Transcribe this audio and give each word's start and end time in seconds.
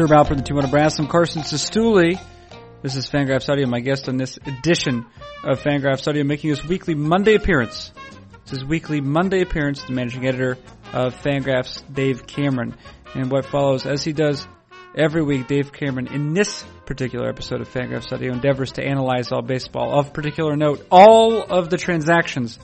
Herb 0.00 0.08
Alpert, 0.08 0.38
the 0.38 0.42
Tijuana 0.42 0.70
Brass. 0.70 0.98
I'm 0.98 1.08
Carson 1.08 1.42
Cistulli. 1.42 2.18
This 2.80 2.96
is 2.96 3.06
Fangraphs 3.10 3.50
Audio, 3.50 3.66
my 3.66 3.80
guest 3.80 4.08
on 4.08 4.16
this 4.16 4.38
edition 4.38 5.04
of 5.44 5.60
Fangraphs 5.60 6.08
Audio, 6.08 6.24
making 6.24 6.48
his 6.48 6.64
weekly 6.64 6.94
Monday 6.94 7.34
appearance. 7.34 7.92
This 8.44 8.60
is 8.60 8.64
weekly 8.64 9.02
Monday 9.02 9.42
appearance, 9.42 9.84
the 9.84 9.92
managing 9.92 10.26
editor 10.26 10.56
of 10.94 11.14
Fangraphs, 11.20 11.82
Dave 11.92 12.26
Cameron. 12.26 12.76
And 13.12 13.30
what 13.30 13.44
follows, 13.44 13.84
as 13.84 14.02
he 14.02 14.14
does 14.14 14.48
every 14.96 15.22
week, 15.22 15.48
Dave 15.48 15.70
Cameron, 15.70 16.06
in 16.06 16.32
this 16.32 16.64
particular 16.86 17.28
episode 17.28 17.60
of 17.60 17.68
Fangraphs 17.68 18.10
Audio, 18.10 18.32
endeavors 18.32 18.72
to 18.72 18.82
analyze 18.82 19.32
all 19.32 19.42
baseball. 19.42 19.98
Of 19.98 20.14
particular 20.14 20.56
note, 20.56 20.82
all 20.90 21.42
of 21.42 21.68
the 21.68 21.76
transactions 21.76 22.58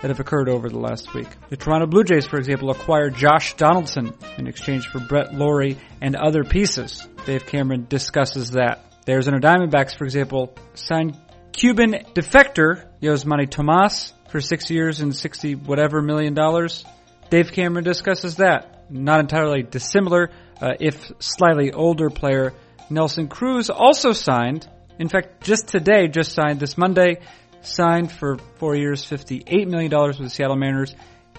that 0.00 0.08
have 0.08 0.20
occurred 0.20 0.48
over 0.48 0.68
the 0.68 0.78
last 0.78 1.12
week. 1.14 1.28
The 1.48 1.56
Toronto 1.56 1.86
Blue 1.86 2.04
Jays, 2.04 2.26
for 2.26 2.38
example, 2.38 2.70
acquired 2.70 3.14
Josh 3.14 3.54
Donaldson 3.54 4.14
in 4.38 4.46
exchange 4.46 4.88
for 4.88 5.00
Brett 5.00 5.34
Lawrie 5.34 5.78
and 6.00 6.16
other 6.16 6.44
pieces. 6.44 7.06
Dave 7.26 7.46
Cameron 7.46 7.86
discusses 7.88 8.52
that. 8.52 8.84
The 9.06 9.12
Arizona 9.12 9.40
Diamondbacks, 9.40 9.96
for 9.96 10.04
example, 10.04 10.54
signed 10.74 11.16
Cuban 11.52 11.92
defector 12.14 12.86
Yasmany 13.02 13.50
Tomas 13.50 14.12
for 14.30 14.40
six 14.40 14.70
years 14.70 15.00
and 15.00 15.14
60 15.14 15.56
whatever 15.56 16.00
million 16.00 16.34
dollars. 16.34 16.84
Dave 17.28 17.52
Cameron 17.52 17.84
discusses 17.84 18.36
that. 18.36 18.90
Not 18.90 19.20
entirely 19.20 19.62
dissimilar, 19.62 20.30
uh, 20.60 20.72
if 20.80 21.12
slightly 21.20 21.72
older 21.72 22.10
player 22.10 22.52
Nelson 22.90 23.28
Cruz 23.28 23.70
also 23.70 24.12
signed. 24.12 24.68
In 24.98 25.08
fact, 25.08 25.42
just 25.42 25.68
today, 25.68 26.08
just 26.08 26.32
signed 26.32 26.60
this 26.60 26.76
Monday, 26.76 27.20
signed 27.62 28.10
for 28.10 28.38
four 28.56 28.76
years, 28.76 29.04
$58 29.04 29.68
million 29.68 29.90
with 29.90 30.18
the 30.18 30.30
Seattle 30.30 30.56
Mariners. 30.56 30.94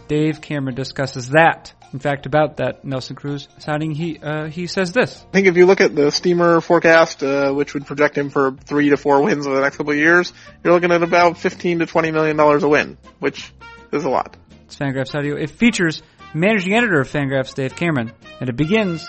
Dave 0.08 0.42
Cameron 0.42 0.76
discusses 0.76 1.30
that. 1.30 1.74
In 1.94 2.00
fact, 2.00 2.26
about 2.26 2.58
that 2.58 2.86
Nelson 2.86 3.16
Cruz 3.16 3.50
signing, 3.58 3.92
he 3.92 4.18
uh, 4.18 4.46
he 4.46 4.68
says 4.68 4.94
this. 4.94 5.26
I 5.30 5.32
think 5.32 5.48
if 5.48 5.58
you 5.58 5.66
look 5.66 5.82
at 5.82 5.94
the 5.94 6.10
Steamer 6.10 6.62
forecast, 6.62 7.22
uh, 7.22 7.52
which 7.52 7.74
would 7.74 7.86
project 7.86 8.18
him 8.18 8.30
for 8.30 8.52
three 8.52 8.90
to 8.90 8.98
four 8.98 9.22
wins 9.24 9.46
over 9.46 9.58
the 9.58 9.62
next 9.62 9.78
couple 9.78 9.92
of 9.92 9.98
years, 9.98 10.32
you're 10.64 10.74
looking 10.74 10.92
at 10.92 11.04
about 11.04 11.38
15 11.38 11.80
to 11.80 11.86
20 11.86 12.12
million 12.12 12.38
dollars 12.38 12.64
a 12.64 12.70
win, 12.70 12.98
which 13.20 13.54
is 13.92 14.06
a 14.06 14.10
lot. 14.10 14.38
It's 14.66 14.76
Fangraphs 14.78 15.14
Audio. 15.14 15.36
It 15.36 15.50
features 15.50 16.02
managing 16.34 16.74
editor 16.74 17.02
of 17.02 17.10
Fangraphs, 17.10 17.54
Dave 17.54 17.76
Cameron, 17.76 18.12
and 18.40 18.50
it 18.50 18.56
begins 18.56 19.06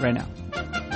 right 0.00 0.14
now. 0.14 0.91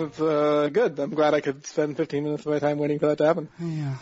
It's 0.00 0.20
uh, 0.20 0.68
good. 0.72 0.98
I'm 0.98 1.10
glad 1.10 1.34
I 1.34 1.40
could 1.40 1.66
spend 1.66 1.96
15 1.96 2.24
minutes 2.24 2.46
of 2.46 2.52
my 2.52 2.58
time 2.58 2.78
waiting 2.78 2.98
for 2.98 3.06
that 3.06 3.18
to 3.18 3.26
happen. 3.26 3.48
Yeah, 3.58 3.96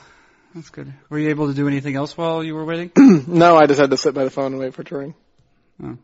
that's 0.54 0.70
good. 0.70 0.92
Were 1.10 1.18
you 1.18 1.30
able 1.30 1.48
to 1.48 1.54
do 1.54 1.66
anything 1.66 1.96
else 1.96 2.16
while 2.16 2.44
you 2.44 2.54
were 2.54 2.64
waiting? 2.64 2.92
no, 3.26 3.56
I 3.56 3.66
just 3.66 3.80
had 3.80 3.90
to 3.90 3.96
sit 3.96 4.14
by 4.14 4.24
the 4.24 4.30
phone 4.30 4.52
and 4.52 4.60
wait 4.60 4.74
for 4.74 4.82
it 4.82 4.88
to 4.88 4.98
ring. 4.98 5.14
Oh. 5.82 5.98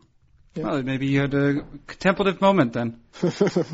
Yeah. 0.55 0.63
Well, 0.63 0.83
maybe 0.83 1.07
you 1.07 1.19
had 1.19 1.33
a 1.33 1.65
contemplative 1.85 2.39
moment 2.39 2.71
then. 2.73 3.01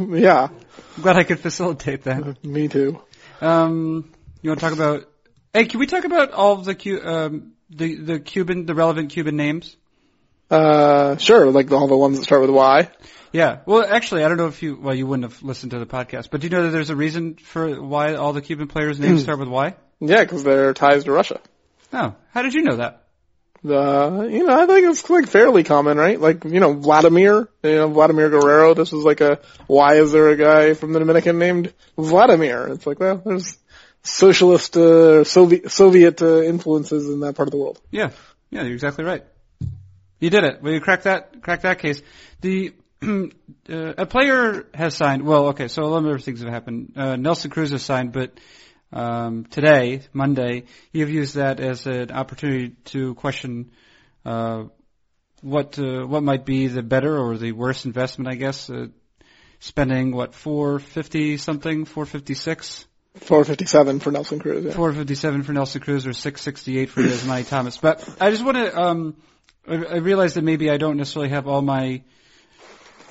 yeah, 0.10 0.48
I'm 0.48 1.04
glad 1.04 1.16
I 1.16 1.24
could 1.24 1.40
facilitate 1.40 2.04
that. 2.04 2.44
me 2.44 2.68
too. 2.68 3.00
Um, 3.40 4.12
you 4.42 4.50
want 4.50 4.60
to 4.60 4.66
talk 4.66 4.74
about? 4.74 5.08
Hey, 5.54 5.66
can 5.66 5.80
we 5.80 5.86
talk 5.86 6.06
about 6.06 6.32
all 6.32 6.54
of 6.54 6.66
the 6.66 6.74
Cu- 6.74 7.02
um, 7.04 7.54
the 7.70 7.96
the 7.96 8.20
Cuban, 8.20 8.66
the 8.66 8.74
relevant 8.74 9.12
Cuban 9.12 9.36
names? 9.36 9.76
Uh, 10.50 11.18
sure, 11.18 11.52
like 11.52 11.72
all 11.72 11.88
the 11.88 11.96
ones 11.96 12.18
that 12.18 12.24
start 12.24 12.42
with 12.42 12.50
Y. 12.50 12.90
Yeah. 13.32 13.60
Well, 13.66 13.86
actually, 13.88 14.24
I 14.24 14.28
don't 14.28 14.38
know 14.38 14.48
if 14.48 14.62
you 14.62 14.76
well, 14.76 14.96
you 14.96 15.08
wouldn't 15.08 15.32
have 15.32 15.42
listened 15.44 15.72
to 15.72 15.80
the 15.80 15.86
podcast, 15.86 16.30
but 16.32 16.42
do 16.42 16.48
you 16.48 16.52
know 16.52 16.64
that 16.64 16.72
there's 16.72 16.90
a 16.90 16.96
reason 16.96 17.36
for 17.36 17.82
why 17.82 18.16
all 18.16 18.34
the 18.34 18.42
Cuban 18.42 18.68
players' 18.68 19.00
names 19.00 19.24
start 19.24 19.40
with 19.40 19.48
Y? 19.48 19.76
Yeah, 20.00 20.22
because 20.24 20.44
they're 20.44 20.74
ties 20.74 21.04
to 21.06 21.12
Russia. 21.12 21.40
Oh, 21.94 22.16
how 22.34 22.42
did 22.42 22.54
you 22.54 22.64
know 22.64 22.78
that? 22.78 23.04
Uh, 23.64 24.28
you 24.28 24.44
know, 24.46 24.60
I 24.60 24.66
think 24.66 24.90
it's 24.90 25.08
like 25.08 25.28
fairly 25.28 25.64
common, 25.64 25.98
right? 25.98 26.20
Like, 26.20 26.46
you 26.46 26.60
know, 26.60 26.74
Vladimir, 26.74 27.48
you 27.62 27.76
know, 27.76 27.90
Vladimir 27.90 28.30
Guerrero, 28.32 28.74
this 28.74 28.92
is 28.92 29.04
like 29.04 29.22
a, 29.22 29.40
why 29.68 29.96
is 29.96 30.12
there 30.12 30.30
a 30.30 30.36
guy 30.36 30.74
from 30.74 30.94
the 30.94 31.00
Dominican 31.00 31.38
named 31.38 31.72
Vladimir? 31.96 32.70
It's 32.70 32.88
like, 32.88 33.00
well, 33.00 33.22
there's 33.24 33.60
socialist, 34.02 34.76
uh, 34.78 35.24
Soviet, 35.24 35.70
Soviet, 35.70 36.24
uh, 36.24 36.42
influences 36.42 37.08
in 37.08 37.20
that 37.20 37.36
part 37.36 37.48
of 37.48 37.52
the 37.52 37.58
world. 37.58 37.80
Yeah. 37.92 38.10
Yeah, 38.50 38.64
you're 38.64 38.74
exactly 38.74 39.04
right. 39.04 39.24
You 40.20 40.32
did 40.32 40.44
it. 40.44 40.64
Well, 40.64 40.74
you 40.74 40.82
cracked 40.82 41.04
that, 41.04 41.44
cracked 41.44 41.64
that 41.64 41.78
case. 41.78 42.02
The, 42.42 42.74
a 43.02 44.06
player 44.06 44.68
has 44.74 44.96
signed, 44.96 45.24
well, 45.24 45.48
okay, 45.48 45.68
so 45.68 45.88
a 45.88 45.90
number 45.90 46.10
of 46.10 46.16
other 46.16 46.24
things 46.24 46.42
have 46.42 46.50
happened. 46.50 46.94
Uh, 46.96 47.16
Nelson 47.16 47.50
Cruz 47.50 47.72
has 47.72 47.84
signed, 47.84 48.12
but, 48.12 48.40
um, 48.94 49.46
today, 49.46 50.02
Monday, 50.14 50.66
you've 50.92 51.10
used 51.10 51.36
that 51.36 51.60
as 51.60 51.88
an 51.88 52.12
opportunity 52.12 52.76
to 52.86 53.16
question, 53.16 53.72
uh, 54.26 54.66
what, 55.42 55.80
uh, 55.80 56.06
what 56.06 56.22
might 56.22 56.46
be 56.46 56.68
the 56.68 56.84
better 56.84 57.18
or 57.18 57.38
the 57.38 57.54
worst 57.54 57.86
investment, 57.86 58.32
I 58.32 58.36
guess, 58.36 58.70
uh, 58.70 58.88
spending, 59.60 60.12
what, 60.12 60.36
450 60.36 61.38
something, 61.38 61.86
456? 61.86 62.86
457 63.16 64.00
for 64.00 64.12
Nelson 64.12 64.40
Cruz. 64.40 64.66
Yeah. 64.66 64.72
457 64.74 65.44
for 65.44 65.54
Nelson 65.54 65.82
Cruz 65.82 66.08
or 66.08 66.14
668 66.14 66.90
for 66.90 67.02
Yasmany 67.02 67.48
Thomas. 67.48 67.78
But 67.78 68.08
I 68.22 68.30
just 68.30 68.44
want 68.44 68.58
to, 68.58 68.80
um, 68.80 69.16
I, 69.68 69.74
I 69.74 69.96
realize 69.98 70.36
that 70.36 70.44
maybe 70.44 70.70
I 70.70 70.78
don't 70.78 70.98
necessarily 70.98 71.30
have 71.30 71.48
all 71.48 71.62
my, 71.62 72.04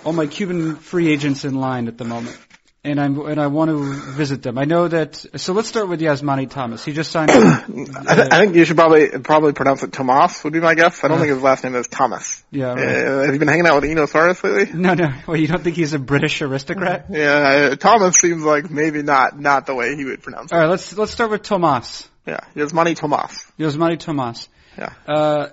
all 0.05 0.12
my 0.12 0.27
Cuban 0.27 0.77
free 0.77 1.09
agents 1.12 1.44
in 1.44 1.55
line 1.55 1.88
at 1.88 1.99
the 1.99 2.05
moment. 2.05 2.38
And 2.83 2.99
I'm, 2.99 3.21
and 3.27 3.38
I 3.38 3.49
want 3.49 3.69
to 3.71 3.77
visit 4.12 4.43
them. 4.43 4.56
I 4.56 4.65
know 4.65 4.88
that, 4.88 5.15
so 5.37 5.53
let's 5.53 5.69
start 5.69 5.88
with 5.91 6.00
Yasmany 6.00 6.49
Thomas. 6.49 6.83
He 6.83 6.94
just 6.94 7.11
signed, 7.11 7.31
I, 7.34 7.65
th- 7.66 8.28
I 8.33 8.41
think 8.41 8.55
you 8.56 8.65
should 8.65 8.78
probably, 8.78 9.10
probably 9.19 9.53
pronounce 9.53 9.83
it 9.83 9.93
Tomas 9.93 10.43
would 10.44 10.55
be 10.55 10.60
my 10.60 10.75
guess. 10.75 11.05
I 11.05 11.09
don't 11.09 11.19
think 11.19 11.28
his 11.31 11.43
last 11.43 11.62
name 11.62 11.75
is 11.75 11.89
Thomas. 11.89 12.43
yeah, 12.50 12.71
Uh, 12.72 13.25
have 13.25 13.34
you 13.34 13.39
been 13.39 13.49
hanging 13.49 13.66
out 13.66 13.75
with 13.83 13.91
Eno 13.91 14.06
Sarris 14.06 14.43
lately? 14.43 14.72
no, 14.81 14.94
no, 14.94 15.12
well, 15.27 15.37
you 15.37 15.47
don't 15.47 15.62
think 15.62 15.77
he's 15.77 15.93
a 15.93 15.99
British 15.99 16.41
aristocrat? 16.41 17.06
Yeah, 17.10 17.75
Thomas 17.75 18.16
seems 18.16 18.43
like 18.44 18.71
maybe 18.71 19.03
not, 19.03 19.39
not 19.39 19.66
the 19.66 19.75
way 19.75 19.94
he 19.94 20.06
would 20.06 20.22
pronounce 20.22 20.50
it. 20.50 20.55
Alright, 20.55 20.71
let's, 20.71 20.97
let's 20.97 21.12
start 21.12 21.31
with 21.33 21.43
Tomas. 21.43 22.09
Yeah, 22.27 22.41
Yasmany 22.56 22.97
Tomas. 22.97 23.44
Yasmany 23.59 23.99
Tomas. 23.99 24.49
Yeah. 24.78 24.94
Uh, 25.06 25.49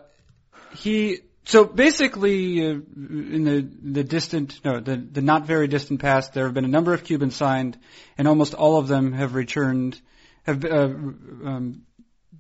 he 0.78 1.20
so 1.48 1.64
basically 1.64 2.62
uh, 2.62 2.72
in 2.72 3.44
the 3.44 3.68
the 3.92 4.04
distant 4.04 4.60
no 4.64 4.80
the 4.80 4.98
the 4.98 5.22
not 5.22 5.46
very 5.46 5.68
distant 5.68 6.02
past 6.02 6.34
there 6.34 6.46
have 6.46 6.54
been 6.54 6.66
a 6.66 6.70
number 6.70 6.94
of 6.94 7.04
Cubans 7.04 7.36
signed 7.36 7.78
and 8.18 8.28
almost 8.28 8.54
all 8.54 8.78
of 8.78 8.88
them 8.88 9.14
have 9.14 9.34
returned 9.34 10.00
have 10.44 10.64
uh, 10.64 10.70
um, 10.70 11.84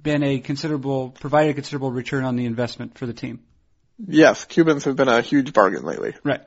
been 0.02 0.24
a 0.24 0.40
considerable 0.40 1.10
provided 1.10 1.52
a 1.52 1.54
considerable 1.54 1.92
return 1.92 2.24
on 2.24 2.36
the 2.36 2.46
investment 2.46 2.98
for 2.98 3.06
the 3.06 3.14
team. 3.14 3.40
Yes, 4.08 4.46
Cubans 4.46 4.84
have 4.84 4.96
been 4.96 5.08
a 5.08 5.22
huge 5.22 5.54
bargain 5.54 5.84
lately. 5.84 6.14
right. 6.24 6.42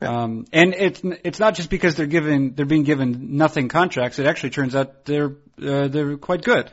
Um, 0.00 0.44
and 0.52 0.74
it's 0.74 1.00
it's 1.24 1.38
not 1.38 1.54
just 1.54 1.70
because 1.70 1.96
they're 1.96 2.06
given 2.06 2.54
they're 2.54 2.66
being 2.66 2.82
given 2.82 3.36
nothing 3.36 3.68
contracts 3.68 4.18
it 4.18 4.26
actually 4.26 4.50
turns 4.50 4.76
out 4.76 5.06
they're 5.06 5.32
uh, 5.62 5.88
they're 5.88 6.18
quite 6.18 6.42
good 6.42 6.70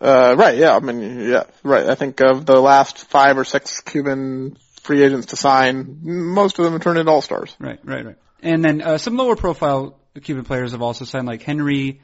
Uh, 0.00 0.34
right, 0.38 0.56
yeah, 0.56 0.76
I 0.76 0.80
mean, 0.80 1.28
yeah, 1.28 1.44
right. 1.62 1.86
I 1.86 1.94
think 1.94 2.20
of 2.20 2.46
the 2.46 2.60
last 2.60 2.98
five 2.98 3.36
or 3.36 3.44
six 3.44 3.80
Cuban 3.80 4.56
free 4.82 5.02
agents 5.02 5.26
to 5.28 5.36
sign, 5.36 5.98
most 6.02 6.58
of 6.58 6.64
them 6.64 6.74
have 6.74 6.82
turned 6.82 6.98
into 6.98 7.10
all-stars. 7.10 7.54
Right, 7.58 7.80
right, 7.84 8.04
right. 8.04 8.16
And 8.42 8.64
then 8.64 8.80
uh, 8.80 8.98
some 8.98 9.16
lower 9.16 9.34
profile 9.34 9.98
Cuban 10.22 10.44
players 10.44 10.72
have 10.72 10.82
also 10.82 11.04
signed, 11.04 11.26
like 11.26 11.42
Henry 11.42 12.00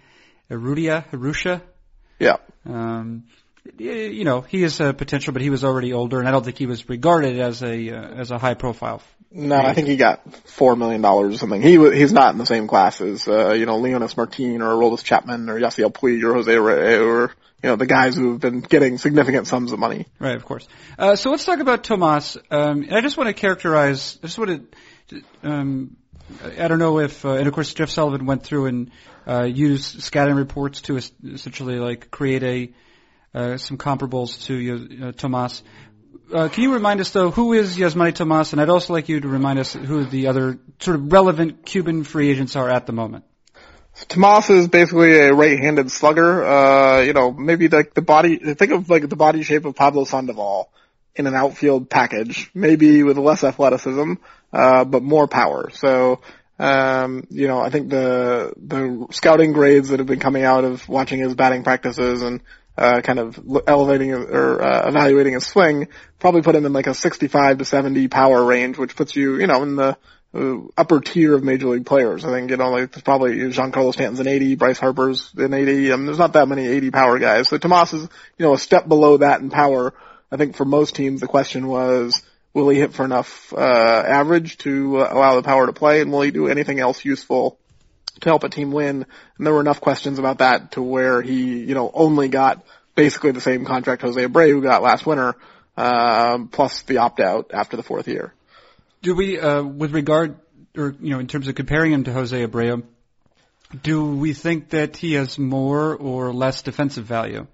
Urrutia, 0.51 1.07
Herusha. 1.11 1.63
Yeah. 2.19 2.37
Um, 2.67 3.25
you 3.79 4.25
know, 4.25 4.43
he 4.43 4.63
is 4.63 4.81
a 4.81 4.93
potential, 4.93 5.33
but 5.33 5.41
he 5.41 5.51
was 5.51 5.65
already 5.65 5.93
older, 5.93 6.19
and 6.19 6.29
I 6.29 6.33
don't 6.33 6.45
think 6.45 6.59
he 6.59 6.67
was 6.67 6.89
regarded 6.89 7.39
as 7.39 7.63
a 7.63 7.91
uh, 7.91 8.03
as 8.21 8.31
a 8.31 8.39
high 8.39 8.55
profile. 8.55 9.01
No, 9.31 9.57
I 9.57 9.73
think 9.73 9.89
he 9.89 9.97
got 9.97 10.21
four 10.47 10.77
million 10.77 11.01
dollars 11.01 11.35
or 11.35 11.39
something. 11.39 11.63
He 11.63 11.79
he's 11.93 12.13
not 12.13 12.33
in 12.33 12.39
the 12.39 12.47
same 12.47 12.69
class 12.69 13.01
as, 13.01 13.27
uh, 13.27 13.53
you 13.53 13.67
know, 13.67 13.81
Leonys 13.81 14.17
Martin 14.17 14.63
or 14.63 14.75
Aroldis 14.75 15.03
Chapman 15.03 15.49
or 15.49 15.59
Yasiel 15.59 15.93
Puig 15.93 16.23
or 16.23 16.35
Jose 16.35 16.57
Ray 16.57 16.99
or, 16.99 17.33
you 17.65 17.71
know, 17.71 17.77
the 17.77 17.87
guys 17.87 18.15
who 18.15 18.33
have 18.33 18.41
been 18.41 18.61
getting 18.61 18.99
significant 18.99 19.47
sums 19.47 19.73
of 19.73 19.79
money. 19.79 20.05
Right, 20.19 20.37
of 20.37 20.45
course. 20.45 20.69
Uh, 20.99 21.17
so 21.17 21.31
let's 21.31 21.47
talk 21.47 21.61
about 21.61 21.83
Tomas. 21.83 22.37
Um, 22.51 22.87
I 22.93 23.01
just 23.01 23.17
want 23.17 23.29
to 23.29 23.33
characterize. 23.33 24.19
I 24.23 24.27
just 24.27 24.39
want 24.39 24.71
to. 25.09 25.23
Um, 25.43 25.97
I 26.59 26.69
don't 26.69 26.79
know 26.79 26.99
if, 26.99 27.25
uh, 27.25 27.31
and 27.31 27.49
of 27.49 27.55
course, 27.55 27.73
Jeff 27.73 27.89
Sullivan 27.89 28.27
went 28.27 28.43
through 28.43 28.67
and 28.67 28.91
uh, 29.27 29.45
used 29.45 30.03
scouting 30.03 30.35
reports 30.35 30.83
to 30.83 30.99
essentially 30.99 31.79
like 31.79 32.11
create 32.11 32.43
a 32.43 32.73
uh, 33.35 33.57
some 33.57 33.79
comparables 33.79 34.45
to 34.45 35.07
uh, 35.09 35.13
Tomas. 35.13 35.63
Uh, 36.35 36.49
can 36.49 36.65
you 36.65 36.75
remind 36.75 37.01
us 37.01 37.13
though 37.13 37.31
who 37.31 37.55
is 37.55 37.79
Yasmani 37.79 38.15
Tomas? 38.15 38.53
And 38.53 38.61
I'd 38.61 38.69
also 38.69 38.93
like 38.93 39.09
you 39.09 39.21
to 39.21 39.29
remind 39.29 39.59
us 39.59 39.73
who 39.73 40.05
the 40.05 40.27
other 40.27 40.59
sort 40.81 40.97
of 40.97 41.11
relevant 41.11 41.65
Cuban 41.65 42.05
free 42.05 42.31
agents 42.31 42.57
are 42.57 42.69
at 42.69 42.85
the 42.85 42.93
moment. 42.93 43.25
Tomas 44.09 44.51
is 44.51 44.69
basically 44.69 45.19
a 45.19 45.33
right-handed 45.33 45.91
slugger. 45.91 46.45
Uh, 46.45 47.01
you 47.03 47.13
know, 47.13 47.33
maybe 47.33 47.69
like 47.69 47.95
the 47.95 48.03
body. 48.03 48.39
Think 48.39 48.73
of 48.73 48.91
like 48.91 49.09
the 49.09 49.17
body 49.17 49.43
shape 49.43 49.65
of 49.65 49.77
Pablo 49.77 50.05
Sandoval 50.05 50.71
in 51.15 51.27
an 51.27 51.35
outfield 51.35 51.89
package, 51.89 52.51
maybe 52.55 53.05
with 53.05 53.19
less 53.19 53.45
athleticism. 53.45 54.15
uh, 54.55 54.85
but 54.85 55.03
more 55.03 55.27
power. 55.27 55.71
So, 55.71 56.21
um, 56.59 57.27
you 57.29 57.49
know, 57.49 57.61
I 57.61 57.71
think 57.71 57.91
the 57.91 58.53
the 58.57 59.07
scouting 59.11 59.53
grades 59.53 59.89
that 59.89 59.99
have 59.99 60.07
been 60.07 60.21
coming 60.21 60.45
out 60.45 60.65
of 60.65 60.89
watching 60.89 61.21
his 61.21 61.35
batting 61.35 61.65
practices 61.65 62.23
and 62.23 62.41
uh, 62.79 63.01
kind 63.03 63.19
of 63.19 63.41
elevating 63.67 64.13
or 64.13 64.63
uh, 64.63 64.89
evaluating 64.89 65.35
his 65.35 65.47
swing 65.47 65.89
probably 66.19 66.43
put 66.43 66.55
him 66.55 66.67
in 66.67 66.73
like 66.73 66.87
a 66.87 66.95
65 66.95 67.59
to 67.59 67.65
70 67.65 68.09
power 68.09 68.45
range, 68.45 68.79
which 68.79 68.97
puts 68.97 69.17
you, 69.17 69.39
you 69.39 69.47
know, 69.47 69.63
in 69.63 69.77
the 69.77 69.97
upper 70.77 71.01
tier 71.01 71.35
of 71.35 71.45
major 71.45 71.69
league 71.69 71.87
players. 71.87 72.25
I 72.25 72.31
think, 72.31 72.51
you 72.51 72.57
know, 72.57 72.71
like 72.71 72.91
there's 72.91 73.03
probably 73.03 73.37
Giancarlo 73.37 73.93
Stanton's 73.93 74.21
an 74.21 74.27
80, 74.27 74.57
Bryce 74.57 74.79
Harper's 74.79 75.33
an 75.37 75.55
80. 75.55 75.93
I 75.93 75.97
there's 75.97 76.19
not 76.19 76.33
that 76.33 76.49
many 76.49 76.67
80 76.67 76.91
power 76.91 77.19
guys. 77.19 77.49
So 77.49 77.59
Tomas 77.59 77.93
is, 77.93 78.03
you 78.03 78.47
know, 78.47 78.55
a 78.55 78.59
step 78.59 78.89
below 78.89 79.19
that 79.19 79.41
in 79.41 79.51
power. 79.51 79.95
I 80.33 80.37
think 80.37 80.57
for 80.57 80.65
most 80.65 80.97
teams, 80.97 81.21
the 81.21 81.29
question 81.29 81.69
was, 81.69 82.23
will 82.53 82.69
he 82.69 82.81
hit 82.81 82.95
for 82.95 83.05
enough, 83.05 83.53
uh, 83.53 83.59
average 83.59 84.59
to 84.59 84.99
uh, 84.99 85.09
allow 85.11 85.37
the 85.37 85.43
power 85.43 85.67
to 85.67 85.73
play 85.73 86.01
and 86.01 86.11
will 86.11 86.23
he 86.23 86.33
do 86.33 86.49
anything 86.49 86.81
else 86.81 87.05
useful 87.05 87.59
to 88.21 88.29
help 88.29 88.43
a 88.43 88.49
team 88.49 88.73
win? 88.73 89.07
And 89.39 89.47
there 89.47 89.55
were 89.55 89.61
enough 89.61 89.81
questions 89.81 90.19
about 90.19 90.39
that 90.39 90.73
to 90.73 90.83
where 90.83 91.23
he, 91.23 91.61
you 91.61 91.75
know, 91.75 91.91
only 91.95 92.29
got 92.29 92.65
basically 92.97 93.31
the 93.31 93.41
same 93.41 93.65
contract 93.65 94.03
Jose 94.03 94.21
Abreu 94.21 94.63
got 94.63 94.83
last 94.83 95.07
winter, 95.07 95.37
um, 95.77 96.49
plus 96.49 96.83
the 96.83 96.99
opt 96.99 97.21
out 97.21 97.53
after 97.55 97.77
the 97.77 97.83
fourth 97.85 98.09
year. 98.09 98.35
Do 99.05 99.15
we, 99.15 99.39
uh, 99.39 99.63
with 99.63 99.93
regard, 99.93 100.37
or 100.79 100.97
you 100.99 101.11
know, 101.11 101.19
in 101.19 101.27
terms 101.27 101.47
of 101.47 101.55
comparing 101.55 101.93
him 101.93 102.05
to 102.05 102.13
Jose 102.15 102.47
Abreu, 102.47 102.85
do 103.83 104.17
we 104.17 104.33
think 104.33 104.71
that 104.71 104.97
he 104.97 105.13
has 105.13 105.39
more 105.39 105.95
or 105.95 106.33
less 106.33 106.63
defensive 106.63 107.05
value? 107.05 107.47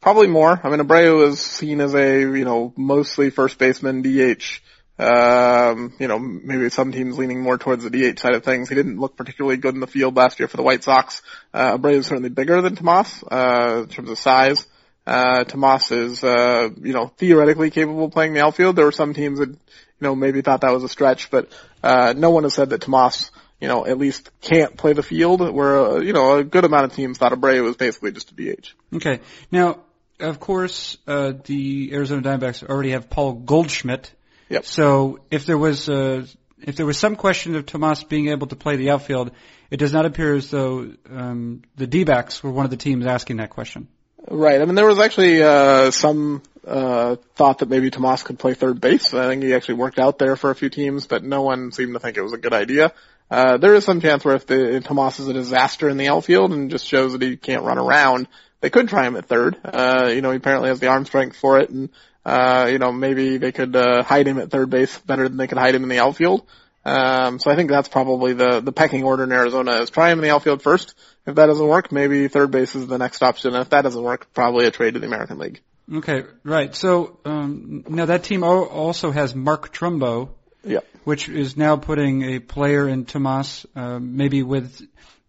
Probably 0.00 0.26
more. 0.26 0.58
I 0.64 0.70
mean, 0.70 0.80
Abreu 0.80 1.28
is 1.28 1.38
seen 1.38 1.82
as 1.82 1.94
a, 1.94 2.20
you 2.20 2.46
know, 2.46 2.72
mostly 2.78 3.28
first 3.28 3.58
baseman 3.58 4.00
DH. 4.00 4.62
Um, 4.98 5.92
you 5.98 6.08
know, 6.08 6.18
maybe 6.18 6.70
some 6.70 6.92
teams 6.92 7.18
leaning 7.18 7.42
more 7.42 7.58
towards 7.58 7.84
the 7.84 7.90
DH 7.90 8.18
side 8.18 8.34
of 8.34 8.42
things. 8.42 8.70
He 8.70 8.74
didn't 8.74 8.98
look 8.98 9.18
particularly 9.18 9.58
good 9.58 9.74
in 9.74 9.80
the 9.80 9.86
field 9.86 10.16
last 10.16 10.40
year 10.40 10.48
for 10.48 10.56
the 10.56 10.62
White 10.62 10.82
Sox. 10.82 11.20
Uh, 11.52 11.76
Abreu 11.76 11.96
is 11.96 12.06
certainly 12.06 12.30
bigger 12.30 12.62
than 12.62 12.74
Tomas, 12.74 13.22
uh, 13.30 13.82
in 13.82 13.88
terms 13.88 14.08
of 14.08 14.18
size. 14.18 14.66
Uh, 15.06 15.44
Tomas 15.44 15.90
is, 15.90 16.24
uh, 16.24 16.70
you 16.80 16.94
know, 16.94 17.08
theoretically 17.18 17.70
capable 17.70 18.06
of 18.06 18.12
playing 18.12 18.32
the 18.32 18.40
outfield. 18.40 18.76
There 18.76 18.86
were 18.86 18.92
some 18.92 19.12
teams 19.12 19.40
that, 19.40 19.54
you 20.00 20.06
know, 20.06 20.14
maybe 20.14 20.42
thought 20.42 20.62
that 20.62 20.72
was 20.72 20.84
a 20.84 20.88
stretch, 20.88 21.30
but, 21.30 21.52
uh, 21.82 22.14
no 22.16 22.30
one 22.30 22.44
has 22.44 22.54
said 22.54 22.70
that 22.70 22.82
Tomas, 22.82 23.30
you 23.60 23.68
know, 23.68 23.86
at 23.86 23.98
least 23.98 24.30
can't 24.40 24.76
play 24.76 24.94
the 24.94 25.02
field, 25.02 25.40
where, 25.52 25.78
uh, 25.78 26.00
you 26.00 26.12
know, 26.12 26.38
a 26.38 26.44
good 26.44 26.64
amount 26.64 26.84
of 26.84 26.94
teams 26.94 27.18
thought 27.18 27.32
Abreu 27.32 27.62
was 27.62 27.76
basically 27.76 28.12
just 28.12 28.32
a 28.32 28.34
DH. 28.34 28.74
Okay. 28.94 29.20
Now, 29.52 29.80
of 30.18 30.40
course, 30.40 30.96
uh, 31.06 31.32
the 31.44 31.90
Arizona 31.92 32.22
Diamondbacks 32.22 32.68
already 32.68 32.90
have 32.90 33.10
Paul 33.10 33.32
Goldschmidt. 33.34 34.12
Yep. 34.48 34.64
So 34.64 35.20
if 35.30 35.46
there 35.46 35.58
was 35.58 35.88
uh, 35.88 36.26
if 36.62 36.76
there 36.76 36.86
was 36.86 36.98
some 36.98 37.16
question 37.16 37.54
of 37.56 37.66
Tomas 37.66 38.04
being 38.04 38.28
able 38.28 38.46
to 38.48 38.56
play 38.56 38.76
the 38.76 38.90
outfield, 38.90 39.30
it 39.70 39.78
does 39.78 39.92
not 39.92 40.06
appear 40.06 40.34
as 40.34 40.50
though 40.50 40.92
um, 41.10 41.62
the 41.76 41.86
D-backs 41.86 42.42
were 42.42 42.50
one 42.50 42.64
of 42.64 42.70
the 42.70 42.76
teams 42.76 43.06
asking 43.06 43.38
that 43.38 43.50
question. 43.50 43.88
Right. 44.28 44.60
I 44.60 44.64
mean, 44.64 44.74
there 44.74 44.86
was 44.86 44.98
actually 44.98 45.42
uh, 45.42 45.90
some 45.90 46.42
uh, 46.66 47.16
thought 47.34 47.58
that 47.58 47.68
maybe 47.68 47.90
Tomas 47.90 48.22
could 48.22 48.38
play 48.38 48.54
third 48.54 48.80
base. 48.80 49.14
I 49.14 49.26
think 49.26 49.42
he 49.42 49.54
actually 49.54 49.74
worked 49.74 49.98
out 49.98 50.18
there 50.18 50.36
for 50.36 50.50
a 50.50 50.54
few 50.54 50.68
teams, 50.68 51.06
but 51.06 51.24
no 51.24 51.42
one 51.42 51.72
seemed 51.72 51.94
to 51.94 52.00
think 52.00 52.16
it 52.16 52.22
was 52.22 52.32
a 52.32 52.38
good 52.38 52.52
idea. 52.52 52.92
Uh, 53.30 53.58
there 53.58 53.74
is 53.74 53.84
some 53.84 54.00
chance 54.00 54.24
where 54.24 54.34
if, 54.34 54.46
the, 54.46 54.76
if 54.76 54.84
Tomas 54.84 55.20
is 55.20 55.28
a 55.28 55.32
disaster 55.32 55.88
in 55.88 55.96
the 55.96 56.08
outfield 56.08 56.52
and 56.52 56.70
just 56.70 56.86
shows 56.86 57.12
that 57.12 57.22
he 57.22 57.36
can't 57.36 57.62
run 57.62 57.78
around, 57.78 58.26
they 58.60 58.70
could 58.70 58.88
try 58.88 59.06
him 59.06 59.16
at 59.16 59.26
third. 59.26 59.56
Uh, 59.64 60.10
you 60.12 60.20
know, 60.20 60.30
he 60.30 60.36
apparently 60.36 60.68
has 60.68 60.80
the 60.80 60.88
arm 60.88 61.06
strength 61.06 61.36
for 61.36 61.58
it, 61.60 61.70
and 61.70 61.90
uh, 62.24 62.68
you 62.70 62.78
know, 62.78 62.92
maybe 62.92 63.38
they 63.38 63.52
could 63.52 63.74
uh, 63.74 64.02
hide 64.02 64.26
him 64.26 64.38
at 64.38 64.50
third 64.50 64.68
base 64.68 64.98
better 64.98 65.28
than 65.28 65.38
they 65.38 65.46
could 65.46 65.58
hide 65.58 65.74
him 65.74 65.84
in 65.84 65.88
the 65.88 66.00
outfield. 66.00 66.46
Um, 66.84 67.38
so 67.38 67.50
I 67.50 67.56
think 67.56 67.70
that's 67.70 67.88
probably 67.88 68.32
the 68.32 68.60
the 68.60 68.72
pecking 68.72 69.04
order 69.04 69.24
in 69.24 69.32
Arizona 69.32 69.82
is 69.82 69.90
try 69.90 70.10
him 70.10 70.18
in 70.18 70.22
the 70.22 70.30
outfield 70.30 70.62
first. 70.62 70.94
If 71.26 71.34
that 71.34 71.46
doesn't 71.46 71.66
work, 71.66 71.92
maybe 71.92 72.28
third 72.28 72.50
base 72.50 72.74
is 72.74 72.86
the 72.86 72.98
next 72.98 73.22
option. 73.22 73.54
And 73.54 73.62
if 73.62 73.70
that 73.70 73.82
doesn't 73.82 74.02
work, 74.02 74.32
probably 74.32 74.66
a 74.66 74.70
trade 74.70 74.94
to 74.94 75.00
the 75.00 75.06
American 75.06 75.38
League. 75.38 75.60
Okay, 75.92 76.24
right. 76.44 76.74
So 76.74 77.18
um, 77.24 77.84
now 77.88 78.06
that 78.06 78.22
team 78.22 78.44
also 78.44 79.10
has 79.10 79.34
Mark 79.34 79.72
Trumbo, 79.74 80.30
Yep. 80.62 80.86
which 81.04 81.28
is 81.28 81.56
now 81.56 81.76
putting 81.76 82.22
a 82.22 82.38
player 82.38 82.86
in 82.86 83.06
Tomas, 83.06 83.66
uh, 83.74 83.98
maybe 83.98 84.42
with 84.42 84.80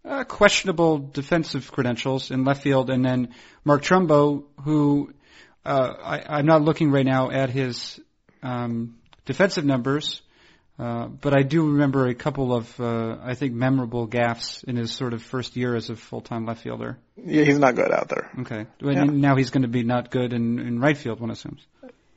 uh, 0.06 0.24
questionable 0.26 0.98
defensive 0.98 1.72
credentials 1.72 2.32
in 2.32 2.44
left 2.44 2.62
field, 2.62 2.90
and 2.90 3.04
then 3.04 3.30
Mark 3.64 3.82
Trumbo, 3.82 4.44
who 4.64 5.14
uh, 5.66 5.94
I, 6.04 6.38
I'm 6.38 6.46
not 6.46 6.62
looking 6.62 6.92
right 6.92 7.06
now 7.06 7.32
at 7.32 7.50
his 7.50 8.00
um, 8.44 8.98
defensive 9.26 9.66
numbers, 9.66 10.22
uh, 10.82 11.06
but 11.06 11.36
I 11.36 11.44
do 11.44 11.62
remember 11.74 12.08
a 12.08 12.16
couple 12.16 12.56
of 12.56 12.80
uh, 12.80 13.18
I 13.22 13.36
think 13.36 13.54
memorable 13.54 14.08
gaffes 14.08 14.64
in 14.64 14.78
his 14.78 14.92
sort 14.92 15.14
of 15.14 15.22
first 15.22 15.56
year 15.56 15.76
as 15.76 15.92
a 15.92 15.96
full-time 15.96 16.48
left 16.48 16.64
fielder. 16.64 16.98
Yeah, 17.24 17.44
he's 17.44 17.60
not 17.60 17.76
good 17.76 17.92
out 17.92 18.10
there. 18.10 18.32
Okay, 18.40 18.66
Yeah. 18.80 19.04
now 19.04 19.36
he's 19.36 19.52
going 19.52 19.62
to 19.62 19.68
be 19.68 19.84
not 19.84 20.10
good 20.10 20.34
in, 20.34 20.58
in 20.58 20.80
right 20.80 20.98
field, 20.98 21.20
one 21.20 21.30
assumes. 21.30 21.62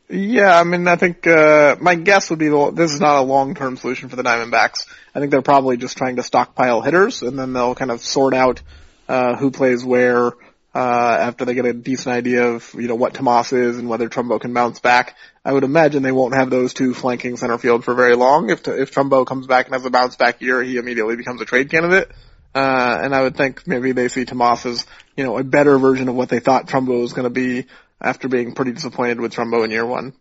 Yeah, 0.09 0.59
I 0.59 0.65
mean, 0.65 0.89
I 0.89 0.97
think 0.97 1.27
uh, 1.27 1.77
my 1.79 1.95
guess 1.95 2.31
would 2.31 2.39
be 2.39 2.49
the, 2.49 2.71
this 2.71 2.93
is 2.93 3.01
not 3.01 3.19
a 3.19 3.23
long-term 3.23 3.77
solution 3.77 4.09
for 4.09 4.17
the 4.17 4.23
Diamondbacks. 4.23 4.87
I 5.15 5.21
think 5.21 5.31
they're 5.31 5.43
probably 5.43 5.77
just 5.77 5.99
trying 5.99 6.17
to 6.17 6.23
stockpile 6.23 6.81
hitters, 6.81 7.23
and 7.23 7.39
then 7.39 7.53
they'll 7.53 7.75
kind 7.75 7.91
of 7.91 8.01
sort 8.01 8.33
out 8.33 8.63
uh, 9.09 9.37
who 9.37 9.51
plays 9.51 9.85
where 9.85 10.33
uh, 10.75 11.17
after 11.21 11.45
they 11.45 11.55
get 11.55 11.67
a 11.67 11.73
decent 11.73 12.15
idea 12.15 12.49
of 12.49 12.75
you 12.75 12.89
know 12.89 12.97
what 12.97 13.15
Tomas 13.15 13.53
is 13.53 13.79
and 13.79 13.89
whether 13.89 14.09
Trumbo 14.09 14.41
can 14.41 14.53
bounce 14.53 14.81
back. 14.81 15.17
I 15.45 15.53
would 15.53 15.65
imagine 15.65 16.03
they 16.03 16.13
won't 16.13 16.35
have 16.35 16.51
those 16.51 16.75
two 16.75 16.95
flanking 16.95 17.37
center 17.37 17.59
field 17.59 17.85
for 17.85 17.95
very 17.95 18.17
long. 18.17 18.51
If 18.51 18.67
if 18.67 18.93
Trumbo 18.93 19.27
comes 19.27 19.47
back 19.47 19.67
and 19.67 19.75
has 19.75 19.85
a 19.85 19.91
bounce 19.91 20.17
back 20.17 20.41
year, 20.41 20.63
he 20.63 20.77
immediately 20.77 21.17
becomes 21.17 21.41
a 21.41 21.45
trade 21.45 21.71
candidate. 21.71 22.11
Uh, 22.55 23.01
and 23.03 23.15
I 23.15 23.23
would 23.23 23.37
think 23.37 23.67
maybe 23.67 23.93
they 23.93 24.07
see 24.07 24.25
Tomas 24.25 24.65
as, 24.65 24.87
you 25.17 25.25
know, 25.25 25.37
a 25.39 25.43
better 25.43 25.77
version 25.77 26.09
of 26.09 26.15
what 26.15 26.29
they 26.29 26.39
thought 26.39 26.69
Trumbo 26.69 27.01
was 27.01 27.13
going 27.13 27.25
to 27.25 27.31
be 27.31 27.67
after 28.01 28.29
being 28.29 28.55
pretty 28.55 28.71
disappointed 28.73 29.21
with 29.21 29.35
Trumbo 29.35 29.65
in 29.65 29.73
year 29.73 29.85
one. 29.85 30.13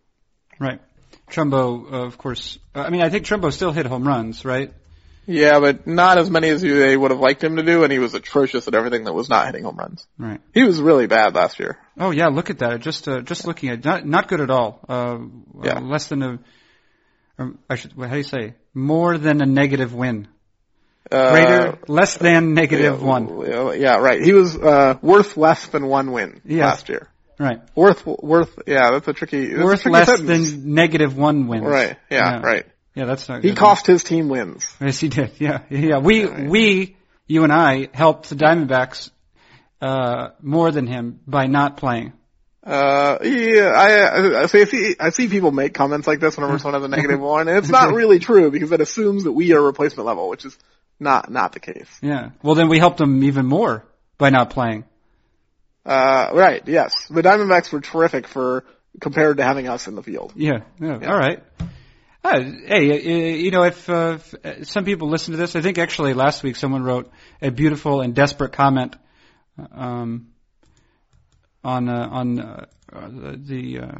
Right. 0.58 0.80
Trumbo, 1.30 1.92
uh, 1.92 2.06
of 2.06 2.18
course. 2.18 2.58
I 2.74 2.90
mean, 2.90 3.02
I 3.02 3.08
think 3.08 3.24
Trumbo 3.24 3.52
still 3.52 3.70
hit 3.70 3.86
home 3.86 4.06
runs, 4.06 4.44
right? 4.44 4.72
Yeah, 5.26 5.58
but 5.60 5.86
not 5.86 6.18
as 6.18 6.28
many 6.30 6.48
as 6.50 6.62
you, 6.62 6.78
they 6.78 6.96
would 6.96 7.10
have 7.10 7.20
liked 7.20 7.42
him 7.42 7.56
to 7.56 7.62
do, 7.62 7.82
and 7.82 7.92
he 7.92 7.98
was 7.98 8.14
atrocious 8.14 8.68
at 8.68 8.74
everything 8.74 9.04
that 9.04 9.12
was 9.14 9.28
not 9.28 9.46
hitting 9.46 9.64
home 9.64 9.76
runs. 9.76 10.06
Right. 10.18 10.40
He 10.52 10.62
was 10.64 10.80
really 10.80 11.06
bad 11.06 11.34
last 11.34 11.58
year. 11.58 11.78
Oh 11.98 12.10
yeah, 12.10 12.26
look 12.28 12.50
at 12.50 12.58
that. 12.58 12.80
Just 12.80 13.08
uh, 13.08 13.20
just 13.22 13.46
looking 13.46 13.70
at 13.70 13.84
not 13.84 14.06
not 14.06 14.28
good 14.28 14.40
at 14.40 14.50
all. 14.50 14.80
Uh, 14.88 15.18
Yeah. 15.62 15.78
uh, 15.78 15.80
less 15.80 16.08
than 16.08 16.22
a. 16.22 16.38
Or 17.38 17.54
I 17.70 17.76
should. 17.76 17.92
How 17.98 18.06
do 18.08 18.16
you 18.16 18.22
say? 18.22 18.54
More 18.74 19.18
than 19.18 19.40
a 19.42 19.46
negative 19.46 19.94
win. 19.94 20.28
Uh, 21.10 21.32
Greater, 21.32 21.78
less 21.88 22.16
than 22.16 22.54
negative 22.54 23.00
yeah, 23.00 23.06
one. 23.06 23.78
yeah, 23.78 23.96
right. 23.98 24.22
He 24.22 24.32
was 24.32 24.56
uh, 24.56 24.96
worth 25.02 25.36
less 25.36 25.66
than 25.66 25.86
one 25.86 26.12
win 26.12 26.40
Yeah. 26.46 26.64
last 26.66 26.88
year. 26.88 27.08
Right. 27.38 27.60
Worth, 27.74 28.06
worth. 28.06 28.58
Yeah, 28.66 28.92
that's 28.92 29.08
a 29.08 29.12
tricky. 29.12 29.48
That's 29.48 29.60
a 29.60 29.64
Worth 29.64 29.82
tricky 29.82 29.92
less 29.92 30.06
sentence. 30.06 30.52
than 30.52 30.74
negative 30.74 31.16
one 31.16 31.46
wins. 31.48 31.64
Right. 31.64 31.96
Yeah, 32.10 32.30
Yeah. 32.38 32.40
Right. 32.40 32.66
Yeah, 32.94 33.06
that's 33.06 33.28
not. 33.28 33.42
He 33.42 33.50
good. 33.50 33.58
cost 33.58 33.86
his 33.86 34.02
team 34.02 34.28
wins. 34.28 34.64
Yes, 34.80 35.00
he 35.00 35.08
did. 35.08 35.32
Yeah, 35.38 35.62
yeah. 35.68 35.98
We 35.98 36.26
we 36.26 36.96
you 37.26 37.44
and 37.44 37.52
I 37.52 37.88
helped 37.92 38.28
the 38.28 38.36
Diamondbacks 38.36 39.10
uh, 39.80 40.30
more 40.40 40.70
than 40.70 40.86
him 40.86 41.20
by 41.26 41.46
not 41.46 41.76
playing. 41.76 42.12
Uh, 42.64 43.18
yeah, 43.22 43.72
I, 43.76 44.42
I, 44.42 44.46
see, 44.46 44.62
I 44.62 44.64
see, 44.64 44.96
I 44.98 45.10
see 45.10 45.28
people 45.28 45.50
make 45.50 45.74
comments 45.74 46.06
like 46.06 46.18
this 46.18 46.36
whenever 46.36 46.58
someone 46.58 46.80
has 46.80 46.84
a 46.84 46.88
negative 46.88 47.20
one, 47.34 47.46
and 47.46 47.58
it's 47.58 47.68
not 47.68 47.92
really 47.92 48.18
true 48.18 48.50
because 48.50 48.72
it 48.72 48.80
assumes 48.80 49.24
that 49.24 49.32
we 49.32 49.52
are 49.52 49.60
replacement 49.60 50.06
level, 50.06 50.30
which 50.30 50.46
is 50.46 50.56
not, 50.98 51.30
not 51.30 51.52
the 51.52 51.60
case. 51.60 51.88
Yeah. 52.00 52.30
Well, 52.42 52.54
then 52.54 52.68
we 52.70 52.78
helped 52.78 52.96
them 52.96 53.22
even 53.22 53.44
more 53.44 53.84
by 54.16 54.30
not 54.30 54.48
playing. 54.48 54.84
Uh, 55.84 56.30
right, 56.32 56.66
yes. 56.66 57.06
The 57.08 57.20
Diamondbacks 57.20 57.70
were 57.70 57.82
terrific 57.82 58.26
for, 58.26 58.64
compared 58.98 59.36
to 59.36 59.44
having 59.44 59.68
us 59.68 59.86
in 59.86 59.94
the 59.94 60.02
field. 60.02 60.32
Yeah. 60.34 60.60
Yeah. 60.80 61.06
All 61.06 61.18
right. 61.18 61.42
Uh, 62.24 62.40
hey, 62.40 62.90
uh, 62.90 63.36
you 63.36 63.50
know, 63.50 63.64
if, 63.64 63.86
uh, 63.90 64.16
if 64.16 64.34
uh, 64.46 64.64
some 64.64 64.86
people 64.86 65.10
listen 65.10 65.32
to 65.32 65.36
this, 65.36 65.56
I 65.56 65.60
think 65.60 65.76
actually 65.76 66.14
last 66.14 66.42
week 66.42 66.56
someone 66.56 66.82
wrote 66.82 67.12
a 67.42 67.50
beautiful 67.50 68.00
and 68.00 68.14
desperate 68.14 68.54
comment 68.54 68.96
um, 69.70 70.28
on 71.62 71.90
uh, 71.90 72.08
on 72.10 72.40
uh, 72.40 72.64
uh, 72.90 73.08
the 73.36 73.78
uh, 73.78 73.92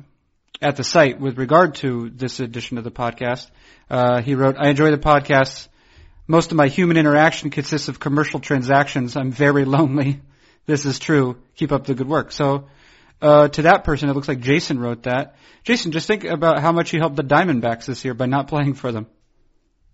at 0.62 0.76
the 0.76 0.84
site 0.84 1.20
with 1.20 1.36
regard 1.36 1.74
to 1.76 2.08
this 2.08 2.40
edition 2.40 2.78
of 2.78 2.84
the 2.84 2.90
podcast. 2.90 3.50
Uh, 3.90 4.22
he 4.22 4.34
wrote, 4.34 4.56
"I 4.58 4.70
enjoy 4.70 4.90
the 4.90 4.96
podcast. 4.96 5.68
Most 6.26 6.50
of 6.50 6.56
my 6.56 6.68
human 6.68 6.96
interaction 6.96 7.50
consists 7.50 7.88
of 7.88 8.00
commercial 8.00 8.40
transactions. 8.40 9.16
I'm 9.16 9.32
very 9.32 9.66
lonely. 9.66 10.22
This 10.66 10.86
is 10.86 10.98
true. 10.98 11.36
Keep 11.56 11.72
up 11.72 11.84
the 11.84 11.94
good 11.94 12.08
work." 12.08 12.32
So. 12.32 12.68
Uh, 13.24 13.48
to 13.48 13.62
that 13.62 13.84
person, 13.84 14.10
it 14.10 14.12
looks 14.12 14.28
like 14.28 14.40
Jason 14.40 14.78
wrote 14.78 15.04
that. 15.04 15.36
Jason, 15.62 15.92
just 15.92 16.06
think 16.06 16.24
about 16.24 16.60
how 16.60 16.72
much 16.72 16.92
you 16.92 17.00
helped 17.00 17.16
the 17.16 17.24
Diamondbacks 17.24 17.86
this 17.86 18.04
year 18.04 18.12
by 18.12 18.26
not 18.26 18.48
playing 18.48 18.74
for 18.74 18.92
them. 18.92 19.06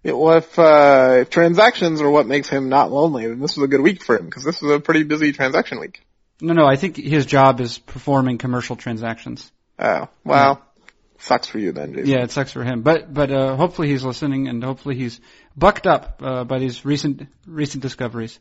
Yeah, 0.03 0.15
well, 0.15 0.39
if, 0.39 0.59
uh, 0.59 1.19
if 1.21 1.31
transactions 1.31 2.01
are 2.01 2.11
what 2.11 2.27
makes 2.27 2.49
him 2.49 2.71
not 2.71 2.91
lonely, 2.91 3.29
then 3.29 3.39
this 3.39 3.57
was 3.57 3.65
a 3.65 3.69
good 3.69 3.83
week 3.83 4.03
for 4.03 4.19
him 4.19 4.25
because 4.25 4.43
this 4.43 4.61
was 4.61 4.73
a 4.73 4.81
pretty 4.81 5.05
busy 5.05 5.31
transaction 5.31 5.79
week. 5.79 6.03
No, 6.41 6.55
no, 6.55 6.67
I 6.67 6.75
think 6.75 6.97
his 6.97 7.25
job 7.25 7.61
is 7.61 7.79
performing 7.79 8.39
commercial 8.39 8.75
transactions. 8.75 9.53
Oh, 9.79 10.09
well, 10.25 10.61
sucks 11.19 11.47
for 11.47 11.61
you 11.61 11.71
then, 11.71 11.95
Jason. 11.95 12.11
Yeah, 12.11 12.25
it 12.25 12.33
sucks 12.33 12.53
for 12.53 12.65
him. 12.65 12.83
But 12.83 13.15
but 13.15 13.31
uh, 13.31 13.55
hopefully 13.55 13.89
he's 13.89 14.03
listening, 14.03 14.49
and 14.49 14.65
hopefully 14.65 14.97
he's 14.97 15.21
bucked 15.57 15.87
up 15.87 16.21
uh, 16.21 16.43
by 16.43 16.59
these 16.59 16.85
recent 16.85 17.29
recent 17.47 17.83
discoveries. 17.83 18.41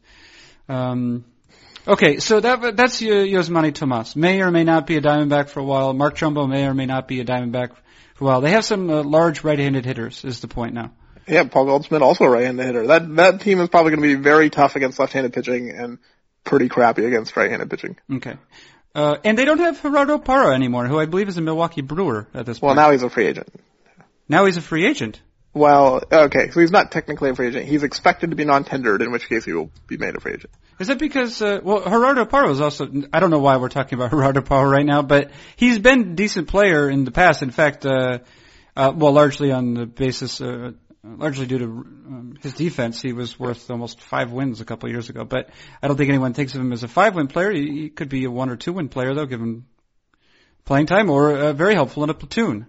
Um, 0.67 1.25
okay, 1.87 2.19
so 2.19 2.39
that 2.39 2.75
that's 2.75 3.01
Yasmany 3.01 3.73
Tomas. 3.73 4.15
May 4.15 4.41
or 4.41 4.51
may 4.51 4.63
not 4.63 4.87
be 4.87 4.97
a 4.97 5.01
Diamondback 5.01 5.49
for 5.49 5.59
a 5.59 5.63
while. 5.63 5.93
Mark 5.93 6.15
Trumbo 6.17 6.47
may 6.47 6.65
or 6.65 6.73
may 6.73 6.85
not 6.85 7.07
be 7.07 7.19
a 7.19 7.25
Diamondback 7.25 7.71
for 8.15 8.23
a 8.23 8.27
while. 8.27 8.41
They 8.41 8.51
have 8.51 8.65
some 8.65 8.89
uh, 8.89 9.03
large 9.03 9.43
right-handed 9.43 9.85
hitters. 9.85 10.23
Is 10.25 10.41
the 10.41 10.47
point 10.47 10.73
now? 10.73 10.91
Yeah, 11.27 11.43
Paul 11.43 11.65
Goldschmidt 11.65 12.01
also 12.01 12.23
a 12.25 12.29
right-handed 12.29 12.65
hitter. 12.65 12.87
That 12.87 13.15
that 13.15 13.41
team 13.41 13.59
is 13.61 13.69
probably 13.69 13.91
going 13.91 14.01
to 14.01 14.15
be 14.17 14.21
very 14.21 14.49
tough 14.49 14.75
against 14.75 14.99
left-handed 14.99 15.33
pitching 15.33 15.69
and 15.69 15.99
pretty 16.43 16.69
crappy 16.69 17.05
against 17.05 17.35
right-handed 17.37 17.69
pitching. 17.69 17.97
Okay. 18.11 18.35
Uh, 18.95 19.17
and 19.23 19.37
they 19.37 19.45
don't 19.45 19.59
have 19.59 19.79
Gerardo 19.81 20.17
Parra 20.17 20.55
anymore, 20.55 20.87
who 20.87 20.99
I 20.99 21.05
believe 21.05 21.29
is 21.29 21.37
a 21.37 21.41
Milwaukee 21.41 21.81
Brewer 21.81 22.27
at 22.33 22.45
this 22.47 22.59
Well, 22.59 22.69
point. 22.69 22.77
Well, 22.77 22.87
now 22.87 22.91
he's 22.91 23.03
a 23.03 23.09
free 23.09 23.27
agent. 23.27 23.47
now 24.27 24.45
he's 24.45 24.57
a 24.57 24.61
free 24.61 24.87
agent. 24.87 25.21
Well, 25.53 26.03
okay, 26.11 26.51
so 26.51 26.59
he's 26.59 26.71
not 26.71 26.91
technically 26.91 27.31
a 27.31 27.35
free 27.35 27.47
agent. 27.47 27.65
He's 27.65 27.83
expected 27.83 28.29
to 28.29 28.35
be 28.35 28.45
non-tendered, 28.45 29.01
in 29.01 29.11
which 29.11 29.27
case 29.27 29.45
he 29.45 29.53
will 29.53 29.71
be 29.87 29.97
made 29.97 30.15
a 30.15 30.19
free 30.19 30.33
agent. 30.33 30.51
Is 30.79 30.87
that 30.87 30.99
because, 30.99 31.41
uh, 31.41 31.59
well, 31.63 31.83
Gerardo 31.83 32.25
Parra 32.25 32.51
is 32.51 32.61
also, 32.61 32.87
I 33.11 33.19
don't 33.19 33.31
know 33.31 33.39
why 33.39 33.57
we're 33.57 33.69
talking 33.69 33.97
about 33.97 34.11
Gerardo 34.11 34.41
Parra 34.41 34.69
right 34.69 34.85
now, 34.85 35.01
but 35.01 35.31
he's 35.55 35.79
been 35.79 36.01
a 36.01 36.15
decent 36.15 36.47
player 36.47 36.89
in 36.89 37.03
the 37.03 37.11
past. 37.11 37.41
In 37.41 37.49
fact, 37.49 37.85
uh, 37.85 38.19
uh, 38.75 38.93
well, 38.95 39.11
largely 39.11 39.51
on 39.51 39.73
the 39.73 39.85
basis, 39.87 40.39
uh, 40.39 40.71
largely 41.03 41.47
due 41.47 41.57
to 41.57 41.65
um, 41.65 42.37
his 42.41 42.53
defense, 42.53 43.01
he 43.01 43.13
was 43.13 43.39
worth 43.39 43.71
almost 43.71 44.01
five 44.01 44.31
wins 44.31 44.61
a 44.61 44.65
couple 44.65 44.87
of 44.87 44.93
years 44.93 45.09
ago. 45.09 45.25
But 45.25 45.49
I 45.81 45.87
don't 45.87 45.97
think 45.97 46.09
anyone 46.09 46.33
thinks 46.33 46.53
of 46.53 46.61
him 46.61 46.71
as 46.73 46.83
a 46.83 46.87
five-win 46.87 47.27
player. 47.27 47.51
He, 47.51 47.81
he 47.81 47.89
could 47.89 48.09
be 48.09 48.25
a 48.25 48.31
one 48.31 48.49
or 48.49 48.55
two-win 48.55 48.89
player, 48.89 49.15
though, 49.15 49.25
given 49.25 49.65
playing 50.63 50.85
time, 50.85 51.09
or 51.09 51.35
uh, 51.35 51.53
very 51.53 51.73
helpful 51.73 52.03
in 52.03 52.11
a 52.11 52.13
platoon. 52.13 52.67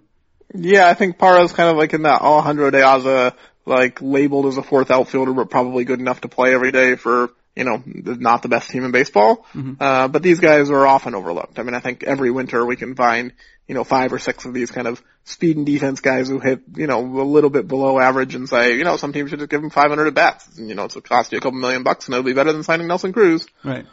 Yeah, 0.55 0.89
I 0.89 0.95
think 0.95 1.19
Parra's 1.19 1.53
kind 1.53 1.71
of 1.71 1.77
like 1.77 1.93
in 1.95 2.03
that 2.03 2.23
Alejandro 2.23 2.71
De 2.71 2.79
Aza, 2.81 3.35
like 3.67 4.01
labeled 4.03 4.47
as 4.47 4.57
a 4.57 4.63
fourth 4.63 4.91
outfielder, 4.91 5.33
but 5.33 5.51
probably 5.51 5.85
good 5.85 6.01
enough 6.01 6.23
to 6.23 6.29
play 6.29 6.55
every 6.55 6.73
day 6.73 6.97
for, 6.97 7.31
you 7.55 7.65
know, 7.65 7.83
not 7.85 8.43
the 8.43 8.49
best 8.49 8.71
team 8.71 8.85
in 8.85 8.91
baseball. 8.91 9.47
Uh, 9.81 10.09
but 10.09 10.23
these 10.23 10.41
guys 10.41 10.71
are 10.71 10.87
often 10.87 11.15
overlooked. 11.15 11.59
I 11.59 11.63
mean, 11.63 11.75
I 11.75 11.81
think 11.81 12.03
every 12.03 12.31
winter 12.31 12.65
we 12.65 12.77
can 12.77 12.95
find, 12.97 13.33
you 13.69 13.75
know, 13.75 13.85
five 13.85 14.13
or 14.13 14.19
six 14.19 14.45
of 14.45 14.55
these 14.55 14.71
kind 14.71 14.89
of 14.89 15.01
speed 15.25 15.57
and 15.57 15.67
defense 15.67 16.01
guys 16.01 16.29
who 16.29 16.41
hit, 16.41 16.63
you 16.75 16.87
know, 16.89 17.01
a 17.01 17.23
little 17.23 17.51
bit 17.51 17.69
below 17.69 18.01
average 18.01 18.35
and 18.35 18.49
say, 18.49 18.77
you 18.77 18.85
know, 18.85 18.97
some 18.97 19.13
teams 19.13 19.31
should 19.31 19.39
just 19.39 19.51
give 19.51 19.61
them 19.61 19.71
500 19.71 20.07
at 20.07 20.15
bats. 20.15 20.59
And, 20.59 20.69
you 20.69 20.75
know, 20.75 20.87
it's 20.87 20.97
cost 21.05 21.33
you 21.33 21.39
a 21.39 21.41
couple 21.41 21.61
million 21.61 21.85
bucks 21.85 22.07
and 22.07 22.15
it'll 22.15 22.25
be 22.25 22.33
better 22.33 22.53
than 22.53 22.65
signing 22.65 22.89
Nelson 22.89 23.13
Cruz. 23.13 23.47
Right. 23.63 23.87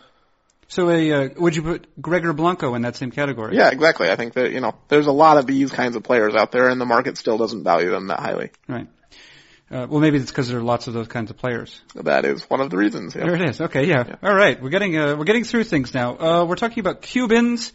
So, 0.69 0.89
a, 0.89 1.11
uh, 1.11 1.29
would 1.37 1.55
you 1.55 1.61
put 1.61 2.01
Gregor 2.01 2.33
Blanco 2.33 2.75
in 2.75 2.81
that 2.81 2.97
same 2.97 3.11
category? 3.11 3.55
Yeah, 3.55 3.69
exactly. 3.69 4.09
I 4.09 4.17
think 4.17 4.33
that, 4.33 4.51
you 4.51 4.59
know, 4.59 4.75
there's 4.89 5.07
a 5.07 5.13
lot 5.13 5.37
of 5.37 5.47
these 5.47 5.71
kinds 5.71 5.95
of 5.95 6.03
players 6.03 6.35
out 6.35 6.51
there 6.51 6.69
and 6.69 6.79
the 6.79 6.85
market 6.85 7.17
still 7.17 7.37
doesn't 7.37 7.63
value 7.63 7.91
them 7.91 8.07
that 8.07 8.19
highly. 8.19 8.51
Right. 8.67 8.87
Uh, 9.69 9.85
well, 9.89 9.99
maybe 9.99 10.17
it's 10.17 10.31
because 10.31 10.47
there 10.47 10.59
are 10.59 10.63
lots 10.63 10.87
of 10.87 10.93
those 10.93 11.07
kinds 11.07 11.29
of 11.29 11.37
players. 11.37 11.81
That 11.95 12.23
is 12.23 12.49
one 12.49 12.61
of 12.61 12.69
the 12.69 12.77
reasons. 12.77 13.15
Yeah. 13.15 13.25
There 13.25 13.35
it 13.35 13.49
is. 13.49 13.61
Okay, 13.61 13.85
yeah. 13.85 14.15
All 14.23 14.33
right, 14.33 14.61
we're 14.61 14.69
getting 14.69 14.97
uh, 14.97 15.17
we're 15.17 15.25
getting 15.25 15.43
through 15.43 15.65
things 15.65 15.93
now. 15.93 16.17
Uh, 16.17 16.45
we're 16.45 16.55
talking 16.55 16.79
about 16.79 17.01
Cubans. 17.01 17.73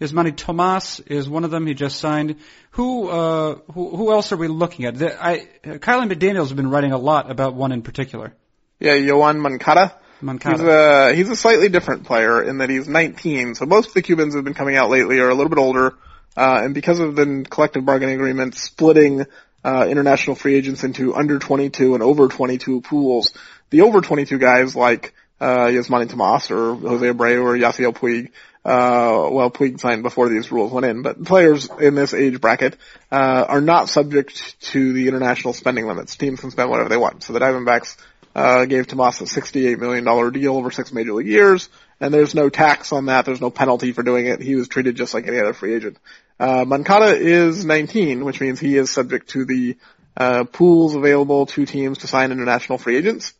Yasmany 0.00 0.36
Tomas 0.36 1.00
is 1.00 1.28
one 1.28 1.44
of 1.44 1.50
them. 1.50 1.66
He 1.66 1.74
just 1.74 1.98
signed. 1.98 2.36
Who 2.72 3.08
uh, 3.08 3.56
who, 3.72 3.96
who 3.96 4.12
else 4.12 4.30
are 4.30 4.36
we 4.36 4.46
looking 4.46 4.84
at? 4.84 4.96
The, 4.96 5.24
I 5.24 5.48
Kiley 5.64 6.12
McDaniel's 6.12 6.52
been 6.52 6.70
writing 6.70 6.92
a 6.92 6.98
lot 6.98 7.28
about 7.28 7.54
one 7.54 7.72
in 7.72 7.82
particular. 7.82 8.34
Yeah, 8.78 8.94
Yoan 8.94 9.38
Moncada. 9.38 9.94
Moncada. 10.22 10.56
He's 10.56 10.66
a 10.66 11.14
he's 11.14 11.28
a 11.30 11.36
slightly 11.36 11.68
different 11.68 12.04
player 12.04 12.42
in 12.42 12.58
that 12.58 12.70
he's 12.70 12.88
19. 12.88 13.54
So 13.54 13.66
most 13.66 13.88
of 13.88 13.94
the 13.94 14.02
Cubans 14.02 14.34
who've 14.34 14.44
been 14.44 14.54
coming 14.54 14.76
out 14.76 14.90
lately 14.90 15.18
are 15.18 15.28
a 15.28 15.34
little 15.34 15.50
bit 15.50 15.58
older, 15.58 15.94
uh, 16.36 16.60
and 16.62 16.74
because 16.74 17.00
of 17.00 17.16
the 17.16 17.44
collective 17.48 17.84
bargaining 17.84 18.14
agreement 18.14 18.54
splitting 18.54 19.26
uh, 19.64 19.86
international 19.88 20.36
free 20.36 20.54
agents 20.54 20.84
into 20.84 21.14
under 21.14 21.38
22 21.38 21.94
and 21.94 22.02
over 22.02 22.28
22 22.28 22.80
pools, 22.80 23.32
the 23.70 23.82
over 23.82 24.00
22 24.00 24.38
guys 24.38 24.74
like 24.74 25.14
uh, 25.40 25.66
Yasmany 25.66 26.08
Tomas 26.08 26.50
or 26.50 26.74
Jose 26.74 27.06
Abreu 27.06 27.42
or 27.42 27.56
Yasiel 27.56 27.92
Puig. 27.92 28.30
Uh, 28.64 29.28
well, 29.32 29.50
Puig 29.50 29.80
signed 29.80 30.04
before 30.04 30.28
these 30.28 30.52
rules 30.52 30.70
went 30.70 30.86
in, 30.86 31.02
but 31.02 31.24
players 31.24 31.68
in 31.80 31.96
this 31.96 32.14
age 32.14 32.40
bracket, 32.40 32.76
uh, 33.10 33.44
are 33.48 33.60
not 33.60 33.88
subject 33.88 34.60
to 34.60 34.92
the 34.92 35.08
international 35.08 35.52
spending 35.52 35.88
limits. 35.88 36.16
Teams 36.16 36.40
can 36.40 36.52
spend 36.52 36.70
whatever 36.70 36.88
they 36.88 36.96
want. 36.96 37.24
So 37.24 37.32
the 37.32 37.40
Diamondbacks 37.40 37.96
uh, 38.34 38.64
gave 38.64 38.86
Tomas 38.86 39.20
a 39.20 39.24
$68 39.24 39.78
million 39.78 40.32
deal 40.32 40.56
over 40.56 40.70
six 40.70 40.92
major 40.92 41.12
league 41.12 41.26
years, 41.26 41.68
and 42.00 42.12
there's 42.12 42.34
no 42.34 42.48
tax 42.48 42.92
on 42.92 43.06
that. 43.06 43.24
There's 43.24 43.40
no 43.40 43.50
penalty 43.50 43.92
for 43.92 44.02
doing 44.02 44.26
it. 44.26 44.40
He 44.40 44.54
was 44.54 44.68
treated 44.68 44.96
just 44.96 45.14
like 45.14 45.26
any 45.26 45.38
other 45.38 45.52
free 45.52 45.74
agent. 45.74 45.98
Uh, 46.40 46.64
Moncada 46.64 47.14
is 47.16 47.64
19, 47.64 48.24
which 48.24 48.40
means 48.40 48.58
he 48.58 48.76
is 48.76 48.90
subject 48.90 49.30
to 49.30 49.44
the 49.44 49.76
uh, 50.16 50.44
pools 50.44 50.94
available 50.94 51.46
to 51.46 51.66
teams 51.66 51.98
to 51.98 52.06
sign 52.06 52.32
international 52.32 52.78
free 52.78 52.96
agents. 52.96 53.34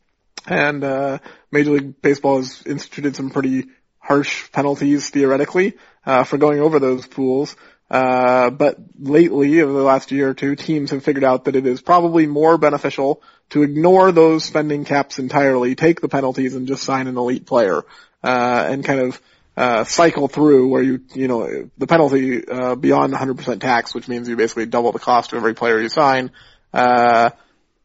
And 0.47 0.83
uh, 0.83 1.19
Major 1.51 1.73
League 1.73 2.01
Baseball 2.03 2.39
has 2.39 2.63
instituted 2.67 3.17
some 3.17 3.31
pretty 3.31 3.67
harsh 3.99 4.51
penalties 4.53 5.11
theoretically 5.11 5.75
uh, 6.05 6.25
for 6.25 6.39
going 6.39 6.61
over 6.61 6.79
those 6.79 7.07
pools. 7.07 7.57
Uh, 7.93 8.49
but 8.49 8.79
lately, 8.99 9.61
over 9.61 9.75
the 9.75 9.83
last 9.83 10.13
year 10.13 10.31
or 10.31 10.35
two, 10.35 10.57
teams 10.57 10.93
have 10.93 11.05
figured 11.05 11.25
out 11.25 11.45
that 11.45 11.57
it 11.57 11.67
is 11.67 11.83
probably 11.83 12.27
more 12.27 12.57
beneficial 12.57 13.21
to 13.51 13.63
ignore 13.63 14.11
those 14.13 14.45
spending 14.45 14.87
caps 14.87 15.19
entirely, 15.19 15.75
take 15.75 16.01
the 16.01 16.09
penalties, 16.09 16.55
and 16.55 16.67
just 16.67 16.85
sign 16.85 17.07
an 17.07 17.19
elite 17.19 17.45
player, 17.45 17.83
uh, 18.25 18.67
and 18.71 18.83
kind 18.83 19.01
of 19.01 19.21
uh, 19.59 19.85
cycle 19.85 20.27
through 20.27 20.69
where 20.69 20.83
you, 20.83 21.03
you 21.13 21.29
know, 21.29 21.69
the 21.77 21.87
penalty 21.87 22.49
uh, 22.49 22.75
beyond 22.77 23.13
100% 23.13 23.61
tax, 23.61 23.95
which 23.95 24.09
means 24.09 24.27
you 24.27 24.37
basically 24.37 24.65
double 24.65 24.93
the 24.93 24.99
cost 24.99 25.35
of 25.35 25.37
every 25.37 25.55
player 25.55 25.79
you 25.79 25.91
sign, 25.91 26.31
uh, 26.73 27.29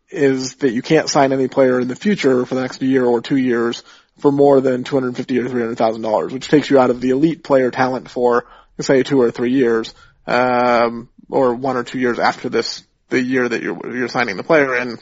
is 0.09 0.55
that 0.55 0.71
you 0.71 0.81
can't 0.81 1.09
sign 1.09 1.33
any 1.33 1.49
player 1.49 1.81
in 1.81 1.89
the 1.89 1.97
future 1.97 2.45
for 2.45 2.55
the 2.55 2.61
next 2.61 2.81
year 2.81 3.03
or 3.03 3.19
two 3.19 3.35
years 3.35 3.83
for 4.19 4.31
more 4.31 4.61
than 4.61 4.85
250 4.85 5.37
or 5.37 5.49
300 5.49 5.77
thousand 5.77 6.01
dollars, 6.01 6.31
which 6.31 6.47
takes 6.47 6.69
you 6.69 6.79
out 6.79 6.91
of 6.91 7.01
the 7.01 7.09
elite 7.09 7.43
player 7.43 7.71
talent 7.71 8.09
for 8.09 8.45
say 8.83 9.03
two 9.03 9.21
or 9.21 9.31
three 9.31 9.51
years, 9.51 9.93
um, 10.25 11.09
or 11.29 11.53
one 11.53 11.77
or 11.77 11.83
two 11.83 11.99
years 11.99 12.19
after 12.19 12.49
this, 12.49 12.83
the 13.09 13.21
year 13.21 13.47
that 13.47 13.61
you're 13.61 13.95
you're 13.95 14.07
signing 14.07 14.37
the 14.37 14.43
player 14.43 14.75
in. 14.75 14.97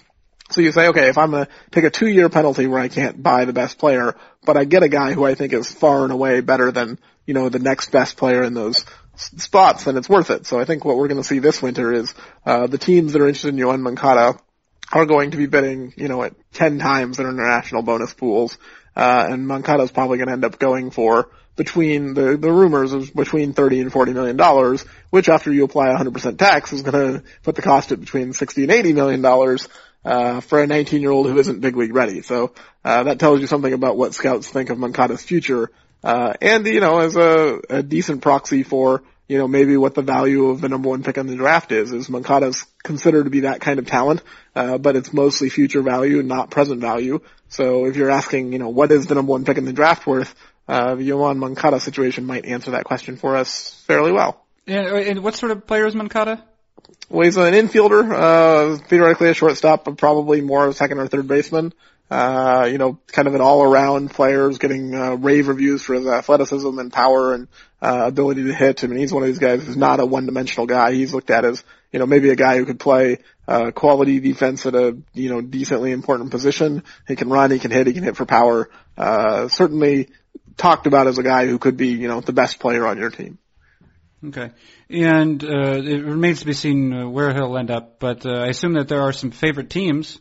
So 0.52 0.62
you 0.62 0.72
say, 0.72 0.90
okay, 0.90 1.10
if 1.10 1.18
I'm 1.18 1.32
gonna 1.32 1.48
take 1.72 1.86
a 1.86 1.90
two 1.90 2.08
year 2.08 2.30
penalty 2.30 2.68
where 2.68 2.80
I 2.80 2.88
can't 2.88 3.22
buy 3.22 3.46
the 3.46 3.54
best 3.54 3.80
player, 3.80 4.16
but 4.46 4.58
I 4.58 4.64
get 4.66 4.84
a 4.84 4.90
guy 4.90 5.14
who 5.14 5.26
I 5.26 5.34
think 5.34 5.54
is 5.54 5.72
far 5.72 6.04
and 6.04 6.12
away 6.12 6.42
better 6.42 6.72
than, 6.72 7.00
you 7.26 7.34
know, 7.34 7.50
the 7.50 7.60
next 7.60 7.92
best 7.92 8.16
player 8.18 8.44
in 8.44 8.54
those 8.54 8.86
spots, 9.16 9.86
then 9.86 9.98
it's 9.98 10.10
worth 10.10 10.30
it. 10.30 10.46
So 10.46 10.60
I 10.60 10.66
think 10.66 10.86
what 10.86 10.98
we're 10.98 11.08
gonna 11.08 11.24
see 11.24 11.40
this 11.40 11.62
winter 11.62 11.92
is, 11.92 12.14
uh, 12.46 12.68
the 12.68 12.78
teams 12.78 13.14
that 13.14 13.22
are 13.22 13.28
interested 13.28 13.56
in 13.56 13.60
Yoan 13.60 13.82
Moncada 13.82 14.38
are 14.92 15.06
going 15.06 15.32
to 15.32 15.38
be 15.38 15.48
bidding, 15.48 15.94
you 15.98 16.08
know, 16.08 16.24
at 16.24 16.36
10 16.54 16.80
times 16.80 17.18
their 17.18 17.30
international 17.30 17.82
bonus 17.82 18.14
pools. 18.14 18.58
Uh, 18.96 19.28
and 19.30 19.48
Moncada's 19.48 19.92
probably 19.92 20.20
to 20.20 20.30
end 20.30 20.46
up 20.46 20.60
going 20.60 20.92
for 20.92 21.30
between 21.56 22.14
the, 22.14 22.38
the 22.38 22.52
rumors 22.52 22.92
of 22.94 23.14
between 23.14 23.54
30 23.54 23.82
and 23.82 23.92
40 23.92 24.14
million 24.14 24.38
dollars, 24.38 24.86
which 25.10 25.30
after 25.30 25.52
you 25.52 25.64
apply 25.64 25.88
100% 25.88 26.38
tax 26.38 26.74
is 26.74 26.82
going 26.82 27.14
to 27.14 27.24
put 27.44 27.56
the 27.56 27.62
cost 27.62 27.92
at 27.92 28.00
between 28.00 28.34
60 28.34 28.64
and 28.64 28.72
80 28.72 28.94
million 28.94 29.22
dollars, 29.22 29.68
uh, 30.06 30.40
for 30.42 30.62
a 30.62 30.68
19 30.68 31.02
year 31.02 31.12
old 31.12 31.28
who 31.28 31.38
isn't 31.38 31.62
big 31.62 31.76
league 31.76 31.96
ready. 31.96 32.22
So, 32.22 32.54
uh, 32.84 33.04
that 33.04 33.20
tells 33.20 33.42
you 33.42 33.48
something 33.48 33.74
about 33.74 33.98
what 33.98 34.14
scouts 34.14 34.48
think 34.48 34.70
of 34.70 34.78
Moncada's 34.78 35.24
future. 35.24 35.72
Uh, 36.04 36.34
and, 36.40 36.66
you 36.68 36.80
know, 36.80 37.00
as 37.00 37.16
a, 37.16 37.60
a 37.70 37.84
decent 37.84 38.22
proxy 38.22 38.62
for, 38.62 39.02
you 39.28 39.40
know, 39.40 39.48
maybe 39.48 39.76
what 39.76 39.96
the 39.96 40.04
value 40.04 40.50
of 40.50 40.62
the 40.62 40.70
number 40.70 40.90
one 40.90 41.02
pick 41.02 41.18
in 41.18 41.26
the 41.26 41.36
draft 41.36 41.72
is, 41.72 41.92
is 41.92 42.10
Moncada's 42.10 42.64
considered 42.84 43.24
to 43.24 43.32
be 43.32 43.40
that 43.42 43.60
kind 43.60 43.80
of 43.80 43.88
talent, 43.88 44.22
uh, 44.56 44.78
but 44.78 44.96
it's 44.96 45.12
mostly 45.12 45.50
future 45.50 45.82
value, 45.82 46.22
not 46.22 46.52
present 46.52 46.80
value. 46.80 47.22
So 47.50 47.86
if 47.86 47.96
you're 47.96 48.12
asking, 48.12 48.54
you 48.54 48.60
know, 48.60 48.70
what 48.70 48.92
is 48.92 49.08
the 49.08 49.16
number 49.16 49.32
one 49.32 49.46
pick 49.46 49.58
in 49.58 49.66
the 49.66 49.74
draft 49.74 50.06
worth, 50.06 50.36
uh, 50.68 50.96
the 50.96 51.10
Yoan 51.10 51.38
Moncada 51.38 51.80
situation 51.80 52.26
might 52.26 52.46
answer 52.46 52.72
that 52.72 52.84
question 52.86 53.18
for 53.18 53.36
us 53.36 53.84
fairly 53.88 54.12
well. 54.12 54.44
And, 54.68 54.88
and 54.88 55.24
what 55.24 55.36
sort 55.36 55.52
of 55.52 55.68
player 55.68 55.86
is 55.86 55.96
Moncada? 55.96 56.44
Well, 57.10 57.26
he's 57.26 57.38
an 57.38 57.54
infielder, 57.54 58.12
uh, 58.12 58.78
theoretically 58.88 59.30
a 59.30 59.34
shortstop, 59.34 59.86
but 59.86 59.98
probably 59.98 60.42
more 60.42 60.66
of 60.66 60.72
a 60.72 60.74
second 60.74 61.00
or 61.00 61.08
third 61.08 61.28
baseman. 61.28 61.74
Uh, 62.10 62.68
you 62.72 62.78
know, 62.78 63.00
kind 63.08 63.28
of 63.28 63.34
an 63.34 63.42
all-around 63.42 64.12
player, 64.12 64.48
who's 64.48 64.60
getting 64.60 64.94
uh, 64.94 65.16
rave 65.16 65.48
reviews 65.48 65.82
for 65.82 65.96
his 65.96 66.06
athleticism 66.06 66.78
and 66.78 66.94
power 66.94 67.34
and 67.34 67.48
uh, 67.82 68.04
ability 68.06 68.44
to 68.44 68.54
hit. 68.54 68.84
I 68.84 68.88
mean, 68.88 69.00
he's 69.00 69.12
one 69.12 69.24
of 69.24 69.28
these 69.28 69.40
guys 69.40 69.66
who's 69.66 69.76
not 69.76 70.00
a 70.00 70.06
one-dimensional 70.06 70.68
guy. 70.68 70.94
He's 70.94 71.16
looked 71.16 71.32
at 71.32 71.46
as, 71.46 71.64
you 71.92 71.98
know, 71.98 72.06
maybe 72.06 72.30
a 72.30 72.36
guy 72.36 72.58
who 72.58 72.66
could 72.66 72.80
play 72.80 73.18
uh, 73.48 73.72
quality 73.72 74.20
defense 74.20 74.68
at 74.68 74.76
a, 74.76 74.96
you 75.16 75.30
know, 75.30 75.42
decently 75.42 75.92
important 75.92 76.30
position. 76.30 76.84
He 77.08 77.16
can 77.16 77.30
run, 77.30 77.50
he 77.50 77.58
can 77.58 77.72
hit, 77.72 77.88
he 77.88 77.94
can 77.94 78.04
hit 78.04 78.18
for 78.18 78.26
power. 78.26 78.70
Uh, 78.96 79.48
certainly 79.48 80.10
talked 80.58 80.88
about 80.88 81.08
as 81.08 81.18
a 81.18 81.24
guy 81.24 81.48
who 81.48 81.60
could 81.60 81.78
be, 81.78 81.90
you 81.90 82.08
know, 82.08 82.22
the 82.22 82.34
best 82.34 82.60
player 82.60 82.86
on 82.88 82.98
your 82.98 83.10
team. 83.10 83.38
Okay. 84.28 84.52
And 84.90 85.44
uh, 85.44 85.82
it 85.84 86.04
remains 86.04 86.40
to 86.40 86.46
be 86.46 86.54
seen 86.54 86.94
uh, 86.94 87.08
where 87.08 87.34
he'll 87.34 87.58
end 87.58 87.72
up, 87.72 88.00
but 88.00 88.26
uh, 88.26 88.32
I 88.32 88.48
assume 88.48 88.74
that 88.74 88.88
there 88.88 89.02
are 89.02 89.14
some 89.14 89.32
favorite 89.32 89.70
teams. 89.70 90.20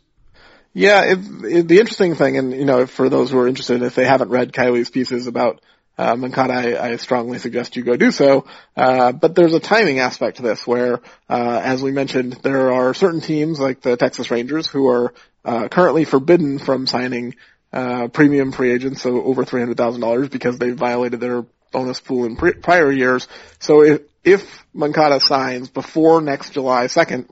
Yeah, 0.72 1.04
it, 1.04 1.18
it, 1.44 1.68
the 1.68 1.78
interesting 1.78 2.16
thing, 2.16 2.36
and 2.36 2.52
you 2.52 2.64
know, 2.64 2.86
for 2.86 3.08
those 3.08 3.30
who 3.30 3.38
are 3.38 3.48
interested, 3.48 3.82
if 3.82 3.94
they 3.94 4.04
haven't 4.04 4.30
read 4.30 4.52
Kiley's 4.52 4.90
pieces 4.90 5.28
about 5.28 5.60
uh, 5.96 6.16
Moncada, 6.16 6.52
I, 6.52 6.90
I 6.90 6.96
strongly 6.96 7.38
suggest 7.38 7.76
you 7.76 7.84
go 7.84 7.96
do 7.96 8.10
so. 8.10 8.46
Uh, 8.76 9.12
but 9.12 9.36
there's 9.36 9.54
a 9.54 9.60
timing 9.60 10.00
aspect 10.00 10.38
to 10.38 10.42
this 10.42 10.66
where, 10.66 11.00
uh, 11.30 11.60
as 11.62 11.80
we 11.80 11.92
mentioned, 11.92 12.32
there 12.42 12.72
are 12.72 12.92
certain 12.92 13.20
teams 13.20 13.60
like 13.60 13.80
the 13.80 13.96
Texas 13.96 14.30
Rangers 14.30 14.66
who 14.66 14.88
are 14.88 15.14
uh, 15.44 15.68
currently 15.68 16.04
forbidden 16.04 16.58
from 16.58 16.88
signing 16.88 17.36
uh, 17.74 18.08
premium 18.08 18.52
free 18.52 18.72
agents, 18.72 19.02
so 19.02 19.20
over 19.22 19.44
three 19.44 19.60
hundred 19.60 19.76
thousand 19.76 20.00
dollars, 20.00 20.28
because 20.28 20.58
they 20.58 20.70
violated 20.70 21.18
their 21.20 21.44
bonus 21.72 22.00
pool 22.00 22.24
in 22.24 22.36
pre- 22.36 22.54
prior 22.54 22.90
years. 22.90 23.26
So 23.58 23.82
if 23.82 24.02
if 24.22 24.64
Moncada 24.72 25.18
signs 25.20 25.68
before 25.68 26.20
next 26.20 26.50
July 26.50 26.86
second, 26.86 27.28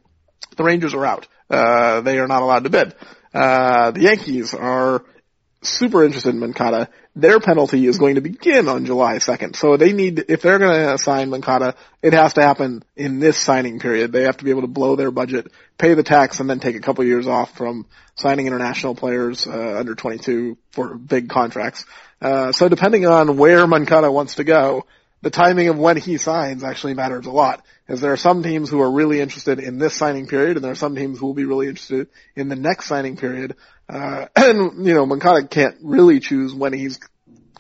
the 0.57 0.65
Rangers 0.65 0.95
are 0.95 1.07
out. 1.07 1.29
Uh, 1.49 2.01
they 2.01 2.19
are 2.19 2.27
not 2.27 2.43
allowed 2.43 2.65
to 2.65 2.71
bid. 2.71 2.95
Uh, 3.33 3.93
the 3.93 4.01
Yankees 4.01 4.53
are 4.53 5.05
super 5.63 6.05
interested 6.05 6.31
in 6.31 6.41
Moncada. 6.41 6.89
Their 7.15 7.41
penalty 7.41 7.87
is 7.87 7.99
going 7.99 8.17
to 8.17 8.21
begin 8.21 8.69
on 8.69 8.85
July 8.85 9.17
2nd. 9.17 9.57
So 9.57 9.77
they 9.77 9.93
need, 9.93 10.25
if 10.29 10.43
they're 10.43 10.59
going 10.59 10.91
to 10.91 10.99
sign 10.99 11.31
Moncada, 11.31 11.75
it 12.03 12.13
has 12.13 12.35
to 12.35 12.43
happen 12.43 12.83
in 12.97 13.21
this 13.21 13.39
signing 13.39 13.79
period. 13.79 14.13
They 14.13 14.25
have 14.25 14.37
to 14.39 14.45
be 14.45 14.51
able 14.51 14.63
to 14.63 14.67
blow 14.69 14.97
their 14.97 15.11
budget, 15.11 15.53
pay 15.79 15.95
the 15.95 16.03
tax, 16.03 16.41
and 16.41 16.51
then 16.51 16.61
take 16.61 16.77
a 16.77 16.81
couple 16.81 17.05
years 17.05 17.27
off 17.27 17.57
from 17.57 17.87
signing 18.15 18.47
international 18.47 18.95
players 18.95 19.47
uh, 19.47 19.77
under 19.79 19.95
22 19.95 20.59
for 20.73 20.97
big 20.97 21.29
contracts. 21.29 21.85
Uh, 22.21 22.53
so 22.53 22.69
depending 22.69 23.07
on 23.07 23.37
where 23.37 23.67
Moncada 23.67 24.11
wants 24.11 24.37
to 24.37 24.45
go, 24.45 24.87
the 25.23 25.31
timing 25.31 25.69
of 25.69 25.79
when 25.79 25.97
he 25.97 26.19
signs 26.19 26.65
actually 26.65 26.95
matters 26.95 27.27
a 27.27 27.31
lot. 27.31 27.65
As 27.93 28.01
there 28.01 28.11
are 28.11 28.17
some 28.17 28.43
teams 28.43 28.71
who 28.71 28.81
are 28.81 28.91
really 28.91 29.21
interested 29.21 29.59
in 29.59 29.77
this 29.77 29.95
signing 29.95 30.27
period, 30.27 30.57
and 30.57 30.65
there 30.65 30.73
are 30.73 30.75
some 30.75 30.97
teams 30.97 31.19
who 31.19 31.27
will 31.27 31.35
be 31.35 31.45
really 31.45 31.69
interested 31.69 32.09
in 32.35 32.49
the 32.49 32.57
next 32.57 32.87
signing 32.87 33.19
period. 33.19 33.55
Uh, 33.87 34.29
and 34.37 34.87
you 34.87 34.95
know, 34.95 35.05
Moncada 35.05 35.47
can't 35.47 35.77
really 35.83 36.19
choose 36.19 36.55
when 36.55 36.73
he's 36.73 36.99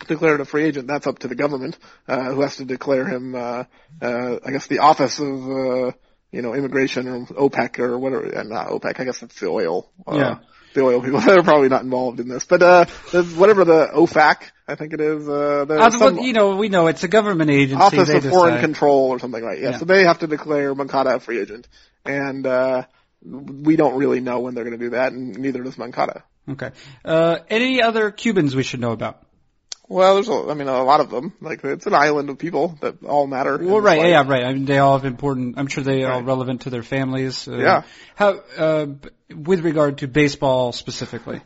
declared 0.08 0.40
a 0.40 0.46
free 0.46 0.64
agent. 0.64 0.86
That's 0.86 1.06
up 1.06 1.18
to 1.18 1.28
the 1.28 1.34
government, 1.34 1.76
uh, 2.08 2.32
who 2.32 2.40
has 2.40 2.56
to 2.56 2.64
declare 2.64 3.06
him. 3.06 3.34
Uh, 3.34 3.64
uh, 4.00 4.38
I 4.42 4.52
guess 4.52 4.68
the 4.68 4.78
Office 4.78 5.18
of 5.18 5.26
uh, 5.26 5.92
you 6.30 6.40
know 6.40 6.54
Immigration 6.54 7.08
or 7.08 7.26
OPEC 7.26 7.78
or 7.78 7.98
whatever. 7.98 8.34
Uh, 8.34 8.42
not 8.42 8.68
OPEC. 8.68 9.00
I 9.00 9.04
guess 9.04 9.22
it's 9.22 9.38
the 9.38 9.48
oil. 9.48 9.92
Uh, 10.06 10.16
Yeah. 10.16 10.38
The 10.74 10.80
oil 10.82 11.02
people 11.02 11.20
that 11.26 11.38
are 11.38 11.42
probably 11.42 11.68
not 11.68 11.82
involved 11.82 12.20
in 12.20 12.28
this, 12.28 12.44
but 12.44 12.62
uh, 12.62 12.84
whatever 13.36 13.64
the 13.64 13.88
OFAC, 13.94 14.36
I 14.66 14.74
think 14.74 14.92
it 14.94 15.00
is. 15.00 15.28
Uh, 15.28 15.66
Uh, 15.68 15.90
some- 15.90 16.18
you 16.18 16.32
know, 16.32 16.56
we 16.56 16.68
know 16.68 16.86
it's 16.86 17.02
a 17.04 17.08
government 17.08 17.50
agency. 17.50 17.82
Office 17.82 18.08
of 18.08 18.24
Foreign 18.24 18.54
decide. 18.54 18.60
Control 18.60 19.08
or 19.10 19.18
something, 19.18 19.42
right? 19.44 19.60
Yeah. 19.60 19.70
Yeah. 19.70 19.78
So 19.78 19.84
they 19.84 20.04
have 20.04 20.20
to 20.20 20.26
declare 20.26 20.74
Moncada 20.74 21.16
a 21.16 21.20
free 21.20 21.40
agent, 21.40 21.68
and 22.04 22.46
uh, 22.46 22.84
we 23.24 23.76
don't 23.76 23.96
really 23.98 24.20
know 24.20 24.40
when 24.40 24.54
they're 24.54 24.64
going 24.64 24.78
to 24.78 24.84
do 24.84 24.90
that, 24.90 25.12
and 25.12 25.38
neither 25.38 25.62
does 25.62 25.76
Moncada. 25.76 26.24
Okay. 26.48 26.70
Uh, 27.04 27.38
any 27.50 27.82
other 27.82 28.10
Cubans 28.10 28.56
we 28.56 28.62
should 28.62 28.80
know 28.80 28.92
about? 28.92 29.22
Well, 29.92 30.14
there's, 30.14 30.28
a, 30.28 30.50
I 30.50 30.54
mean, 30.54 30.68
a 30.68 30.82
lot 30.82 31.00
of 31.00 31.10
them. 31.10 31.32
Like 31.40 31.62
it's 31.64 31.86
an 31.86 31.94
island 31.94 32.30
of 32.30 32.38
people 32.38 32.78
that 32.80 33.04
all 33.04 33.26
matter. 33.26 33.58
Well, 33.58 33.80
right, 33.80 33.98
life. 33.98 34.08
yeah, 34.08 34.24
right. 34.26 34.44
I 34.44 34.52
mean, 34.54 34.64
they 34.64 34.78
all 34.78 34.96
have 34.96 35.04
important. 35.04 35.54
I'm 35.58 35.66
sure 35.66 35.84
they 35.84 36.04
are 36.04 36.12
all 36.12 36.18
Right. 36.20 36.26
relevant 36.26 36.62
to 36.62 36.70
their 36.70 36.82
families. 36.82 37.46
Uh, 37.46 37.56
Yeah. 37.58 37.82
How, 38.14 38.40
uh, 38.56 38.86
with 39.34 39.60
regard 39.60 39.98
to 39.98 40.08
baseball 40.08 40.72
specifically? 40.72 41.40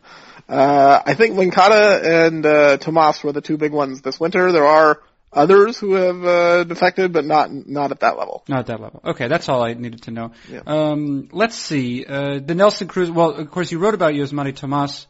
Uh, 0.49 1.01
I 1.05 1.15
think 1.15 1.35
Moncada 1.35 2.27
and 2.27 2.47
uh, 2.47 2.77
Tomas 2.79 3.23
were 3.25 3.33
the 3.33 3.41
two 3.41 3.57
big 3.57 3.73
ones 3.73 4.01
this 4.03 4.21
winter. 4.21 4.53
There 4.53 4.67
are 4.67 5.01
others 5.33 5.77
who 5.79 5.95
have 5.95 6.25
uh, 6.25 6.65
defected, 6.65 7.13
but 7.13 7.25
not 7.25 7.51
not 7.53 7.91
at 7.91 8.01
that 8.01 8.17
level. 8.17 8.45
Not 8.49 8.61
at 8.61 8.67
that 8.67 8.81
level. 8.81 9.01
Okay, 9.05 9.27
that's 9.29 9.49
all 9.49 9.63
I 9.63 9.75
needed 9.75 10.03
to 10.05 10.11
know. 10.13 10.31
Yeah. 10.51 10.61
Um, 10.67 11.29
let's 11.33 11.57
see. 11.57 12.05
Uh, 12.07 12.39
the 12.39 12.55
Nelson 12.55 12.87
Cruz. 12.89 13.11
Well, 13.11 13.31
of 13.33 13.51
course, 13.51 13.73
you 13.73 13.79
wrote 13.81 13.95
about 13.95 14.15
Yasmany 14.15 14.55
Tomas 14.55 15.07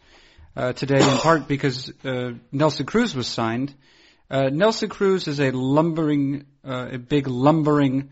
uh, 0.57 0.73
today 0.73 1.01
in 1.01 1.19
part 1.19 1.47
because 1.47 1.93
uh, 2.05 2.33
Nelson 2.51 2.87
Cruz 2.87 3.15
was 3.15 3.27
signed. 3.27 3.75
Uh, 4.31 4.49
Nelson 4.51 4.89
Cruz 4.89 5.29
is 5.29 5.39
a 5.39 5.51
lumbering, 5.51 6.47
uh, 6.65 6.89
a 6.93 6.99
big 6.99 7.29
lumbering, 7.29 8.11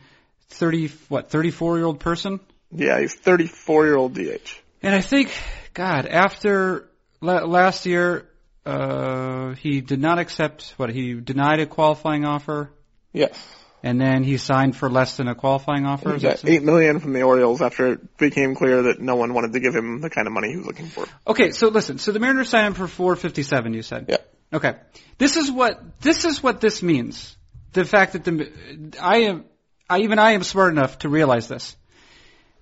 thirty 0.49 0.89
what, 1.09 1.31
thirty-four 1.31 1.77
year 1.79 1.87
old 1.87 2.01
person. 2.01 2.41
Yeah, 2.71 3.01
he's 3.01 3.15
34 3.15 3.85
year 3.87 3.97
old 3.97 4.15
DH. 4.15 4.61
And 4.83 4.95
I 4.95 5.01
think, 5.01 5.31
God, 5.75 6.07
after 6.07 6.91
la- 7.21 7.45
last 7.45 7.87
year, 7.87 8.29
uh, 8.67 9.55
he 9.55 9.81
did 9.81 10.01
not 10.01 10.19
accept 10.19 10.75
what 10.77 10.91
he 10.91 11.15
denied 11.15 11.61
a 11.61 11.67
qualifying 11.67 12.25
offer, 12.25 12.71
Yes, 13.13 13.39
and 13.85 14.01
then 14.01 14.25
he 14.25 14.39
signed 14.39 14.75
for 14.75 14.89
less 14.89 15.19
than 15.19 15.29
a 15.29 15.35
qualifying 15.35 15.85
offer. 15.85 16.15
he 16.15 16.21
got 16.21 16.43
eight 16.47 16.63
million 16.63 17.01
from 17.01 17.13
the 17.13 17.23
Orioles 17.23 17.61
after 17.61 17.93
it 17.93 18.17
became 18.17 18.55
clear 18.55 18.85
that 18.85 18.99
no 18.99 19.17
one 19.17 19.35
wanted 19.35 19.53
to 19.53 19.61
give 19.61 19.77
him 19.77 20.01
the 20.01 20.09
kind 20.09 20.27
of 20.27 20.33
money 20.33 20.49
he 20.51 20.57
was 20.57 20.67
looking 20.67 20.87
for. 20.87 21.05
Okay, 21.27 21.51
so 21.51 21.69
listen. 21.69 21.99
So 21.99 22.11
the 22.11 22.19
Mariners 22.19 22.49
signed 22.49 22.69
him 22.69 22.75
for 22.75 22.89
four 22.89 23.15
fifty-seven. 23.15 23.75
You 23.75 23.83
said. 23.83 24.07
Yeah. 24.09 24.17
Okay. 24.55 24.75
This 25.19 25.37
is 25.37 25.53
what 25.53 26.01
this 26.01 26.25
is 26.25 26.43
what 26.43 26.63
this 26.63 26.83
means. 26.83 27.37
The 27.75 27.85
fact 27.85 28.15
that 28.15 28.25
the 28.25 28.97
I 28.99 29.17
am 29.19 29.45
I 29.89 29.99
even 30.01 30.19
I 30.19 30.33
am 30.33 30.45
smart 30.45 30.73
enough 30.73 31.01
to 31.01 31.11
realize 31.11 31.47
this. 31.47 31.77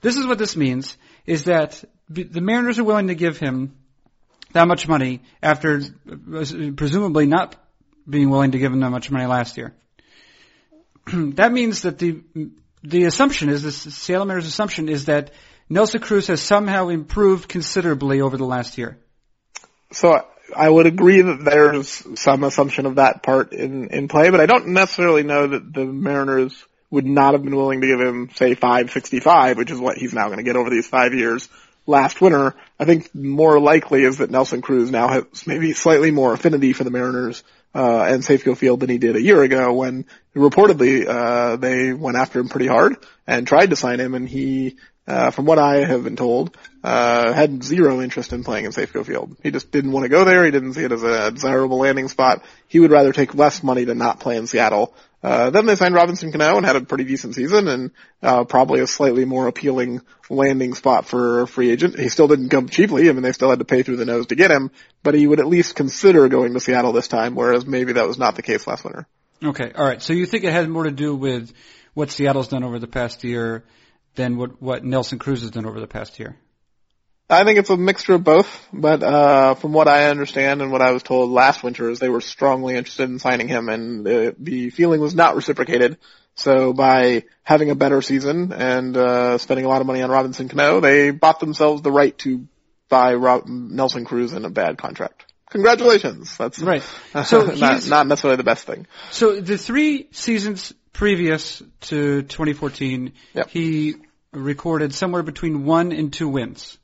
This 0.01 0.17
is 0.17 0.27
what 0.27 0.39
this 0.39 0.57
means 0.57 0.97
is 1.25 1.45
that 1.45 1.85
the 2.09 2.41
Mariners 2.41 2.81
are 2.81 2.85
willing 2.85 3.07
to 3.07 3.15
give 3.15 3.39
him 3.39 3.77
that 4.55 4.67
much 4.67 4.89
money 4.89 5.23
after 5.41 5.77
uh, 5.79 6.45
presumably 6.77 7.27
not 7.27 7.55
being 8.09 8.29
willing 8.29 8.51
to 8.51 8.59
give 8.59 8.73
him 8.73 8.81
that 8.81 8.91
much 8.91 9.09
money 9.09 9.27
last 9.27 9.57
year. 9.57 9.73
that 11.13 11.53
means 11.53 11.83
that 11.83 11.99
the 11.99 12.23
the 12.83 13.05
assumption 13.05 13.49
is 13.49 13.63
this 13.63 14.09
Mariners 14.09 14.47
assumption 14.47 14.89
is 14.89 15.07
that 15.07 15.31
Nelson 15.69 16.01
Cruz 16.01 16.27
has 16.27 16.43
somehow 16.43 16.89
improved 16.89 17.49
considerably 17.49 18.21
over 18.21 18.37
the 18.37 18.45
last 18.45 18.77
year. 18.77 18.99
So 19.93 20.25
I 20.55 20.69
would 20.69 20.87
agree 20.87 21.23
that 21.23 21.45
there's 21.45 22.21
some 22.21 22.45
assumption 22.45 22.87
of 22.87 22.97
that 22.97 23.23
part 23.23 23.53
in, 23.53 23.89
in 23.89 24.09
play, 24.09 24.31
but 24.31 24.41
I 24.41 24.47
don't 24.47 24.69
necessarily 24.69 25.23
know 25.23 25.47
that 25.47 25.73
the 25.73 25.85
Mariners 25.85 26.65
would 26.91 27.07
not 27.07 27.33
have 27.33 27.43
been 27.43 27.57
willing 27.57 27.81
to 27.81 27.87
give 27.87 28.01
him, 28.01 28.31
say, 28.35 28.55
565, 28.55 29.57
which 29.57 29.71
is 29.71 29.79
what 29.79 29.97
he's 29.97 30.13
now 30.13 30.27
going 30.27 30.39
to 30.39 30.45
get 30.45 30.57
over 30.57 30.69
these 30.69 30.87
five 30.87 31.15
years 31.15 31.49
last 31.87 32.21
winter. 32.21 32.55
I 32.79 32.85
think 32.85 33.15
more 33.15 33.59
likely 33.59 34.05
is 34.05 34.19
that 34.19 34.31
Nelson 34.31 34.61
Cruz 34.61 34.91
now 34.91 35.09
has 35.09 35.47
maybe 35.47 35.73
slightly 35.73 36.11
more 36.11 36.35
affinity 36.35 36.75
for 36.75 36.85
the 36.85 36.91
Mariners 36.91 37.43
uh, 37.75 38.03
and 38.03 38.23
Safeco 38.23 38.57
Field 38.57 38.81
than 38.81 38.91
he 38.91 38.99
did 38.99 39.17
a 39.17 39.23
year 39.23 39.43
ago 39.43 39.73
when 39.73 40.07
reportedly 40.35 41.07
uh, 41.07 41.57
they 41.57 41.93
went 41.93 42.17
after 42.17 42.41
him 42.41 42.49
pretty 42.49 42.67
hard 42.67 42.97
and 43.27 43.47
tried 43.47 43.71
to 43.71 43.77
sign 43.77 44.01
him, 44.01 44.15
and 44.15 44.29
he 44.29 44.77
uh, 45.07 45.31
from 45.31 45.47
what 45.47 45.59
I 45.59 45.85
have 45.85 46.05
been 46.05 46.17
told, 46.17 46.57
uh, 46.85 47.33
had 47.33 47.63
zero 47.63 48.01
interest 48.01 48.33
in 48.33 48.45
playing 48.45 48.67
in 48.67 48.73
Safeco 48.73 49.05
Field. 49.05 49.37
He 49.43 49.51
just 49.51 49.71
didn't 49.71 49.93
want 49.93 50.05
to 50.05 50.09
go 50.09 50.25
there. 50.25 50.45
He 50.45 50.51
didn't 50.51 50.75
see 50.75 50.85
it 50.85 50.93
as 50.93 51.03
a 51.03 51.31
desirable 51.33 51.79
landing 51.79 52.09
spot. 52.09 52.45
He 52.69 52.79
would 52.79 52.91
rather 52.93 53.13
take 53.13 53.35
less 53.35 53.63
money 53.63 53.85
to 53.85 53.95
not 53.95 54.21
play 54.21 54.37
in 54.37 54.47
Seattle. 54.47 54.95
Uh, 55.23 55.51
then 55.51 55.67
they 55.67 55.77
signed 55.77 55.95
Robinson 55.95 56.33
Cano 56.33 56.57
and 56.57 56.67
had 56.67 56.75
a 56.75 56.81
pretty 56.81 57.05
decent 57.05 57.35
season 57.35 57.69
and, 57.69 57.91
uh, 58.23 58.45
probably 58.45 58.81
a 58.81 58.87
slightly 58.87 59.25
more 59.25 59.47
appealing 59.47 60.01
landing 60.29 60.75
spot 60.75 61.07
for 61.07 61.43
a 61.43 61.47
free 61.47 61.71
agent. 61.71 61.99
He 61.99 62.09
still 62.09 62.27
didn't 62.27 62.49
come 62.49 62.69
cheaply. 62.69 63.09
I 63.09 63.13
mean, 63.13 63.23
they 63.23 63.33
still 63.33 63.51
had 63.51 63.61
to 63.61 63.65
pay 63.65 63.83
through 63.83 63.97
the 63.97 64.05
nose 64.05 64.27
to 64.27 64.35
get 64.35 64.51
him, 64.51 64.71
but 65.03 65.15
he 65.15 65.27
would 65.27 65.39
at 65.39 65.47
least 65.47 65.77
consider 65.77 66.29
going 66.29 66.55
to 66.55 66.61
Seattle 66.61 66.93
this 66.93 67.09
time, 67.09 67.35
whereas 67.37 67.65
maybe 67.67 67.93
that 67.93 68.09
was 68.09 68.19
not 68.19 68.35
the 68.35 68.43
case 68.43 68.67
last 68.67 68.85
winter. 68.85 69.07
Okay, 69.45 69.73
all 69.77 69.87
right. 69.87 70.03
So 70.03 70.13
you 70.13 70.27
think 70.27 70.45
it 70.45 70.53
has 70.53 70.69
more 70.69 70.85
to 70.85 70.91
do 70.91 71.15
with 71.15 71.53
what 71.95 72.11
Seattle's 72.11 72.49
done 72.49 72.65
over 72.65 72.79
the 72.79 72.87
past 72.87 73.25
year 73.25 73.65
than 74.15 74.37
what 74.37 74.61
what 74.61 74.85
Nelson 74.85 75.19
Cruz 75.19 75.43
has 75.43 75.51
done 75.51 75.67
over 75.67 75.81
the 75.81 75.87
past 75.87 76.19
year? 76.19 76.37
I 77.31 77.45
think 77.45 77.59
it's 77.59 77.71
a 77.71 77.77
mixture 77.77 78.15
of 78.15 78.25
both, 78.25 78.69
but 78.73 79.03
uh, 79.03 79.55
from 79.55 79.73
what 79.73 79.89
I 79.89 80.07
understand 80.11 80.61
and 80.61 80.71
what 80.71 80.83
I 80.83 80.93
was 80.93 81.03
told 81.03 81.31
last 81.31 81.63
winter 81.63 81.89
is 81.89 81.99
they 81.99 82.11
were 82.11 82.21
strongly 82.21 82.77
interested 82.77 83.09
in 83.09 83.19
signing 83.19 83.49
him, 83.49 83.69
and 83.71 84.05
the, 84.05 84.37
the 84.39 84.71
feeling 84.71 85.01
was 85.01 85.15
not 85.15 85.35
reciprocated. 85.35 85.97
So 86.35 86.73
by 86.73 87.25
having 87.43 87.71
a 87.71 87.75
better 87.75 88.03
season 88.03 88.53
and 88.53 88.97
uh, 88.97 89.39
spending 89.39 89.65
a 89.65 89.69
lot 89.69 89.81
of 89.81 89.87
money 89.87 90.03
on 90.03 90.11
Robinson 90.11 90.49
Cano, 90.49 90.81
they 90.81 91.11
bought 91.11 91.41
themselves 91.41 91.83
the 91.83 91.93
right 91.93 92.17
to 92.19 92.47
buy 92.89 93.15
Rob- 93.15 93.47
Nelson 93.47 94.05
Cruz 94.05 94.33
in 94.33 94.45
a 94.45 94.51
bad 94.51 94.77
contract. 94.79 95.33
Congratulations! 95.51 96.37
That's 96.39 96.59
Right. 96.59 96.83
So 97.25 97.45
not, 97.45 97.87
not 97.87 98.07
necessarily 98.07 98.37
the 98.37 98.45
best 98.45 98.67
thing. 98.67 98.87
So 99.11 99.41
the 99.41 99.59
three 99.59 100.09
seasons 100.13 100.73
previous 100.93 101.63
to 101.83 102.23
2014, 102.23 103.13
Yep. 103.35 103.49
he 103.51 103.95
recorded 104.33 104.95
somewhere 104.95 105.23
between 105.23 105.65
one 105.67 105.93
and 105.93 106.13
two 106.13 106.29
wins. 106.29 106.79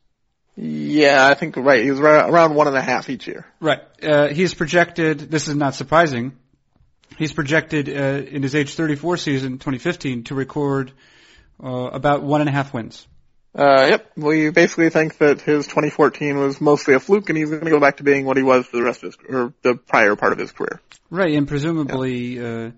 Yeah, 0.60 1.24
I 1.24 1.34
think 1.34 1.56
right. 1.56 1.84
He 1.84 1.90
was 1.92 2.00
around 2.00 2.56
one 2.56 2.66
and 2.66 2.76
a 2.76 2.82
half 2.82 3.08
each 3.08 3.28
year. 3.28 3.46
Right. 3.60 3.80
Uh, 4.02 4.26
he's 4.26 4.54
projected. 4.54 5.20
This 5.20 5.46
is 5.46 5.54
not 5.54 5.76
surprising. 5.76 6.36
He's 7.16 7.32
projected 7.32 7.88
uh, 7.88 8.26
in 8.26 8.42
his 8.42 8.56
age 8.56 8.74
34 8.74 9.18
season, 9.18 9.52
2015, 9.52 10.24
to 10.24 10.34
record 10.34 10.92
uh, 11.62 11.68
about 11.68 12.24
one 12.24 12.40
and 12.40 12.50
a 12.50 12.52
half 12.52 12.74
wins. 12.74 13.06
Uh, 13.54 13.86
yep. 13.88 14.10
We 14.16 14.50
basically 14.50 14.90
think 14.90 15.18
that 15.18 15.40
his 15.40 15.66
2014 15.66 16.36
was 16.38 16.60
mostly 16.60 16.94
a 16.94 17.00
fluke, 17.00 17.28
and 17.28 17.38
he's 17.38 17.50
going 17.50 17.64
to 17.64 17.70
go 17.70 17.80
back 17.80 17.98
to 17.98 18.02
being 18.02 18.24
what 18.24 18.36
he 18.36 18.42
was 18.42 18.66
for 18.66 18.78
the 18.78 18.82
rest 18.82 19.04
of 19.04 19.14
his, 19.14 19.30
or 19.32 19.54
the 19.62 19.76
prior 19.76 20.16
part 20.16 20.32
of 20.32 20.38
his 20.38 20.50
career. 20.50 20.80
Right, 21.08 21.34
and 21.34 21.46
presumably, 21.46 22.44
uh, 22.44 22.70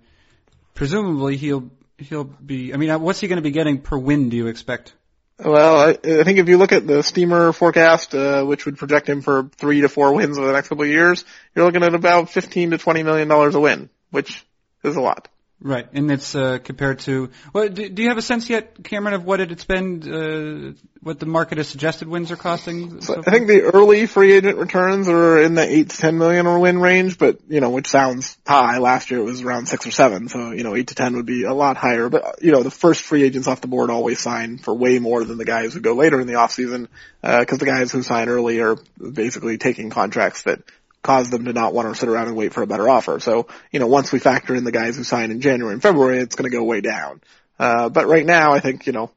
presumably 0.75 1.39
he'll 1.39 1.71
he'll 1.97 2.25
be. 2.25 2.75
I 2.75 2.77
mean, 2.77 2.91
uh, 2.91 2.99
what's 2.99 3.21
he 3.21 3.29
going 3.29 3.37
to 3.37 3.43
be 3.43 3.53
getting 3.53 3.81
per 3.81 3.97
win? 3.97 4.29
Do 4.29 4.37
you 4.37 4.49
expect? 4.49 4.95
Well, 5.43 5.77
I, 5.77 5.91
I 5.91 6.25
think 6.25 6.39
if 6.39 6.49
you 6.49 6.59
look 6.59 6.73
at 6.73 6.87
the 6.87 7.03
steamer 7.03 7.53
forecast, 7.53 8.15
uh, 8.15 8.45
which 8.45 8.67
would 8.67 8.77
project 8.77 9.09
him 9.09 9.23
for 9.23 9.51
three 9.57 9.81
to 9.81 9.89
four 9.89 10.13
wins 10.15 10.37
over 10.37 10.47
the 10.47 10.53
next 10.53 10.69
couple 10.69 10.85
of 10.85 10.91
years, 10.91 11.25
you're 11.55 11.65
looking 11.65 11.83
at 11.83 11.95
about 11.95 12.29
15 12.31 12.73
to 12.73 12.79
20 12.79 13.03
million 13.03 13.29
dollars 13.29 13.55
a 13.55 13.61
win. 13.61 13.89
which 14.11 14.45
is 14.83 14.97
a 14.97 15.01
lot. 15.01 15.29
Right, 15.63 15.87
and 15.93 16.11
it's 16.11 16.35
uh, 16.35 16.59
compared 16.65 17.01
to. 17.01 17.29
Well, 17.53 17.69
do, 17.69 17.87
do, 17.91 18.03
you 18.03 18.09
have 18.09 18.17
a 18.17 18.23
sense 18.23 18.49
yet, 18.49 18.83
Cameron, 18.83 19.13
of 19.13 19.27
what 19.27 19.41
it, 19.41 19.53
it's 19.53 19.67
been, 19.67 20.11
uh, 20.11 20.73
what 21.03 21.21
the 21.21 21.27
market 21.27 21.59
has 21.59 21.69
suggested 21.69 22.09
wins 22.09 22.31
are 22.31 22.37
costing? 22.37 23.03
So 23.03 23.19
I 23.19 23.31
think 23.31 23.47
the 23.47 23.61
early 23.65 24.07
free 24.07 24.33
agent 24.33 24.57
returns 24.57 25.07
are 25.11 25.43
in 25.43 25.53
the 25.53 25.63
eight 25.63 25.91
to 25.91 25.97
ten 25.99 26.17
million 26.17 26.47
or 26.47 26.61
win 26.61 26.79
range, 26.79 27.19
but 27.19 27.41
you 27.47 27.61
know, 27.61 27.69
which 27.69 27.89
sounds 27.89 28.39
high. 28.47 28.79
Last 28.79 29.11
year 29.11 29.21
it 29.21 29.25
was 29.25 29.43
around 29.43 29.67
six 29.67 29.87
or 29.87 29.91
seven, 29.91 30.31
so 30.31 30.53
you 30.53 30.63
know, 30.63 30.75
eight 30.75 30.89
to 30.89 30.95
ten 30.95 31.15
would 31.17 31.27
be 31.27 31.45
a 31.45 31.53
lot 31.53 31.77
higher. 31.77 32.09
But 32.09 32.43
you 32.43 32.53
know, 32.53 32.63
the 32.63 32.71
first 32.71 33.03
free 33.03 33.23
agents 33.23 33.47
off 33.47 33.61
the 33.61 33.69
board 33.69 33.91
always 33.91 34.19
sign 34.19 34.57
for 34.57 34.75
way 34.75 34.99
more 34.99 35.25
than 35.25 35.37
the 35.37 35.45
guys 35.45 35.75
who 35.75 35.81
go 35.81 35.93
later 35.93 36.23
in 36.23 36.27
the 36.27 36.37
off 36.37 36.53
season, 36.53 36.89
because 37.21 37.53
uh, 37.53 37.57
the 37.59 37.67
guys 37.67 37.93
who 37.93 38.03
sign 38.03 38.31
early 38.31 38.61
are 38.61 38.79
basically 38.99 39.59
taking 39.59 39.91
contracts 39.91 40.45
that 40.45 40.63
cause 41.03 41.31
them 41.31 41.47
to 41.47 41.53
not 41.53 41.73
want 41.73 41.89
to 41.89 41.99
sit 41.99 42.09
around 42.09 42.29
and 42.29 42.37
wait 42.37 42.53
for 42.53 42.63
a 42.63 42.67
better 42.67 42.89
offer. 42.89 43.21
So, 43.21 43.47
you 43.73 43.81
know, 43.81 43.87
once 43.87 44.13
we 44.13 44.19
factor 44.19 44.55
in 44.55 44.65
the 44.65 44.73
guys 44.73 44.97
who 44.97 45.05
sign 45.05 45.31
in 45.31 45.41
January 45.41 45.73
and 45.73 45.83
February, 45.83 46.19
it's 46.19 46.37
going 46.37 46.51
to 46.51 46.57
go 46.57 46.65
way 46.65 46.81
down. 46.81 47.21
Uh, 47.59 47.89
but 47.89 48.07
right 48.07 48.25
now, 48.25 48.53
I 48.53 48.61
think, 48.61 48.87
you 48.87 48.93
know, 48.93 49.11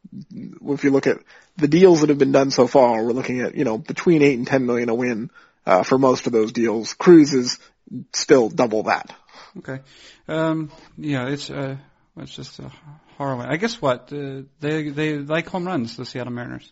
if 0.67 0.84
you 0.84 0.91
look 0.91 1.08
at 1.08 1.17
the 1.58 1.67
deals 1.67 2.02
that 2.02 2.10
have 2.10 2.17
been 2.17 2.32
done 2.32 2.52
so 2.52 2.67
far, 2.67 3.04
we're 3.04 3.13
looking 3.13 3.41
at, 3.41 3.56
you 3.56 3.63
know, 3.63 3.78
between 3.78 4.22
8 4.22 4.38
and 4.38 4.48
10 4.48 4.65
million 4.65 4.89
a 4.89 4.96
win, 4.96 5.30
uh, 5.65 5.84
for 5.84 5.98
most 5.98 6.28
of 6.28 6.34
those 6.34 6.52
deals. 6.52 6.93
Cruz 6.93 7.34
is 7.34 7.60
still 8.12 8.50
double 8.50 8.84
that. 8.84 9.13
Okay. 9.58 9.80
Um, 10.28 10.72
yeah, 10.98 11.28
it's, 11.28 11.50
uh, 11.50 11.78
it's 12.17 12.36
just 12.36 12.60
a 12.60 12.72
horrible. 13.17 13.46
I 13.46 13.58
guess 13.58 13.82
what, 13.82 14.12
uh, 14.12 14.41
they, 14.60 14.89
they 14.89 15.17
like 15.17 15.48
home 15.48 15.65
runs, 15.65 15.96
the 15.96 16.06
Seattle 16.06 16.34
Mariners. 16.34 16.72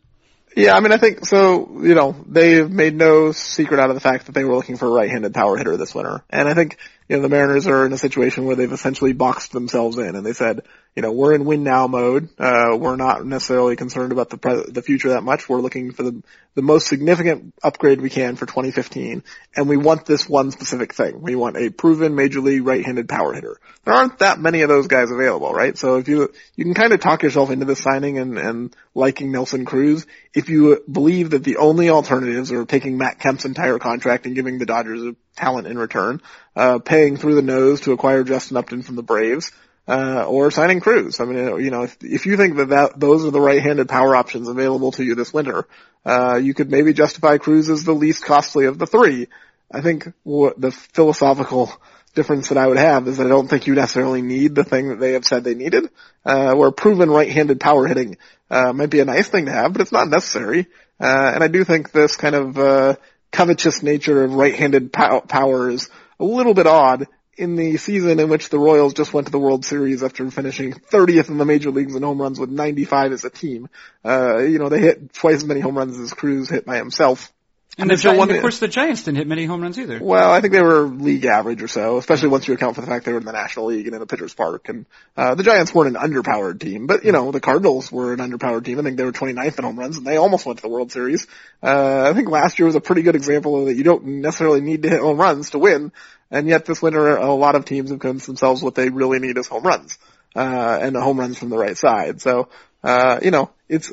Yeah, 0.56 0.74
I 0.74 0.82
mean, 0.82 0.92
I 0.92 0.98
think 0.98 1.26
so. 1.26 1.82
You 1.82 1.96
know, 1.96 2.16
they've 2.28 2.70
made 2.70 2.94
no 2.94 3.32
secret 3.32 3.80
out 3.80 3.90
of 3.90 3.96
the 3.96 4.02
fact 4.02 4.26
that 4.26 4.34
they 4.34 4.44
were 4.44 4.56
looking 4.56 4.78
for 4.78 4.88
a 4.88 4.92
right-handed 4.92 5.34
power 5.34 5.58
hitter 5.58 5.78
this 5.78 5.96
winter, 5.96 6.24
and 6.30 6.48
I 6.48 6.54
think 6.54 6.78
you 7.12 7.18
know 7.18 7.24
the 7.24 7.30
Mariners 7.30 7.68
are 7.68 7.86
in 7.86 7.92
a 7.92 7.98
situation 7.98 8.46
where 8.46 8.56
they've 8.56 8.72
essentially 8.72 9.12
boxed 9.12 9.52
themselves 9.52 9.98
in, 9.98 10.16
and 10.16 10.26
they 10.26 10.32
said, 10.32 10.62
you 10.96 11.02
know, 11.02 11.12
we're 11.12 11.34
in 11.34 11.44
win 11.44 11.62
now 11.62 11.86
mode. 11.88 12.30
Uh, 12.40 12.78
we're 12.78 12.96
not 12.96 13.26
necessarily 13.26 13.76
concerned 13.76 14.14
about 14.14 14.30
the 14.30 14.38
pre- 14.38 14.64
the 14.70 14.82
future 14.82 15.10
that 15.10 15.22
much. 15.22 15.50
We're 15.50 15.60
looking 15.60 15.92
for 15.92 16.04
the 16.04 16.24
the 16.56 16.62
most 16.62 16.88
significant 16.88 17.54
upgrade 17.62 18.00
we 18.00 18.10
can 18.10 18.38
for 18.38 18.46
2015, 18.46 19.24
and 19.58 19.68
we 19.68 19.76
want 19.76 20.06
this 20.06 20.30
one 20.30 20.52
specific 20.52 20.94
thing. 20.94 21.22
We 21.22 21.36
want 21.36 21.58
a 21.58 21.70
proven 21.70 22.16
major 22.16 22.40
league 22.40 22.66
right-handed 22.66 23.10
power 23.10 23.34
hitter. 23.34 23.60
There 23.84 23.94
aren't 23.94 24.20
that 24.20 24.40
many 24.40 24.62
of 24.62 24.70
those 24.70 24.88
guys 24.88 25.12
available, 25.12 25.52
right? 25.52 25.78
So 25.78 25.98
if 25.98 26.08
you 26.08 26.32
you 26.56 26.64
can 26.64 26.74
kind 26.74 26.94
of 26.94 27.02
talk 27.02 27.24
yourself 27.24 27.52
into 27.52 27.66
this 27.66 27.80
signing 27.80 28.20
and 28.20 28.38
and 28.38 28.76
liking 28.96 29.34
Nelson 29.34 29.66
Cruz 29.66 30.08
if 30.34 30.50
you 30.50 30.82
believe 30.90 31.32
that 31.32 31.44
the 31.44 31.58
only 31.58 31.90
alternatives 31.90 32.52
are 32.54 32.66
taking 32.66 32.98
Matt 32.98 33.20
Kemp's 33.20 33.46
entire 33.46 33.80
contract 33.80 34.26
and 34.26 34.36
giving 34.36 34.60
the 34.60 34.66
Dodgers 34.66 35.02
a 35.02 35.16
talent 35.36 35.68
in 35.68 35.78
return, 35.78 36.22
uh, 36.56 36.80
paying 36.80 37.18
through 37.18 37.36
the 37.36 37.42
nose 37.42 37.82
to 37.82 37.92
acquire 37.92 38.24
Justin 38.24 38.58
Upton 38.58 38.82
from 38.82 38.96
the 38.96 39.04
Braves 39.04 39.52
uh, 39.88 40.26
or 40.28 40.52
signing 40.52 40.80
Cruz. 40.80 41.20
I 41.20 41.26
mean, 41.26 41.60
you 41.64 41.72
know, 41.72 41.84
if, 41.84 41.98
if 42.02 42.26
you 42.26 42.38
think 42.38 42.58
that, 42.58 42.70
that 42.70 43.00
those 43.00 43.26
are 43.26 43.32
the 43.32 43.42
right-handed 43.42 43.90
power 43.90 44.16
options 44.16 44.48
available 44.48 44.92
to 44.94 45.04
you 45.04 45.16
this 45.16 45.34
winter, 45.34 45.68
uh, 46.06 46.40
you 46.42 46.54
could 46.54 46.70
maybe 46.70 46.94
justify 46.94 47.38
Cruz 47.38 47.70
as 47.70 47.84
the 47.84 47.94
least 47.94 48.24
costly 48.24 48.66
of 48.66 48.78
the 48.78 48.88
three. 48.88 49.28
I 49.72 49.82
think 49.82 50.12
what 50.24 50.60
the 50.60 50.72
philosophical 50.72 51.72
difference 52.14 52.50
that 52.50 52.58
I 52.58 52.68
would 52.68 52.78
have 52.78 53.08
is 53.08 53.18
that 53.18 53.26
I 53.26 53.30
don't 53.30 53.48
think 53.48 53.68
you 53.68 53.76
necessarily 53.76 54.22
need 54.22 54.54
the 54.54 54.66
thing 54.66 54.90
that 54.90 55.00
they 55.00 55.14
have 55.14 55.26
said 55.26 55.44
they 55.44 55.56
needed. 55.56 55.90
Uh, 56.26 56.54
where 56.56 56.72
proven 56.72 57.10
right-handed 57.10 57.60
power 57.60 57.88
hitting, 57.88 58.18
uh, 58.50 58.74
might 58.74 58.90
be 58.90 59.00
a 59.00 59.06
nice 59.06 59.30
thing 59.30 59.46
to 59.46 59.52
have, 59.52 59.72
but 59.72 59.82
it's 59.82 59.94
not 59.94 60.10
necessary. 60.10 60.68
Uh, 61.00 61.32
and 61.34 61.44
I 61.44 61.48
do 61.48 61.64
think 61.64 61.92
this 61.92 62.16
kind 62.18 62.36
of, 62.36 62.58
uh, 62.60 62.96
covetous 63.32 63.82
nature 63.82 64.24
of 64.24 64.34
right-handed 64.34 64.92
pow- 64.92 65.22
power 65.22 65.70
is 65.70 65.90
a 66.20 66.26
little 66.26 66.54
bit 66.54 66.68
odd 66.68 67.08
in 67.38 67.56
the 67.56 67.78
season 67.78 68.20
in 68.20 68.30
which 68.30 68.50
the 68.50 68.60
Royals 68.60 68.94
just 68.94 69.14
went 69.14 69.28
to 69.28 69.32
the 69.32 69.40
World 69.40 69.66
Series 69.66 70.04
after 70.04 70.30
finishing 70.30 70.74
30th 70.74 71.30
in 71.30 71.38
the 71.38 71.46
major 71.46 71.72
leagues 71.72 71.96
in 71.96 72.04
home 72.04 72.22
runs 72.22 72.40
with 72.40 72.50
95 72.50 73.14
as 73.14 73.24
a 73.24 73.30
team. 73.30 73.70
Uh, 74.06 74.40
you 74.40 74.60
know, 74.60 74.70
they 74.70 74.80
hit 74.82 75.14
twice 75.14 75.38
as 75.38 75.46
many 75.46 75.62
home 75.62 75.78
runs 75.78 75.98
as 75.98 76.14
Cruz 76.14 76.50
hit 76.50 76.66
by 76.66 76.78
himself. 76.78 77.32
And, 77.78 77.90
and, 77.90 77.98
the, 77.98 78.02
Gi- 78.02 78.10
and 78.10 78.32
of 78.32 78.42
course 78.42 78.60
the 78.60 78.68
Giants 78.68 79.04
didn't 79.04 79.18
hit 79.18 79.28
many 79.28 79.46
home 79.46 79.62
runs 79.62 79.80
either. 79.80 80.00
Well, 80.02 80.30
I 80.30 80.42
think 80.42 80.52
they 80.52 80.62
were 80.62 80.88
league 80.88 81.24
average 81.24 81.64
or 81.64 81.70
so, 81.70 81.98
especially 81.98 82.28
once 82.28 82.46
you 82.46 82.54
account 82.54 82.76
for 82.76 82.82
the 82.82 82.88
fact 82.88 83.06
they 83.06 83.14
were 83.14 83.20
in 83.20 83.26
the 83.26 83.32
National 83.32 83.68
League 83.68 83.86
and 83.86 83.94
in 83.94 84.02
the 84.02 84.06
Pitcher's 84.06 84.34
Park. 84.34 84.68
And, 84.68 84.86
uh, 85.16 85.36
the 85.36 85.44
Giants 85.44 85.74
weren't 85.74 85.96
an 85.96 86.02
underpowered 86.02 86.60
team, 86.60 86.86
but 86.86 87.06
you 87.06 87.14
know, 87.14 87.32
the 87.32 87.40
Cardinals 87.40 87.90
were 87.90 88.12
an 88.12 88.20
underpowered 88.20 88.66
team. 88.66 88.78
I 88.78 88.84
think 88.84 88.98
they 88.98 89.06
were 89.06 89.14
29th 89.14 89.58
in 89.58 89.64
home 89.64 89.80
runs 89.80 89.96
and 89.96 90.06
they 90.06 90.18
almost 90.18 90.46
went 90.46 90.60
to 90.60 90.64
the 90.64 90.70
World 90.70 90.92
Series. 90.92 91.28
Uh, 91.64 92.10
I 92.10 92.14
think 92.14 92.30
last 92.30 92.60
year 92.60 92.66
was 92.66 92.76
a 92.76 92.82
pretty 92.82 93.04
good 93.04 93.16
example 93.16 93.58
of 93.58 93.66
that 93.68 93.76
you 93.76 93.84
don't 93.84 94.06
necessarily 94.06 94.60
need 94.60 94.84
to 94.84 94.90
hit 94.90 95.00
home 95.00 95.20
runs 95.20 95.52
to 95.52 95.60
win. 95.60 95.94
And 96.30 96.48
yet 96.48 96.66
this 96.66 96.82
winter, 96.82 97.16
a 97.18 97.34
lot 97.34 97.56
of 97.56 97.66
teams 97.66 97.90
have 97.90 98.00
convinced 98.00 98.28
themselves 98.28 98.62
what 98.62 98.76
they 98.76 98.90
really 98.90 99.20
need 99.20 99.38
is 99.38 99.48
home 99.48 99.64
runs, 99.64 99.98
uh, 100.36 100.80
and 100.82 100.96
home 100.96 101.20
runs 101.20 101.38
from 101.38 101.50
the 101.50 101.58
right 101.58 101.78
side. 101.78 102.22
So, 102.22 102.48
uh, 102.84 103.20
you 103.22 103.32
know, 103.32 103.52
it's, 103.68 103.92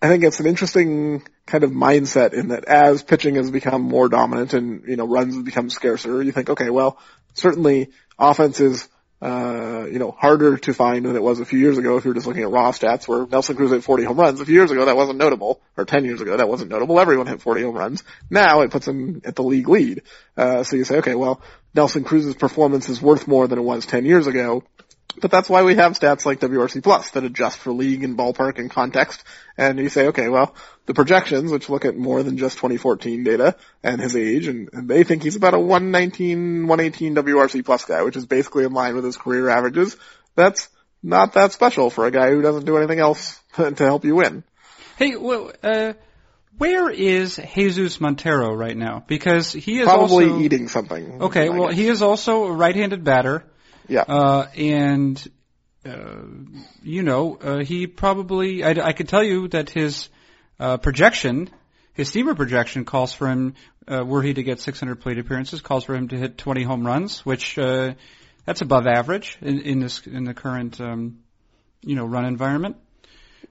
I 0.00 0.08
think 0.08 0.24
it's 0.24 0.40
an 0.40 0.46
interesting 0.46 1.22
kind 1.46 1.64
of 1.64 1.70
mindset 1.70 2.32
in 2.32 2.48
that 2.48 2.64
as 2.66 3.02
pitching 3.02 3.34
has 3.34 3.50
become 3.50 3.82
more 3.82 4.08
dominant 4.08 4.54
and, 4.54 4.84
you 4.86 4.96
know, 4.96 5.06
runs 5.06 5.34
have 5.34 5.44
become 5.44 5.70
scarcer, 5.70 6.22
you 6.22 6.32
think, 6.32 6.50
okay, 6.50 6.70
well, 6.70 6.98
certainly 7.34 7.90
offense 8.18 8.60
is 8.60 8.88
uh, 9.20 9.84
you 9.90 9.98
know, 9.98 10.12
harder 10.12 10.56
to 10.56 10.72
find 10.72 11.04
than 11.04 11.16
it 11.16 11.22
was 11.22 11.40
a 11.40 11.44
few 11.44 11.58
years 11.58 11.76
ago 11.76 11.96
if 11.96 12.04
you 12.04 12.10
were 12.10 12.14
just 12.14 12.26
looking 12.26 12.44
at 12.44 12.50
raw 12.50 12.70
stats 12.70 13.08
where 13.08 13.26
Nelson 13.26 13.56
Cruz 13.56 13.72
hit 13.72 13.82
40 13.82 14.04
home 14.04 14.16
runs. 14.16 14.40
A 14.40 14.44
few 14.44 14.54
years 14.54 14.70
ago 14.70 14.84
that 14.84 14.96
wasn't 14.96 15.18
notable, 15.18 15.60
or 15.76 15.84
10 15.84 16.04
years 16.04 16.20
ago 16.20 16.36
that 16.36 16.48
wasn't 16.48 16.70
notable. 16.70 17.00
Everyone 17.00 17.26
hit 17.26 17.42
40 17.42 17.62
home 17.62 17.74
runs. 17.74 18.04
Now 18.30 18.60
it 18.60 18.70
puts 18.70 18.86
him 18.86 19.20
at 19.24 19.34
the 19.34 19.42
league 19.42 19.68
lead. 19.68 20.02
Uh, 20.36 20.62
so 20.62 20.76
you 20.76 20.84
say, 20.84 20.98
okay, 20.98 21.16
well, 21.16 21.42
Nelson 21.74 22.04
Cruz's 22.04 22.36
performance 22.36 22.88
is 22.88 23.02
worth 23.02 23.26
more 23.26 23.48
than 23.48 23.58
it 23.58 23.62
was 23.62 23.86
10 23.86 24.04
years 24.04 24.28
ago. 24.28 24.62
But 25.20 25.30
that's 25.30 25.48
why 25.48 25.62
we 25.62 25.74
have 25.74 25.98
stats 25.98 26.26
like 26.26 26.40
WRC 26.40 26.82
Plus 26.82 27.10
that 27.10 27.24
adjust 27.24 27.58
for 27.58 27.72
league 27.72 28.04
and 28.04 28.16
ballpark 28.16 28.58
and 28.58 28.70
context. 28.70 29.24
And 29.56 29.78
you 29.78 29.88
say, 29.88 30.08
okay, 30.08 30.28
well, 30.28 30.54
the 30.86 30.94
projections, 30.94 31.50
which 31.50 31.68
look 31.68 31.84
at 31.84 31.96
more 31.96 32.22
than 32.22 32.38
just 32.38 32.56
2014 32.58 33.24
data 33.24 33.56
and 33.82 34.00
his 34.00 34.14
age, 34.14 34.46
and, 34.46 34.68
and 34.72 34.88
they 34.88 35.04
think 35.04 35.22
he's 35.22 35.36
about 35.36 35.54
a 35.54 35.58
119, 35.58 36.66
118 36.66 37.14
WRC 37.14 37.64
Plus 37.64 37.84
guy, 37.84 38.02
which 38.02 38.16
is 38.16 38.26
basically 38.26 38.64
in 38.64 38.72
line 38.72 38.94
with 38.94 39.04
his 39.04 39.16
career 39.16 39.48
averages. 39.48 39.96
That's 40.36 40.68
not 41.02 41.32
that 41.34 41.52
special 41.52 41.90
for 41.90 42.06
a 42.06 42.10
guy 42.10 42.30
who 42.30 42.42
doesn't 42.42 42.64
do 42.64 42.76
anything 42.76 43.00
else 43.00 43.40
to 43.56 43.74
help 43.76 44.04
you 44.04 44.16
win. 44.16 44.44
Hey, 44.96 45.16
well, 45.16 45.52
uh, 45.62 45.94
where 46.58 46.90
is 46.90 47.40
Jesus 47.54 48.00
Montero 48.00 48.52
right 48.52 48.76
now? 48.76 49.04
Because 49.06 49.52
he 49.52 49.80
is 49.80 49.86
probably 49.86 50.26
also, 50.26 50.40
eating 50.40 50.68
something. 50.68 51.22
Okay, 51.22 51.48
well, 51.48 51.68
he 51.68 51.86
is 51.86 52.02
also 52.02 52.44
a 52.44 52.52
right-handed 52.52 53.04
batter. 53.04 53.44
Yeah. 53.88 54.02
Uh, 54.02 54.46
and, 54.56 55.28
uh, 55.84 56.22
you 56.82 57.02
know, 57.02 57.36
uh, 57.36 57.64
he 57.64 57.86
probably, 57.86 58.62
I, 58.62 58.70
I 58.70 58.92
could 58.92 59.08
tell 59.08 59.24
you 59.24 59.48
that 59.48 59.70
his, 59.70 60.08
uh, 60.60 60.76
projection, 60.76 61.50
his 61.94 62.08
steamer 62.08 62.34
projection 62.34 62.84
calls 62.84 63.12
for 63.12 63.26
him, 63.28 63.54
uh, 63.86 64.04
were 64.04 64.22
he 64.22 64.34
to 64.34 64.42
get 64.42 64.60
600 64.60 65.00
plate 65.00 65.18
appearances, 65.18 65.60
calls 65.60 65.84
for 65.84 65.94
him 65.94 66.08
to 66.08 66.16
hit 66.16 66.36
20 66.36 66.62
home 66.62 66.86
runs, 66.86 67.24
which, 67.24 67.58
uh, 67.58 67.94
that's 68.44 68.60
above 68.60 68.86
average 68.86 69.38
in, 69.40 69.60
in 69.60 69.80
this, 69.80 70.06
in 70.06 70.24
the 70.24 70.34
current, 70.34 70.80
um, 70.80 71.18
you 71.82 71.94
know, 71.94 72.04
run 72.04 72.24
environment. 72.24 72.76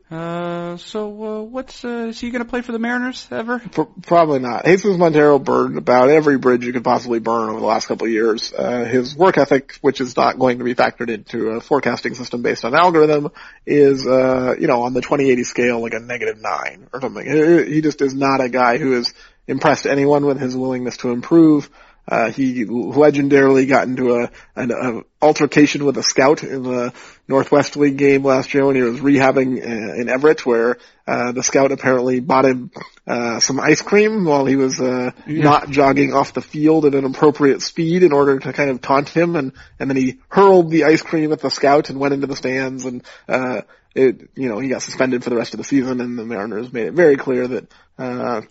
Uh, 0.09 0.77
so, 0.77 1.23
uh, 1.23 1.41
what's, 1.41 1.83
uh, 1.83 2.07
is 2.07 2.19
he 2.19 2.31
gonna 2.31 2.45
play 2.45 2.61
for 2.61 2.71
the 2.71 2.79
Mariners 2.79 3.27
ever? 3.29 3.61
probably 4.03 4.39
not. 4.39 4.63
Jesus 4.63 4.97
Montero 4.97 5.37
burned 5.37 5.77
about 5.77 6.09
every 6.09 6.37
bridge 6.37 6.63
you 6.63 6.71
could 6.71 6.85
possibly 6.85 7.19
burn 7.19 7.49
over 7.49 7.59
the 7.59 7.65
last 7.65 7.87
couple 7.87 8.07
of 8.07 8.13
years. 8.13 8.53
Uh, 8.53 8.85
his 8.85 9.17
work 9.17 9.37
ethic, 9.37 9.77
which 9.81 9.99
is 9.99 10.15
not 10.15 10.39
going 10.39 10.59
to 10.59 10.63
be 10.63 10.75
factored 10.75 11.09
into 11.09 11.49
a 11.49 11.61
forecasting 11.61 12.13
system 12.13 12.41
based 12.41 12.63
on 12.63 12.73
algorithm, 12.73 13.31
is, 13.65 14.07
uh, 14.07 14.55
you 14.57 14.67
know, 14.67 14.83
on 14.83 14.93
the 14.93 15.01
2080 15.01 15.43
scale, 15.43 15.81
like 15.81 15.93
a 15.93 15.99
negative 15.99 16.41
nine 16.41 16.87
or 16.93 17.01
something. 17.01 17.25
He 17.67 17.81
just 17.81 18.01
is 18.01 18.13
not 18.13 18.39
a 18.39 18.47
guy 18.47 18.77
who 18.77 18.93
has 18.93 19.13
impressed 19.45 19.85
anyone 19.85 20.25
with 20.25 20.39
his 20.39 20.55
willingness 20.55 20.97
to 20.97 21.11
improve. 21.11 21.69
Uh, 22.07 22.31
he 22.31 22.63
legendarily 22.65 23.67
got 23.67 23.87
into 23.87 24.15
a, 24.15 24.31
an 24.55 24.71
a 24.71 25.01
altercation 25.21 25.83
with 25.83 25.97
a 25.97 26.03
scout 26.03 26.43
in 26.43 26.63
the 26.63 26.93
Northwest 27.27 27.75
League 27.75 27.97
game 27.97 28.23
last 28.23 28.53
year 28.53 28.65
when 28.65 28.75
he 28.75 28.81
was 28.81 28.99
rehabbing 29.01 29.59
uh, 29.59 29.99
in 29.99 30.07
Everett, 30.07 30.45
where 30.45 30.77
uh, 31.05 31.33
the 31.33 31.43
scout 31.43 31.71
apparently 31.71 32.21
bought 32.21 32.45
him 32.45 32.71
uh, 33.05 33.39
some 33.39 33.59
ice 33.59 33.81
cream 33.81 34.23
while 34.23 34.45
he 34.45 34.55
was 34.55 34.79
uh, 34.79 35.11
yeah. 35.25 35.43
not 35.43 35.69
jogging 35.69 36.13
off 36.13 36.33
the 36.33 36.41
field 36.41 36.85
at 36.85 36.95
an 36.95 37.03
appropriate 37.03 37.61
speed 37.61 38.03
in 38.03 38.13
order 38.13 38.39
to 38.39 38.53
kind 38.53 38.69
of 38.69 38.81
taunt 38.81 39.09
him, 39.09 39.35
and 39.35 39.51
and 39.79 39.89
then 39.89 39.97
he 39.97 40.19
hurled 40.29 40.69
the 40.69 40.85
ice 40.85 41.01
cream 41.01 41.33
at 41.33 41.41
the 41.41 41.49
scout 41.49 41.89
and 41.89 41.99
went 41.99 42.13
into 42.13 42.27
the 42.27 42.35
stands, 42.35 42.85
and 42.85 43.03
uh, 43.27 43.61
it 43.95 44.29
you 44.35 44.47
know 44.47 44.59
he 44.59 44.69
got 44.69 44.81
suspended 44.81 45.23
for 45.23 45.29
the 45.29 45.37
rest 45.37 45.53
of 45.53 45.57
the 45.57 45.63
season, 45.65 45.99
and 45.99 46.17
the 46.17 46.25
Mariners 46.25 46.71
made 46.71 46.87
it 46.87 46.93
very 46.93 47.17
clear 47.17 47.47
that. 47.47 47.71
Uh, 47.97 48.41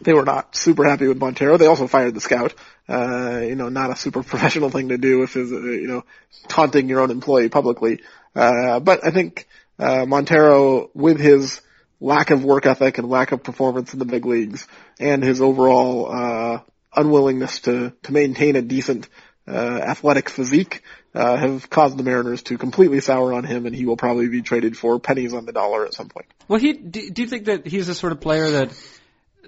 they 0.00 0.12
were 0.12 0.24
not 0.24 0.54
super 0.56 0.84
happy 0.84 1.08
with 1.08 1.18
Montero. 1.18 1.56
They 1.56 1.66
also 1.66 1.86
fired 1.86 2.14
the 2.14 2.20
scout. 2.20 2.54
Uh, 2.88 3.40
you 3.42 3.54
know, 3.54 3.68
not 3.68 3.90
a 3.90 3.96
super 3.96 4.22
professional 4.32 4.70
thing 4.70 4.90
to 4.90 4.98
do 4.98 5.22
if 5.22 5.36
is 5.36 5.52
uh, 5.52 5.56
you 5.56 5.88
know 5.88 6.04
taunting 6.48 6.88
your 6.88 7.00
own 7.00 7.10
employee 7.10 7.48
publicly. 7.48 8.00
Uh, 8.34 8.80
but 8.80 9.04
I 9.04 9.10
think 9.10 9.46
uh, 9.78 10.04
Montero, 10.06 10.90
with 10.94 11.18
his 11.18 11.60
lack 12.00 12.30
of 12.30 12.44
work 12.44 12.66
ethic 12.66 12.98
and 12.98 13.08
lack 13.08 13.32
of 13.32 13.42
performance 13.42 13.92
in 13.92 13.98
the 13.98 14.04
big 14.04 14.26
leagues, 14.26 14.66
and 15.00 15.22
his 15.22 15.40
overall 15.40 16.12
uh, 16.12 16.60
unwillingness 16.94 17.60
to 17.60 17.92
to 18.02 18.12
maintain 18.12 18.56
a 18.56 18.62
decent 18.62 19.08
uh, 19.48 19.50
athletic 19.50 20.28
physique, 20.28 20.82
uh, 21.14 21.36
have 21.36 21.70
caused 21.70 21.96
the 21.96 22.02
Mariners 22.02 22.42
to 22.42 22.58
completely 22.58 23.00
sour 23.00 23.32
on 23.32 23.44
him, 23.44 23.64
and 23.66 23.74
he 23.74 23.86
will 23.86 23.96
probably 23.96 24.28
be 24.28 24.42
traded 24.42 24.76
for 24.76 24.98
pennies 24.98 25.32
on 25.32 25.46
the 25.46 25.52
dollar 25.52 25.86
at 25.86 25.94
some 25.94 26.08
point. 26.08 26.26
Well, 26.46 26.58
he 26.60 26.74
do, 26.74 27.10
do 27.10 27.22
you 27.22 27.28
think 27.28 27.46
that 27.46 27.66
he's 27.66 27.86
the 27.86 27.94
sort 27.94 28.12
of 28.12 28.20
player 28.20 28.50
that 28.50 28.70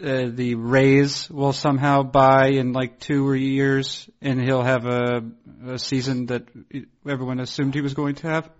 uh, 0.02 0.30
the 0.32 0.54
Rays 0.54 1.28
will 1.30 1.52
somehow 1.52 2.02
buy 2.02 2.48
in 2.48 2.72
like 2.72 2.98
two 2.98 3.26
or 3.26 3.36
years, 3.36 4.08
and 4.20 4.40
he'll 4.40 4.62
have 4.62 4.86
a, 4.86 5.22
a 5.66 5.78
season 5.78 6.26
that 6.26 6.44
everyone 7.06 7.40
assumed 7.40 7.74
he 7.74 7.80
was 7.80 7.94
going 7.94 8.16
to 8.16 8.28
have? 8.28 8.50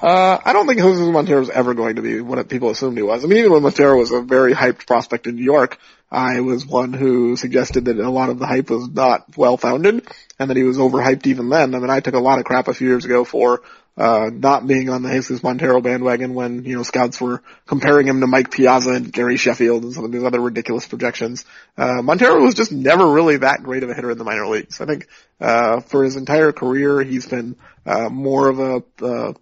Uh, 0.00 0.38
I 0.44 0.52
don't 0.52 0.66
think 0.66 0.80
Jose 0.80 1.10
Montero 1.10 1.40
was 1.40 1.48
ever 1.48 1.72
going 1.72 1.96
to 1.96 2.02
be 2.02 2.20
what 2.20 2.48
people 2.48 2.70
assumed 2.70 2.98
he 2.98 3.02
was. 3.02 3.24
I 3.24 3.28
mean, 3.28 3.38
even 3.38 3.52
when 3.52 3.62
Montero 3.62 3.96
was 3.98 4.10
a 4.10 4.20
very 4.20 4.52
hyped 4.52 4.86
prospect 4.86 5.26
in 5.26 5.36
New 5.36 5.44
York, 5.44 5.78
I 6.10 6.40
was 6.40 6.66
one 6.66 6.92
who 6.92 7.36
suggested 7.36 7.86
that 7.86 7.98
a 7.98 8.10
lot 8.10 8.28
of 8.28 8.38
the 8.38 8.46
hype 8.46 8.70
was 8.70 8.88
not 8.88 9.36
well 9.36 9.56
founded 9.56 10.06
and 10.38 10.50
that 10.50 10.56
he 10.56 10.64
was 10.64 10.76
overhyped 10.76 11.26
even 11.26 11.48
then. 11.48 11.74
I 11.74 11.78
mean, 11.78 11.90
I 11.90 12.00
took 12.00 12.14
a 12.14 12.20
lot 12.20 12.38
of 12.38 12.44
crap 12.44 12.68
a 12.68 12.74
few 12.74 12.88
years 12.88 13.06
ago 13.06 13.24
for 13.24 13.62
uh, 13.96 14.30
not 14.32 14.66
being 14.66 14.90
on 14.90 15.02
the 15.02 15.10
Jesus 15.10 15.42
Montero 15.42 15.80
bandwagon 15.80 16.34
when, 16.34 16.64
you 16.64 16.76
know, 16.76 16.82
scouts 16.82 17.20
were 17.20 17.42
comparing 17.66 18.06
him 18.06 18.20
to 18.20 18.26
Mike 18.26 18.50
Piazza 18.50 18.90
and 18.90 19.12
Gary 19.12 19.36
Sheffield 19.36 19.84
and 19.84 19.92
some 19.92 20.04
of 20.04 20.12
these 20.12 20.22
other 20.22 20.40
ridiculous 20.40 20.86
projections. 20.86 21.44
Uh, 21.78 22.02
Montero 22.02 22.42
was 22.42 22.54
just 22.54 22.72
never 22.72 23.10
really 23.10 23.38
that 23.38 23.62
great 23.62 23.82
of 23.82 23.90
a 23.90 23.94
hitter 23.94 24.10
in 24.10 24.18
the 24.18 24.24
minor 24.24 24.46
leagues. 24.46 24.80
I 24.80 24.86
think, 24.86 25.08
uh, 25.40 25.80
for 25.80 26.04
his 26.04 26.16
entire 26.16 26.52
career, 26.52 27.02
he's 27.02 27.26
been, 27.26 27.56
uh, 27.86 28.08
more 28.10 28.48
of 28.48 28.58
a, 28.58 28.82
uh, 29.04 29.32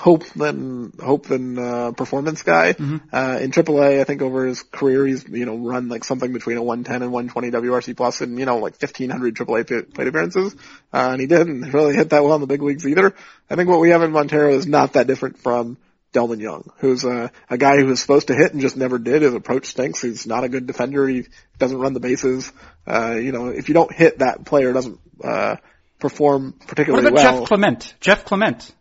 hope 0.00 0.24
than 0.30 0.92
hope 0.98 1.26
than 1.26 1.58
uh, 1.58 1.92
performance 1.92 2.42
guy. 2.42 2.72
Mm-hmm. 2.72 2.96
Uh, 3.12 3.38
in 3.40 3.50
AAA, 3.50 4.00
I 4.00 4.04
think 4.04 4.22
over 4.22 4.46
his 4.46 4.62
career, 4.62 5.06
he's 5.06 5.28
you 5.28 5.44
know 5.44 5.56
run 5.56 5.88
like 5.88 6.04
something 6.04 6.32
between 6.32 6.56
a 6.56 6.62
110 6.62 7.02
and 7.02 7.12
120 7.12 7.50
WRC 7.50 7.96
plus, 7.96 8.22
and 8.22 8.38
you 8.38 8.46
know 8.46 8.56
like 8.56 8.80
1500 8.80 9.36
AAA 9.36 9.94
plate 9.94 10.08
appearances. 10.08 10.54
Uh, 10.92 11.10
and 11.12 11.20
he 11.20 11.26
didn't 11.26 11.60
really 11.72 11.94
hit 11.94 12.10
that 12.10 12.24
well 12.24 12.34
in 12.34 12.40
the 12.40 12.46
big 12.46 12.62
leagues 12.62 12.86
either. 12.86 13.14
I 13.50 13.56
think 13.56 13.68
what 13.68 13.80
we 13.80 13.90
have 13.90 14.02
in 14.02 14.10
Montero 14.10 14.54
is 14.54 14.66
not 14.66 14.94
that 14.94 15.06
different 15.06 15.38
from 15.38 15.76
Delmon 16.14 16.40
Young, 16.40 16.72
who's 16.78 17.04
a, 17.04 17.30
a 17.50 17.58
guy 17.58 17.76
who 17.76 17.86
was 17.86 18.00
supposed 18.00 18.28
to 18.28 18.34
hit 18.34 18.52
and 18.52 18.62
just 18.62 18.78
never 18.78 18.98
did. 18.98 19.20
His 19.20 19.34
approach 19.34 19.66
stinks. 19.66 20.00
He's 20.00 20.26
not 20.26 20.44
a 20.44 20.48
good 20.48 20.66
defender. 20.66 21.06
He 21.06 21.26
doesn't 21.58 21.78
run 21.78 21.92
the 21.92 22.00
bases. 22.00 22.50
Uh, 22.86 23.16
you 23.20 23.32
know, 23.32 23.48
if 23.48 23.68
you 23.68 23.74
don't 23.74 23.92
hit 23.92 24.20
that 24.20 24.46
player, 24.46 24.72
doesn't 24.72 24.98
uh, 25.22 25.56
perform 25.98 26.54
particularly 26.66 27.04
well. 27.04 27.12
What 27.12 27.20
about 27.20 27.32
well. 27.32 27.40
Jeff 27.40 27.48
Clement? 27.48 27.94
Jeff 28.00 28.24
Clement. 28.24 28.72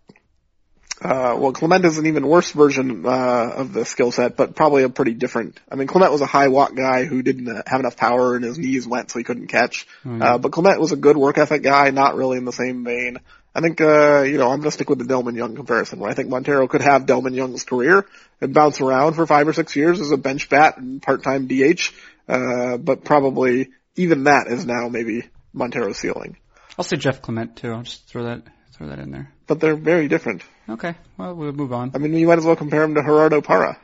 Uh, 1.01 1.37
well, 1.39 1.53
Clement 1.53 1.85
is 1.85 1.97
an 1.97 2.07
even 2.07 2.27
worse 2.27 2.51
version 2.51 3.05
uh, 3.05 3.51
of 3.55 3.73
the 3.73 3.85
skill 3.85 4.11
set, 4.11 4.35
but 4.35 4.55
probably 4.55 4.83
a 4.83 4.89
pretty 4.89 5.13
different. 5.13 5.57
I 5.71 5.75
mean, 5.75 5.87
Clement 5.87 6.11
was 6.11 6.19
a 6.19 6.25
high 6.25 6.49
walk 6.49 6.75
guy 6.75 7.05
who 7.05 7.21
didn't 7.21 7.47
have 7.67 7.79
enough 7.79 7.95
power 7.95 8.35
and 8.35 8.43
his 8.43 8.59
knees 8.59 8.85
went, 8.85 9.09
so 9.09 9.17
he 9.17 9.23
couldn't 9.23 9.47
catch. 9.47 9.87
Mm-hmm. 9.99 10.21
Uh, 10.21 10.37
but 10.39 10.51
Clement 10.51 10.79
was 10.79 10.91
a 10.91 10.97
good 10.97 11.15
work 11.15 11.37
ethic 11.37 11.63
guy, 11.63 11.89
not 11.91 12.15
really 12.15 12.37
in 12.37 12.43
the 12.43 12.51
same 12.51 12.83
vein. 12.83 13.17
I 13.55 13.61
think, 13.61 13.79
uh, 13.79 14.23
you 14.23 14.37
know, 14.37 14.49
I'm 14.49 14.59
gonna 14.59 14.71
stick 14.71 14.89
with 14.89 14.99
the 14.99 15.05
Delmon 15.05 15.35
Young 15.35 15.55
comparison, 15.55 15.99
where 15.99 16.11
I 16.11 16.13
think 16.13 16.29
Montero 16.29 16.67
could 16.67 16.81
have 16.81 17.05
Delmon 17.05 17.33
Young's 17.33 17.63
career 17.63 18.05
and 18.41 18.53
bounce 18.53 18.81
around 18.81 19.13
for 19.13 19.25
five 19.25 19.47
or 19.47 19.53
six 19.53 19.75
years 19.75 20.01
as 20.01 20.11
a 20.11 20.17
bench 20.17 20.49
bat 20.49 20.77
and 20.77 21.01
part-time 21.01 21.47
DH, 21.47 21.91
uh, 22.27 22.77
but 22.77 23.03
probably 23.03 23.69
even 23.95 24.25
that 24.25 24.47
is 24.47 24.65
now 24.65 24.89
maybe 24.89 25.23
Montero's 25.53 25.97
ceiling. 25.97 26.37
I'll 26.77 26.85
say 26.85 26.97
Jeff 26.97 27.21
Clement 27.21 27.55
too. 27.55 27.71
I'll 27.71 27.83
just 27.83 28.07
throw 28.07 28.25
that 28.25 28.43
throw 28.79 28.87
that 28.87 28.99
in 28.99 29.11
there. 29.11 29.29
But 29.45 29.59
they're 29.59 29.75
very 29.75 30.07
different. 30.07 30.41
Okay, 30.67 30.95
well 31.17 31.35
we'll 31.35 31.51
move 31.51 31.73
on. 31.73 31.91
I 31.93 31.97
mean, 31.97 32.13
you 32.13 32.27
might 32.27 32.37
as 32.37 32.45
well 32.45 32.55
compare 32.55 32.83
him 32.83 32.95
to 32.95 33.03
Gerardo 33.03 33.41
Parra. 33.41 33.77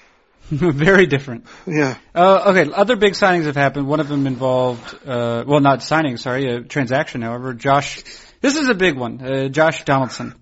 very 0.50 1.06
different. 1.06 1.44
Yeah. 1.66 1.98
Uh, 2.14 2.44
okay, 2.46 2.72
other 2.72 2.96
big 2.96 3.12
signings 3.12 3.44
have 3.44 3.56
happened. 3.56 3.86
One 3.86 4.00
of 4.00 4.08
them 4.08 4.26
involved, 4.26 4.94
uh, 5.06 5.44
well, 5.46 5.60
not 5.60 5.82
signing, 5.82 6.16
sorry, 6.16 6.46
a 6.46 6.60
transaction. 6.62 7.20
However, 7.20 7.52
Josh, 7.52 8.02
this 8.40 8.56
is 8.56 8.70
a 8.70 8.74
big 8.74 8.96
one. 8.96 9.20
Uh, 9.20 9.48
Josh 9.48 9.84
Donaldson. 9.84 10.34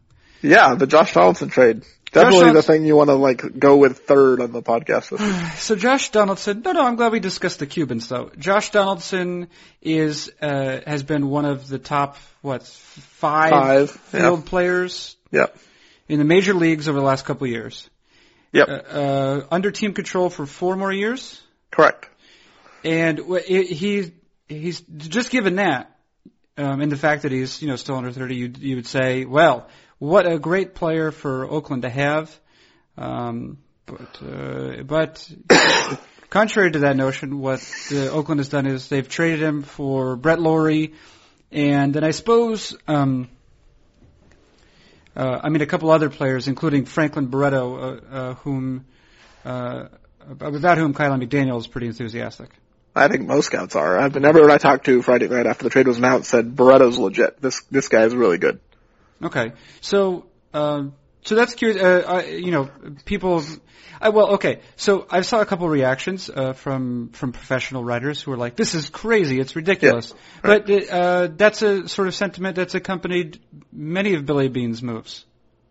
Yeah, 0.43 0.77
the 0.77 0.87
Josh 0.87 1.13
Donaldson 1.13 1.49
trade. 1.49 1.83
Definitely 2.13 2.53
the 2.53 2.63
thing 2.63 2.85
you 2.85 2.97
want 2.97 3.11
to 3.11 3.15
like 3.15 3.59
go 3.59 3.77
with 3.77 3.99
third 4.01 4.41
on 4.41 4.53
the 4.53 4.63
podcast. 4.63 5.11
With. 5.11 5.21
so 5.59 5.77
Josh 5.77 6.11
Donaldson. 6.11 6.63
No, 6.63 6.73
no, 6.73 6.85
I'm 6.85 6.97
glad 6.97 7.13
we 7.13 7.21
discussed 7.21 7.59
the 7.59 7.67
Cubans 7.67 8.09
though. 8.09 8.31
Josh 8.39 8.71
Donaldson 8.71 9.49
is 9.83 10.33
uh, 10.41 10.81
has 10.87 11.03
been 11.03 11.29
one 11.29 11.45
of 11.45 11.69
the 11.69 11.79
top 11.79 12.17
what 12.43 12.63
five, 12.67 13.51
five 13.51 13.91
field 13.91 14.41
yeah. 14.41 14.49
players. 14.49 15.17
Yep. 15.33 15.57
In 16.09 16.19
the 16.19 16.25
major 16.25 16.55
leagues 16.55 16.89
over 16.89 16.99
the 16.99 17.05
last 17.05 17.25
couple 17.25 17.47
of 17.47 17.51
years. 17.51 17.91
Yep. 18.53 18.69
Uh, 18.69 18.73
uh, 18.73 19.47
under 19.51 19.71
team 19.71 19.93
control 19.93 20.31
for 20.31 20.47
four 20.47 20.77
more 20.77 20.93
years. 20.93 21.43
Correct. 21.71 22.09
And 22.85 23.19
he 23.45 24.13
he's 24.49 24.81
just 24.81 25.31
given 25.31 25.57
that, 25.57 25.91
um, 26.57 26.81
and 26.81 26.91
the 26.91 26.97
fact 26.97 27.23
that 27.23 27.33
he's 27.33 27.61
you 27.61 27.69
know 27.69 27.77
still 27.77 27.97
under 27.97 28.13
30, 28.13 28.35
you 28.37 28.53
you 28.59 28.77
would 28.77 28.87
say, 28.87 29.25
well, 29.25 29.69
what 29.99 30.27
a 30.27 30.39
great 30.39 30.75
player 30.75 31.11
for 31.11 31.45
Oakland 31.47 31.83
to 31.83 31.91
have. 31.91 32.37
Um, 32.97 33.59
but 33.87 34.23
uh, 34.23 34.83
but 34.83 35.31
contrary 36.31 36.73
to 36.73 36.81
that 36.81 36.97
notion, 36.97 37.39
what 37.39 37.61
uh, 37.93 38.09
Oakland 38.09 38.41
has 38.41 38.49
done 38.49 38.67
is 38.67 38.89
they've 38.89 39.09
traded 39.09 39.41
him 39.41 39.63
for 39.63 40.17
Brett 40.17 40.41
Lawrie, 40.41 40.95
and 41.53 41.95
then 41.95 42.05
I 42.05 42.11
suppose. 42.11 42.77
Um, 42.89 43.29
uh, 45.15 45.41
I 45.43 45.49
mean, 45.49 45.63
a 45.63 45.67
couple 45.67 45.91
other 45.91 46.11
players, 46.11 46.47
including 46.47 46.85
Franklin 46.85 47.29
Barreto, 47.29 47.77
uh, 47.77 48.01
uh, 48.11 48.35
whom 48.35 48.85
uh, 49.47 49.87
about 50.29 50.77
whom 50.77 50.93
Kiley 50.93 51.27
McDaniel 51.27 51.59
is 51.59 51.67
pretty 51.67 51.87
enthusiastic. 51.87 52.51
I 52.95 53.09
think 53.09 53.27
most 53.27 53.47
scouts 53.47 53.77
are. 53.77 53.99
I've 53.99 54.17
everyone 54.17 54.51
I 54.51 54.59
talked 54.59 54.87
to 54.87 55.03
Friday 55.03 55.29
night 55.29 55.47
after 55.47 55.65
the 55.65 55.71
trade 55.71 55.87
was 55.87 55.99
announced 55.99 56.31
said 56.31 56.57
Barreto's 56.57 56.99
legit. 56.99 57.41
This 57.41 57.63
this 57.71 57.89
guy 57.89 58.05
is 58.05 58.15
really 58.15 58.39
good. 58.39 58.61
Okay, 59.23 59.53
so 59.81 60.27
um, 60.53 60.95
so 61.23 61.35
that's 61.35 61.55
curious. 61.55 61.83
Uh, 61.83 62.05
I, 62.07 62.25
you 62.27 62.51
know, 62.51 62.71
people. 63.05 63.43
I, 64.01 64.11
well, 64.11 64.35
okay. 64.35 64.61
So 64.77 65.07
I 65.11 65.23
saw 65.23 65.41
a 65.41 65.47
couple 65.47 65.69
reactions 65.69 66.31
uh, 66.31 66.53
from 66.53 67.11
from 67.11 67.33
professional 67.33 67.83
writers 67.83 68.23
who 68.23 68.31
were 68.31 68.37
like, 68.37 68.57
"This 68.57 68.75
is 68.75 68.89
crazy. 68.89 69.41
It's 69.41 69.57
ridiculous." 69.57 70.13
Yeah, 70.45 70.51
right. 70.51 70.67
But 70.67 70.91
uh, 70.91 71.29
that's 71.35 71.63
a 71.63 71.89
sort 71.89 72.09
of 72.09 72.15
sentiment 72.15 72.57
that's 72.57 72.75
accompanied 72.75 73.41
many 73.73 74.15
of 74.15 74.25
Billy 74.25 74.49
Beane's 74.49 74.83
moves. 74.83 75.25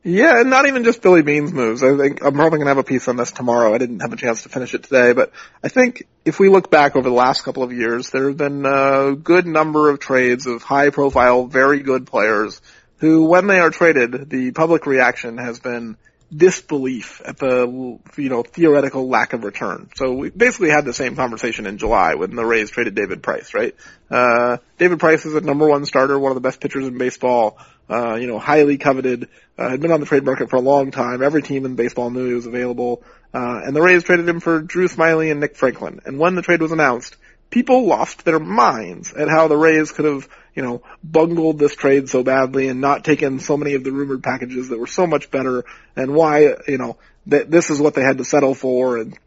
Yeah, 0.07 0.41
and 0.41 0.51
not 0.51 0.67
even 0.67 0.83
just 0.83 1.01
Billy 1.01 1.23
Beane's 1.23 1.51
moves. 1.51 1.81
I 1.81 1.97
think 1.97 2.23
I'm 2.23 2.35
probably 2.35 2.59
going 2.59 2.65
to 2.65 2.71
have 2.71 2.77
a 2.77 2.83
piece 2.83 3.07
on 3.07 3.15
this 3.15 3.31
tomorrow. 3.31 3.73
I 3.73 3.79
didn't 3.79 4.01
have 4.01 4.13
a 4.13 4.17
chance 4.17 4.43
to 4.43 4.49
finish 4.49 4.75
it 4.75 4.83
today, 4.83 5.13
but 5.13 5.31
I 5.63 5.67
think 5.67 6.03
if 6.25 6.39
we 6.39 6.49
look 6.49 6.69
back 6.69 6.95
over 6.95 7.09
the 7.09 7.15
last 7.15 7.41
couple 7.41 7.63
of 7.63 7.73
years, 7.73 8.11
there 8.11 8.27
have 8.27 8.37
been 8.37 8.67
a 8.67 9.15
good 9.15 9.47
number 9.47 9.89
of 9.89 9.99
trades 9.99 10.45
of 10.45 10.61
high 10.61 10.91
profile, 10.91 11.47
very 11.47 11.79
good 11.79 12.05
players 12.05 12.61
who, 12.97 13.25
when 13.25 13.47
they 13.47 13.59
are 13.59 13.69
traded, 13.69 14.29
the 14.29 14.51
public 14.51 14.85
reaction 14.85 15.37
has 15.37 15.59
been 15.59 15.97
disbelief 16.35 17.21
at 17.23 17.37
the, 17.37 17.99
you 18.17 18.29
know, 18.29 18.43
theoretical 18.43 19.07
lack 19.07 19.33
of 19.33 19.43
return. 19.43 19.89
So 19.95 20.13
we 20.13 20.29
basically 20.31 20.69
had 20.69 20.85
the 20.85 20.93
same 20.93 21.15
conversation 21.15 21.65
in 21.65 21.77
July 21.77 22.15
when 22.15 22.35
the 22.35 22.45
Rays 22.45 22.71
traded 22.71 22.95
David 22.95 23.21
Price, 23.21 23.53
right? 23.53 23.75
Uh, 24.09 24.57
David 24.77 24.99
Price 24.99 25.25
is 25.25 25.35
a 25.35 25.41
number 25.41 25.67
one 25.67 25.85
starter, 25.85 26.17
one 26.17 26.31
of 26.31 26.35
the 26.35 26.41
best 26.41 26.59
pitchers 26.59 26.87
in 26.87 26.97
baseball, 26.97 27.57
uh, 27.89 28.15
you 28.15 28.27
know, 28.27 28.39
highly 28.39 28.77
coveted, 28.77 29.29
uh, 29.57 29.69
had 29.69 29.81
been 29.81 29.91
on 29.91 29.99
the 29.99 30.05
trade 30.05 30.25
market 30.25 30.49
for 30.49 30.55
a 30.55 30.61
long 30.61 30.91
time. 30.91 31.21
Every 31.21 31.43
team 31.43 31.65
in 31.65 31.75
baseball 31.75 32.09
knew 32.09 32.27
he 32.27 32.33
was 32.33 32.47
available. 32.47 33.03
Uh, 33.33 33.61
and 33.63 33.75
the 33.75 33.81
Rays 33.81 34.03
traded 34.03 34.27
him 34.27 34.39
for 34.39 34.61
Drew 34.61 34.87
Smyly 34.87 35.29
and 35.29 35.39
Nick 35.39 35.55
Franklin. 35.55 36.01
And 36.05 36.17
when 36.17 36.35
the 36.35 36.41
trade 36.41 36.61
was 36.61 36.71
announced, 36.71 37.17
people 37.49 37.85
lost 37.85 38.25
their 38.25 38.39
minds 38.39 39.13
at 39.13 39.29
how 39.29 39.47
the 39.47 39.57
Rays 39.57 39.91
could 39.91 40.05
have, 40.05 40.27
you 40.55 40.63
know, 40.63 40.81
bungled 41.03 41.59
this 41.59 41.75
trade 41.75 42.09
so 42.09 42.23
badly 42.23 42.69
and 42.69 42.81
not 42.81 43.03
taken 43.03 43.39
so 43.39 43.57
many 43.57 43.75
of 43.75 43.83
the 43.83 43.91
rumored 43.91 44.23
packages 44.23 44.69
that 44.69 44.79
were 44.79 44.87
so 44.87 45.05
much 45.05 45.29
better 45.29 45.65
and 45.95 46.13
why, 46.13 46.55
you 46.67 46.77
know, 46.77 46.97
that 47.27 47.51
this 47.51 47.69
is 47.69 47.79
what 47.79 47.93
they 47.93 48.01
had 48.01 48.17
to 48.17 48.25
settle 48.25 48.55
for 48.55 48.97
and, 48.97 49.17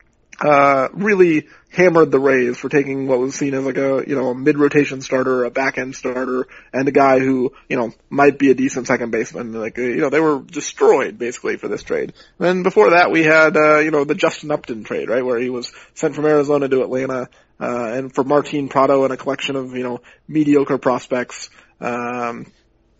uh, 0.41 0.89
really 0.93 1.49
hammered 1.71 2.11
the 2.11 2.21
Rays 2.21 2.57
for 2.57 2.69
taking 2.69 3.09
what 3.09 3.19
was 3.19 3.35
seen 3.35 3.55
as 3.55 3.65
like 3.65 3.77
a, 3.77 4.05
you 4.07 4.15
know, 4.15 4.31
a 4.31 4.35
mid-rotation 4.35 5.01
starter, 5.03 5.45
a 5.45 5.51
back-end 5.51 5.97
starter, 5.97 6.47
and 6.73 6.89
a 6.89 6.93
guy 6.93 7.19
who, 7.19 7.53
you 7.69 7.77
know, 7.77 7.93
might 8.09 8.39
be 8.39 8.51
a 8.51 8.55
decent 8.55 8.87
second 8.87 9.11
baseman. 9.11 9.53
Like, 9.53 9.77
you 9.77 9.97
know, 9.97 10.11
they 10.11 10.21
were 10.21 10.41
destroyed 10.41 11.19
basically 11.19 11.57
for 11.57 11.69
this 11.69 11.83
trade. 11.83 12.15
And 12.39 12.63
before 12.63 12.91
that 12.91 13.11
we 13.11 13.25
had, 13.25 13.57
uh, 13.57 13.79
you 13.81 13.91
know, 13.91 14.05
the 14.05 14.15
Justin 14.15 14.51
Upton 14.51 14.85
trade, 14.85 15.11
right, 15.11 15.25
where 15.25 15.39
he 15.39 15.51
was 15.51 15.73
sent 15.95 16.15
from 16.15 16.25
Arizona 16.25 16.69
to 16.69 16.83
Atlanta, 16.83 17.29
uh, 17.61 17.93
and 17.95 18.15
for 18.15 18.25
Martin 18.25 18.69
Prado 18.69 19.05
and 19.05 19.13
a 19.13 19.17
collection 19.17 19.57
of, 19.57 19.77
you 19.77 19.83
know, 19.83 20.01
mediocre 20.27 20.79
prospects. 20.79 21.51
Um, 21.81 22.53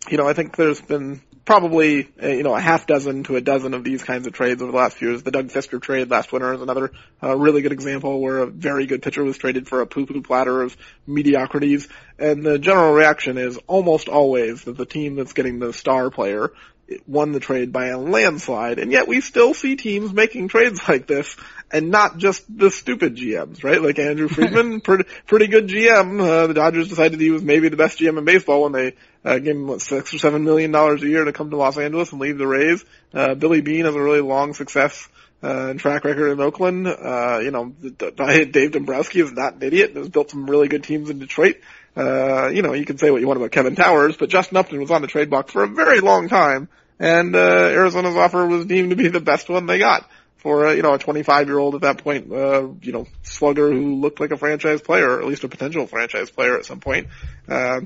you 0.09 0.17
know, 0.17 0.27
I 0.27 0.33
think 0.33 0.55
there's 0.55 0.81
been 0.81 1.21
probably, 1.49 2.07
uh, 2.21 2.27
you 2.27 2.43
know, 2.43 2.55
a 2.55 2.59
half 2.59 2.85
dozen 2.85 3.23
to 3.23 3.35
a 3.35 3.41
dozen 3.41 3.73
of 3.73 3.83
these 3.83 4.03
kinds 4.03 4.27
of 4.27 4.33
trades 4.33 4.61
over 4.61 4.71
the 4.71 4.77
last 4.77 4.97
few 4.97 5.09
years. 5.09 5.23
The 5.23 5.31
Doug 5.31 5.47
Fister 5.47 5.81
trade 5.81 6.09
last 6.09 6.31
winter 6.31 6.53
is 6.53 6.61
another 6.61 6.91
uh, 7.23 7.35
really 7.35 7.61
good 7.63 7.71
example 7.71 8.21
where 8.21 8.39
a 8.39 8.45
very 8.45 8.85
good 8.85 9.01
pitcher 9.01 9.23
was 9.23 9.37
traded 9.37 9.67
for 9.67 9.81
a 9.81 9.87
poo-poo 9.87 10.21
platter 10.21 10.61
of 10.61 10.77
mediocrities. 11.07 11.87
And 12.19 12.45
the 12.45 12.59
general 12.59 12.93
reaction 12.93 13.37
is 13.37 13.57
almost 13.65 14.09
always 14.09 14.63
that 14.65 14.77
the 14.77 14.85
team 14.85 15.15
that's 15.15 15.33
getting 15.33 15.57
the 15.57 15.73
star 15.73 16.11
player 16.11 16.51
it 16.89 17.07
won 17.07 17.31
the 17.31 17.39
trade 17.39 17.71
by 17.71 17.87
a 17.87 17.97
landslide. 17.97 18.79
And 18.79 18.91
yet 18.91 19.07
we 19.07 19.21
still 19.21 19.53
see 19.53 19.75
teams 19.75 20.11
making 20.11 20.47
trades 20.47 20.81
like 20.87 21.05
this 21.05 21.35
and 21.71 21.91
not 21.91 22.17
just 22.17 22.45
the 22.55 22.71
stupid 22.71 23.15
GMs, 23.15 23.63
right? 23.63 23.81
Like 23.81 23.99
Andrew 23.99 24.27
Friedman, 24.29 24.81
pretty, 24.81 25.05
pretty 25.27 25.47
good 25.47 25.67
GM. 25.67 26.19
Uh, 26.19 26.47
the 26.47 26.53
Dodgers 26.53 26.89
decided 26.89 27.19
he 27.19 27.31
was 27.31 27.43
maybe 27.43 27.69
the 27.69 27.77
best 27.77 27.99
GM 27.99 28.17
in 28.17 28.25
baseball 28.25 28.63
when 28.63 28.71
they 28.71 28.93
uh, 29.23 29.37
gave 29.37 29.55
him 29.55 29.67
what, 29.67 29.81
six 29.81 30.13
or 30.13 30.17
seven 30.17 30.43
million 30.43 30.71
dollars 30.71 31.03
a 31.03 31.07
year 31.07 31.23
to 31.25 31.33
come 31.33 31.51
to 31.51 31.57
Los 31.57 31.77
Angeles 31.77 32.11
and 32.11 32.19
leave 32.19 32.37
the 32.37 32.47
Rays. 32.47 32.83
Uh, 33.13 33.35
Billy 33.35 33.61
Beane 33.61 33.85
has 33.85 33.95
a 33.95 34.01
really 34.01 34.21
long 34.21 34.53
success 34.53 35.07
uh, 35.43 35.67
and 35.69 35.79
track 35.79 36.03
record 36.03 36.31
in 36.31 36.41
Oakland. 36.41 36.87
Uh, 36.87 37.39
you 37.41 37.51
know, 37.51 37.69
Dave 37.69 38.71
Dombrowski 38.71 39.21
is 39.21 39.31
not 39.31 39.55
an 39.55 39.63
idiot 39.63 39.89
and 39.89 39.97
has 39.99 40.09
built 40.09 40.31
some 40.31 40.49
really 40.49 40.67
good 40.67 40.83
teams 40.83 41.09
in 41.09 41.19
Detroit. 41.19 41.57
Uh, 41.95 42.49
you 42.53 42.61
know, 42.61 42.73
you 42.73 42.85
can 42.85 42.97
say 42.97 43.11
what 43.11 43.21
you 43.21 43.27
want 43.27 43.37
about 43.37 43.51
Kevin 43.51 43.75
Towers, 43.75 44.15
but 44.17 44.29
Justin 44.29 44.57
Upton 44.57 44.79
was 44.79 44.91
on 44.91 45.01
the 45.01 45.07
trade 45.07 45.29
block 45.29 45.49
for 45.49 45.63
a 45.63 45.67
very 45.67 45.99
long 45.99 46.29
time, 46.29 46.69
and 46.99 47.35
uh, 47.35 47.39
Arizona's 47.39 48.15
offer 48.15 48.45
was 48.45 48.65
deemed 48.65 48.91
to 48.91 48.95
be 48.95 49.07
the 49.07 49.19
best 49.19 49.49
one 49.49 49.65
they 49.65 49.79
got 49.79 50.09
for 50.39 50.67
uh, 50.67 50.71
you 50.71 50.81
know 50.81 50.93
a 50.93 50.99
25 50.99 51.47
year 51.47 51.59
old 51.59 51.75
at 51.75 51.81
that 51.81 52.03
point, 52.03 52.31
uh, 52.31 52.67
you 52.81 52.91
know, 52.91 53.07
slugger 53.23 53.71
who 53.71 53.95
looked 53.95 54.19
like 54.19 54.31
a 54.31 54.37
franchise 54.37 54.81
player, 54.81 55.09
or 55.09 55.19
at 55.19 55.27
least 55.27 55.43
a 55.43 55.49
potential 55.49 55.85
franchise 55.85 56.29
player 56.29 56.57
at 56.57 56.65
some 56.65 56.79
point. 56.79 57.07
Uh, 57.47 57.81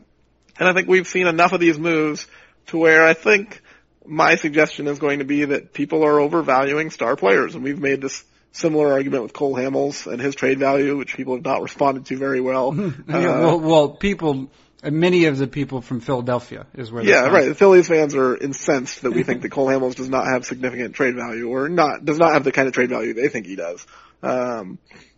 and 0.60 0.70
I 0.70 0.74
think 0.74 0.88
we've 0.88 1.08
seen 1.08 1.28
enough 1.28 1.54
of 1.54 1.60
these 1.60 1.80
moves 1.80 2.28
to 2.68 2.78
where 2.78 3.06
I 3.06 3.14
think 3.14 3.62
my 4.06 4.36
suggestion 4.36 4.88
is 4.88 5.00
going 5.00 5.20
to 5.20 5.26
be 5.26 5.46
that 5.46 5.74
people 5.74 6.04
are 6.04 6.20
overvaluing 6.20 6.92
star 6.92 7.16
players, 7.16 7.56
and 7.56 7.64
we've 7.64 7.80
made 7.80 8.02
this 8.02 8.24
similar 8.54 8.94
argument 8.94 9.24
with 9.24 9.34
Cole 9.34 9.56
Hamels 9.56 10.10
and 10.10 10.22
his 10.22 10.36
trade 10.36 10.60
value, 10.60 10.96
which 10.98 11.18
people 11.18 11.36
have 11.36 11.44
not 11.44 11.62
responded 11.62 12.06
to 12.06 12.18
very 12.18 12.40
well. 12.40 12.74
yeah, 13.08 13.40
well, 13.40 13.60
well, 13.60 13.90
people, 13.90 14.50
many 14.84 15.26
of 15.26 15.38
the 15.38 15.48
people 15.48 15.82
from 15.82 16.00
Philadelphia 16.00 16.66
is 16.76 16.92
where. 16.92 17.04
Yeah, 17.04 17.28
right. 17.28 17.50
The 17.50 17.56
Phillies 17.56 17.88
fans 17.88 18.16
are 18.16 18.38
incensed 18.38 19.02
that 19.02 19.12
we 19.12 19.24
think 19.24 19.42
that 19.42 19.50
Cole 19.50 19.68
Hamels 19.68 19.96
does 19.96 20.10
not 20.10 20.28
have 20.28 20.46
significant 20.46 20.96
trade 20.96 21.16
value, 21.16 21.50
or 21.50 21.68
not 21.68 22.06
does 22.06 22.20
not 22.20 22.34
have 22.34 22.44
the 22.44 22.52
kind 22.52 22.68
of 22.68 22.74
trade 22.74 22.90
value 22.90 23.14
they 23.14 23.28
think 23.28 23.46
he 23.46 23.56
does. 23.56 23.86
Um, 24.22 24.78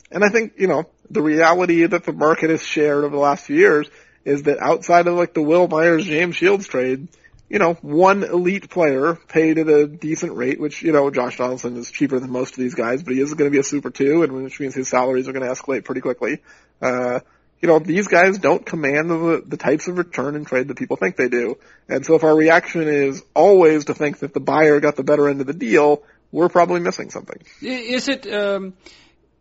and 0.10 0.24
I 0.24 0.30
think 0.30 0.54
you 0.58 0.68
know 0.68 0.86
the 1.12 1.22
reality 1.22 1.86
that 1.86 2.06
the 2.06 2.14
market 2.14 2.50
has 2.50 2.64
shared 2.64 3.04
over 3.04 3.16
the 3.16 3.22
last 3.22 3.46
few 3.46 3.58
years 3.58 3.88
is 4.24 4.44
that 4.44 4.58
outside 4.60 5.08
of 5.08 5.16
like 5.16 5.34
the 5.34 5.42
Wil 5.42 5.68
Myers 5.68 6.06
James 6.06 6.36
Shields 6.36 6.68
trade 6.68 7.10
you 7.50 7.60
know, 7.60 7.74
one 7.76 8.24
elite 8.24 8.70
player 8.70 9.16
paid 9.28 9.60
at 9.60 9.68
a 9.68 9.88
decent 9.88 10.34
rate, 10.34 10.60
which, 10.60 10.82
you 10.82 10.92
know, 10.92 11.12
Josh 11.12 11.38
Donaldson 11.38 11.78
is 11.78 11.92
cheaper 11.92 12.20
than 12.20 12.32
most 12.32 12.54
of 12.54 12.58
these 12.58 12.74
guys, 12.74 13.04
but 13.04 13.14
he 13.14 13.22
is 13.22 13.34
going 13.34 13.50
to 13.50 13.54
be 13.54 13.60
a 13.60 13.64
super 13.64 13.92
two, 13.92 14.24
and 14.24 14.34
which 14.34 14.60
means 14.60 14.74
his 14.74 14.90
salaries 14.90 15.28
are 15.28 15.34
going 15.34 15.46
to 15.46 15.52
escalate 15.52 15.86
pretty 15.86 16.02
quickly. 16.02 16.42
Uh, 16.82 17.20
you 17.62 17.68
know, 17.68 17.80
these 17.80 18.08
guys 18.08 18.38
don't 18.40 18.66
command 18.66 19.10
the, 19.10 19.44
the 19.46 19.58
types 19.58 19.88
of 19.88 19.98
return 19.98 20.36
and 20.36 20.46
trade 20.46 20.68
that 20.68 20.78
people 20.78 20.98
think 20.98 21.16
they 21.16 21.30
do. 21.30 21.58
And 21.88 22.06
so 22.06 22.16
if 22.16 22.24
our 22.24 22.36
reaction 22.36 22.88
is 22.88 23.24
always 23.34 23.86
to 23.86 23.94
think 23.94 24.20
that 24.20 24.34
the 24.34 24.40
buyer 24.40 24.80
got 24.80 24.96
the 24.96 25.04
better 25.04 25.30
end 25.30 25.42
of 25.42 25.48
the 25.48 25.54
deal, 25.54 26.04
we're 26.32 26.50
probably 26.50 26.80
missing 26.80 27.12
something. 27.12 27.42
Is 27.62 28.08
it, 28.08 28.32
um, 28.32 28.74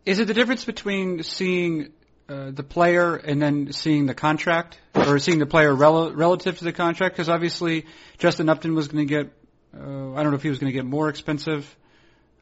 is 0.07 0.21
it 0.21 0.27
the 0.27 0.35
difference 0.35 0.65
between 0.65 1.23
seeing 1.23 1.93
uh, 2.29 2.51
the 2.51 2.63
player 2.63 3.17
and 3.17 3.41
then 3.41 3.73
seeing 3.73 4.07
the 4.07 4.15
contract 4.15 4.81
or 4.95 5.19
seeing 5.19 5.39
the 5.39 5.47
player 5.47 5.75
rel- 5.75 6.13
relative 6.13 6.59
to 6.59 6.65
the 6.65 6.73
contract? 6.73 7.15
Because 7.15 7.29
obviously 7.29 7.87
Justin 8.19 8.49
Upton 8.49 8.75
was 8.75 8.89
going 8.89 9.07
to 9.07 9.15
get, 9.15 9.33
uh, 9.77 10.15
I 10.15 10.23
don't 10.23 10.31
know 10.31 10.37
if 10.37 10.43
he 10.43 10.49
was 10.49 10.59
going 10.59 10.73
to 10.73 10.77
get 10.77 10.85
more 10.85 11.09
expensive, 11.09 11.77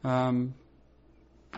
um, 0.03 0.53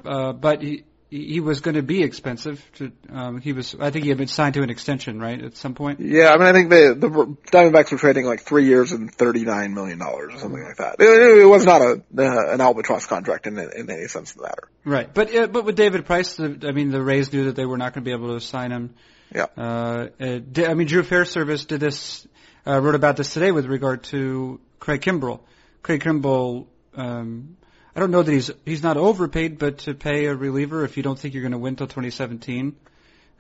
uh, 0.04 0.34
but 0.34 0.62
he, 0.62 0.84
he 1.10 1.40
was 1.40 1.62
going 1.62 1.76
to 1.76 1.84
be 1.84 2.04
expensive. 2.04 2.64
To, 2.76 2.92
um, 3.12 3.40
he 3.40 3.54
was, 3.54 3.76
I 3.80 3.92
think 3.92 4.04
he 4.04 4.10
had 4.10 4.18
been 4.18 4.28
signed 4.28 4.56
to 4.56 4.64
an 4.64 4.70
extension, 4.70 5.20
right, 5.20 5.42
at 5.42 5.56
some 5.56 5.76
point. 5.76 6.00
Yeah, 6.00 6.32
I 6.32 6.38
mean, 6.38 6.48
I 6.48 6.54
think 6.54 6.70
the 6.70 6.96
the 6.98 7.10
Diamondbacks 7.52 7.92
were 7.92 7.98
trading 7.98 8.26
like 8.26 8.42
three 8.42 8.66
years 8.66 8.92
and 8.92 9.14
thirty 9.14 9.46
nine 9.46 9.74
million 9.74 10.00
dollars 10.00 10.34
or 10.34 10.40
something 10.40 10.64
like 10.64 10.78
that. 10.78 10.96
It, 11.00 11.42
it 11.42 11.46
was 11.46 11.66
not 11.66 11.82
a 11.82 12.02
uh, 12.18 12.54
an 12.54 12.62
albatross 12.62 13.06
contract 13.06 13.48
in 13.48 13.58
in 13.58 13.90
any 13.90 14.08
sense 14.08 14.32
of 14.32 14.38
the 14.38 14.44
matter. 14.44 14.70
Right, 14.84 15.14
but 15.14 15.36
uh, 15.36 15.48
but 15.48 15.66
with 15.66 15.76
David 15.76 16.06
Price, 16.06 16.36
the, 16.36 16.60
I 16.68 16.72
mean, 16.72 16.90
the 16.90 17.02
Rays 17.02 17.32
knew 17.32 17.46
that 17.46 17.56
they 17.56 17.66
were 17.66 17.78
not 17.78 17.94
going 17.94 18.04
to 18.04 18.10
be 18.10 18.14
able 18.14 18.34
to 18.34 18.42
sign 18.42 18.72
him. 18.72 18.96
Yeah. 19.34 19.48
Uh, 19.58 20.08
I 20.20 20.74
mean, 20.74 20.88
Drew 20.88 21.04
Fairservice 21.04 21.68
did 21.68 21.80
this, 21.80 22.28
uh, 22.66 22.80
wrote 22.80 22.96
about 22.96 23.18
this 23.18 23.34
today 23.34 23.52
with 23.52 23.66
regard 23.66 24.04
to 24.06 24.60
Craig 24.80 25.02
Kimbrel. 25.02 25.42
Craig 25.82 26.02
Kimbrel. 26.02 26.68
Um, 26.96 27.58
I 27.96 28.00
don't 28.02 28.12
know 28.12 28.24
that 28.24 28.32
he's 28.32 28.52
he's 28.66 28.84
not 28.84 28.98
overpaid, 28.98 29.58
but 29.58 29.80
to 29.80 29.94
pay 29.94 30.26
a 30.26 30.36
reliever 30.36 30.84
if 30.84 30.98
you 30.98 31.04
don't 31.04 31.18
think 31.18 31.34
you're 31.34 31.44
going 31.44 31.54
to 31.54 31.58
win 31.58 31.76
till 31.76 31.88
2017 31.88 32.76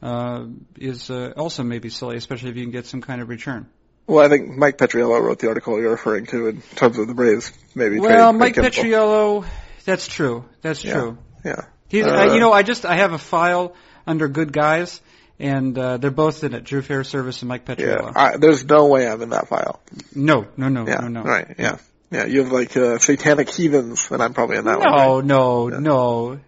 uh, 0.01 0.45
is 0.77 1.09
uh, 1.09 1.33
also 1.35 1.63
maybe 1.63 1.89
silly, 1.89 2.15
especially 2.15 2.51
if 2.51 2.55
you 2.55 2.63
can 2.63 2.71
get 2.71 2.85
some 2.85 3.01
kind 3.01 3.21
of 3.21 3.29
return. 3.29 3.67
Well, 4.07 4.23
I 4.23 4.29
think 4.29 4.49
Mike 4.49 4.77
Petriello 4.77 5.19
wrote 5.21 5.39
the 5.39 5.47
article 5.47 5.79
you're 5.79 5.91
referring 5.91 6.27
to 6.27 6.47
in 6.47 6.61
terms 6.75 6.99
of 6.99 7.07
the 7.07 7.13
Braves. 7.13 7.51
Maybe. 7.73 7.99
Well, 7.99 8.33
Mike 8.33 8.55
Petriello, 8.55 9.45
that's 9.83 10.07
true. 10.07 10.45
That's 10.61 10.83
yeah. 10.83 10.93
true. 10.93 11.17
Yeah. 11.43 11.61
He's, 11.87 12.05
uh, 12.05 12.31
you 12.33 12.39
know, 12.39 12.51
I 12.51 12.63
just 12.63 12.85
I 12.85 12.97
have 12.97 13.13
a 13.13 13.17
file 13.17 13.75
under 14.05 14.27
good 14.27 14.53
guys, 14.53 15.01
and 15.39 15.77
uh, 15.77 15.97
they're 15.97 16.11
both 16.11 16.43
in 16.43 16.53
it. 16.53 16.63
Drew 16.63 16.81
Fairservice 16.81 17.41
and 17.41 17.49
Mike 17.49 17.65
Petriello. 17.65 18.05
Yeah. 18.05 18.11
I, 18.15 18.37
there's 18.37 18.63
no 18.63 18.87
way 18.87 19.07
I'm 19.07 19.21
in 19.21 19.29
that 19.29 19.47
file. 19.47 19.81
No, 20.13 20.47
no, 20.55 20.69
no, 20.69 20.87
yeah. 20.87 20.99
no, 21.01 21.07
no. 21.07 21.23
Right. 21.23 21.55
Yeah. 21.57 21.77
Yeah, 22.11 22.25
you 22.25 22.43
have 22.43 22.51
like 22.51 22.75
uh, 22.77 22.99
satanic 22.99 23.49
heathens, 23.49 24.09
and 24.11 24.21
I'm 24.21 24.33
probably 24.33 24.57
in 24.57 24.65
that 24.65 24.79
no, 24.79 24.85
one. 24.85 24.93
Right? 24.93 25.25
No, 25.25 25.69
no, 25.69 25.79
no. 25.79 26.39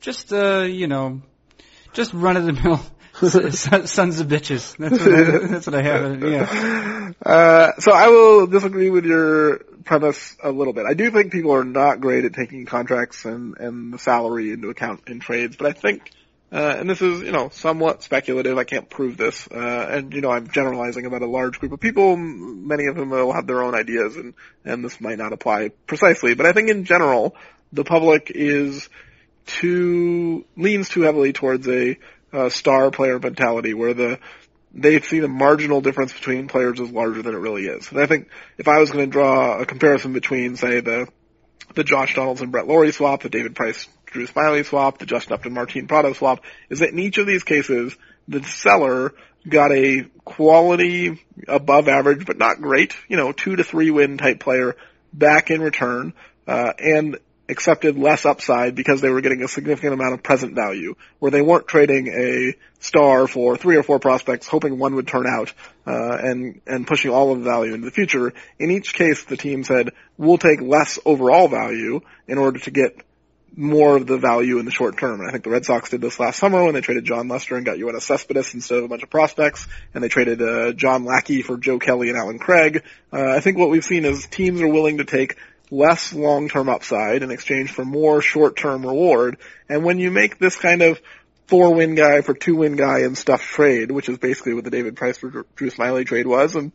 Just 0.00 0.32
uh, 0.32 0.62
you 0.62 0.86
know, 0.86 1.22
just 1.92 2.12
run 2.12 2.36
of 2.36 2.44
the 2.44 2.52
mill 2.52 2.80
sons 3.86 4.20
of 4.20 4.26
bitches. 4.26 4.76
That's 4.76 5.04
what 5.04 5.14
I, 5.14 5.46
that's 5.52 5.66
what 5.66 5.74
I 5.74 5.82
have. 5.82 6.22
Yeah. 6.22 6.88
Uh, 7.24 7.78
so 7.78 7.92
I 7.92 8.08
will 8.08 8.48
disagree 8.48 8.90
with 8.90 9.04
your 9.04 9.58
premise 9.84 10.34
a 10.42 10.50
little 10.50 10.72
bit. 10.72 10.86
I 10.86 10.94
do 10.94 11.10
think 11.10 11.30
people 11.30 11.54
are 11.54 11.62
not 11.62 12.00
great 12.00 12.24
at 12.24 12.32
taking 12.32 12.66
contracts 12.66 13.24
and 13.24 13.56
and 13.58 13.92
the 13.92 13.98
salary 13.98 14.50
into 14.50 14.70
account 14.70 15.02
in 15.06 15.20
trades, 15.20 15.54
but 15.56 15.68
I 15.68 15.72
think 15.72 16.10
uh, 16.52 16.76
and 16.78 16.90
this 16.90 17.00
is, 17.00 17.22
you 17.22 17.32
know, 17.32 17.48
somewhat 17.48 18.02
speculative. 18.02 18.58
I 18.58 18.64
can't 18.64 18.90
prove 18.90 19.16
this. 19.16 19.48
Uh, 19.50 19.86
and, 19.90 20.12
you 20.12 20.20
know, 20.20 20.30
I'm 20.30 20.48
generalizing 20.48 21.06
about 21.06 21.22
a 21.22 21.26
large 21.26 21.58
group 21.58 21.72
of 21.72 21.80
people, 21.80 22.16
many 22.16 22.86
of 22.86 22.96
whom 22.96 23.08
will 23.08 23.32
have 23.32 23.46
their 23.46 23.62
own 23.62 23.74
ideas 23.74 24.16
and, 24.16 24.34
and 24.62 24.84
this 24.84 25.00
might 25.00 25.16
not 25.16 25.32
apply 25.32 25.70
precisely. 25.86 26.34
But 26.34 26.44
I 26.44 26.52
think 26.52 26.68
in 26.68 26.84
general, 26.84 27.34
the 27.72 27.84
public 27.84 28.30
is 28.34 28.90
too, 29.46 30.44
leans 30.54 30.90
too 30.90 31.00
heavily 31.02 31.32
towards 31.32 31.66
a, 31.68 31.96
uh, 32.34 32.50
star 32.50 32.90
player 32.90 33.18
mentality 33.18 33.72
where 33.72 33.94
the, 33.94 34.18
they 34.74 35.00
see 35.00 35.20
the 35.20 35.28
marginal 35.28 35.80
difference 35.80 36.12
between 36.12 36.48
players 36.48 36.80
as 36.80 36.90
larger 36.90 37.22
than 37.22 37.34
it 37.34 37.38
really 37.38 37.64
is. 37.64 37.90
And 37.90 37.98
I 37.98 38.06
think 38.06 38.28
if 38.58 38.68
I 38.68 38.78
was 38.78 38.90
going 38.90 39.06
to 39.06 39.10
draw 39.10 39.58
a 39.58 39.64
comparison 39.64 40.12
between, 40.12 40.56
say, 40.56 40.80
the, 40.80 41.08
the 41.74 41.84
Josh 41.84 42.14
Donaldson 42.14 42.44
and 42.44 42.52
Brett 42.52 42.66
Lawrie 42.66 42.92
swap, 42.92 43.22
the 43.22 43.30
David 43.30 43.54
Price 43.54 43.88
Drew 44.12 44.26
Smyly 44.26 44.64
swap, 44.64 44.98
the 44.98 45.06
Justin 45.06 45.34
Upton 45.34 45.54
Martin 45.54 45.88
Prado 45.88 46.12
swap, 46.12 46.44
is 46.68 46.80
that 46.80 46.90
in 46.90 46.98
each 46.98 47.18
of 47.18 47.26
these 47.26 47.44
cases, 47.44 47.96
the 48.28 48.42
seller 48.44 49.14
got 49.48 49.72
a 49.72 50.04
quality 50.24 51.24
above 51.48 51.88
average, 51.88 52.26
but 52.26 52.38
not 52.38 52.60
great, 52.60 52.94
you 53.08 53.16
know, 53.16 53.32
two 53.32 53.56
to 53.56 53.64
three 53.64 53.90
win 53.90 54.18
type 54.18 54.38
player 54.38 54.76
back 55.12 55.50
in 55.50 55.60
return, 55.60 56.12
uh, 56.46 56.72
and 56.78 57.18
accepted 57.48 57.98
less 57.98 58.24
upside 58.24 58.74
because 58.74 59.00
they 59.00 59.10
were 59.10 59.20
getting 59.20 59.42
a 59.42 59.48
significant 59.48 59.92
amount 59.92 60.14
of 60.14 60.22
present 60.22 60.54
value, 60.54 60.94
where 61.18 61.30
they 61.30 61.42
weren't 61.42 61.66
trading 61.66 62.08
a 62.08 62.54
star 62.80 63.26
for 63.26 63.56
three 63.56 63.76
or 63.76 63.82
four 63.82 63.98
prospects, 63.98 64.46
hoping 64.46 64.78
one 64.78 64.94
would 64.94 65.08
turn 65.08 65.26
out, 65.26 65.52
uh, 65.86 66.16
and 66.16 66.60
and 66.66 66.86
pushing 66.86 67.10
all 67.10 67.32
of 67.32 67.38
the 67.38 67.44
value 67.44 67.74
into 67.74 67.84
the 67.84 67.92
future. 67.92 68.32
In 68.58 68.70
each 68.70 68.94
case, 68.94 69.24
the 69.24 69.36
team 69.36 69.64
said, 69.64 69.90
"We'll 70.16 70.38
take 70.38 70.60
less 70.60 70.98
overall 71.04 71.48
value 71.48 72.00
in 72.26 72.38
order 72.38 72.58
to 72.60 72.70
get 72.70 72.96
more 73.56 73.96
of 73.96 74.06
the 74.06 74.18
value 74.18 74.58
in 74.58 74.64
the 74.64 74.70
short 74.70 74.96
term. 74.98 75.20
And 75.20 75.28
I 75.28 75.32
think 75.32 75.44
the 75.44 75.50
Red 75.50 75.64
Sox 75.64 75.90
did 75.90 76.00
this 76.00 76.18
last 76.18 76.38
summer 76.38 76.64
when 76.64 76.74
they 76.74 76.80
traded 76.80 77.04
Jon 77.04 77.28
Lester 77.28 77.56
and 77.56 77.66
got 77.66 77.76
Yoenis 77.76 78.02
Cespedes 78.02 78.54
instead 78.54 78.78
of 78.78 78.84
a 78.84 78.88
bunch 78.88 79.02
of 79.02 79.10
prospects, 79.10 79.66
and 79.94 80.02
they 80.02 80.08
traded 80.08 80.40
uh, 80.40 80.72
John 80.72 81.04
Lackey 81.04 81.42
for 81.42 81.56
Joe 81.56 81.78
Kelly 81.78 82.08
and 82.08 82.18
Allen 82.18 82.38
Craig. 82.38 82.82
Uh, 83.12 83.30
I 83.30 83.40
think 83.40 83.58
what 83.58 83.70
we've 83.70 83.84
seen 83.84 84.04
is 84.04 84.26
teams 84.26 84.60
are 84.60 84.68
willing 84.68 84.98
to 84.98 85.04
take 85.04 85.36
less 85.70 86.12
long-term 86.12 86.68
upside 86.68 87.22
in 87.22 87.30
exchange 87.30 87.72
for 87.72 87.84
more 87.84 88.20
short-term 88.20 88.86
reward. 88.86 89.38
And 89.68 89.84
when 89.84 89.98
you 89.98 90.10
make 90.10 90.38
this 90.38 90.56
kind 90.56 90.82
of 90.82 91.00
four-win 91.46 91.94
guy 91.94 92.20
for 92.20 92.34
two-win 92.34 92.76
guy 92.76 93.00
and 93.00 93.16
stuff 93.16 93.42
trade, 93.42 93.90
which 93.90 94.08
is 94.08 94.18
basically 94.18 94.54
what 94.54 94.64
the 94.64 94.70
David 94.70 94.96
Price 94.96 95.18
for 95.18 95.30
Drew 95.56 95.70
Smyly 95.70 96.06
trade 96.06 96.26
was, 96.26 96.56
and 96.56 96.72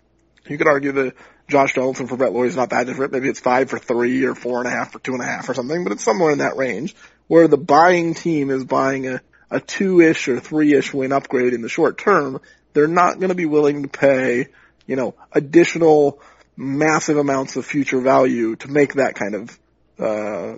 you 0.48 0.58
could 0.58 0.68
argue 0.68 0.92
the 0.92 1.14
Josh 1.50 1.74
Donaldson 1.76 2.08
for 2.08 2.18
Brett 2.18 2.34
Lawrie 2.34 2.50
is 2.50 2.58
not 2.58 2.72
that 2.72 2.88
different. 2.88 3.14
Maybe 3.14 3.30
it's 3.30 3.40
five 3.40 3.70
for 3.70 3.80
three 3.80 4.26
or 4.26 4.36
four 4.36 4.60
and 4.60 4.68
a 4.68 4.72
half 4.72 4.92
for 4.92 5.00
two 5.00 5.14
and 5.14 5.22
a 5.22 5.26
half 5.26 5.48
or 5.48 5.54
something, 5.54 5.84
but 5.84 5.94
it's 5.94 6.04
somewhere 6.04 6.32
in 6.32 6.40
that 6.40 6.58
range 6.58 6.94
where 7.28 7.48
the 7.48 7.58
buying 7.58 8.14
team 8.14 8.50
is 8.50 8.66
buying 8.66 9.08
a, 9.08 9.22
a 9.50 9.60
two-ish 9.62 10.28
or 10.28 10.40
three-ish 10.40 10.94
win 10.94 11.14
upgrade 11.14 11.54
in 11.54 11.62
the 11.62 11.70
short 11.70 11.98
term. 11.98 12.42
They're 12.74 12.88
not 12.88 13.20
going 13.20 13.30
to 13.30 13.36
be 13.36 13.46
willing 13.46 13.84
to 13.84 13.88
pay, 13.88 14.48
you 14.86 14.96
know, 14.98 15.16
additional 15.32 16.20
massive 16.58 17.18
amounts 17.18 17.56
of 17.56 17.66
future 17.66 18.02
value 18.02 18.56
to 18.58 18.68
make 18.68 18.96
that 18.96 19.16
kind 19.16 19.36
of, 19.36 19.60
uh, 20.00 20.58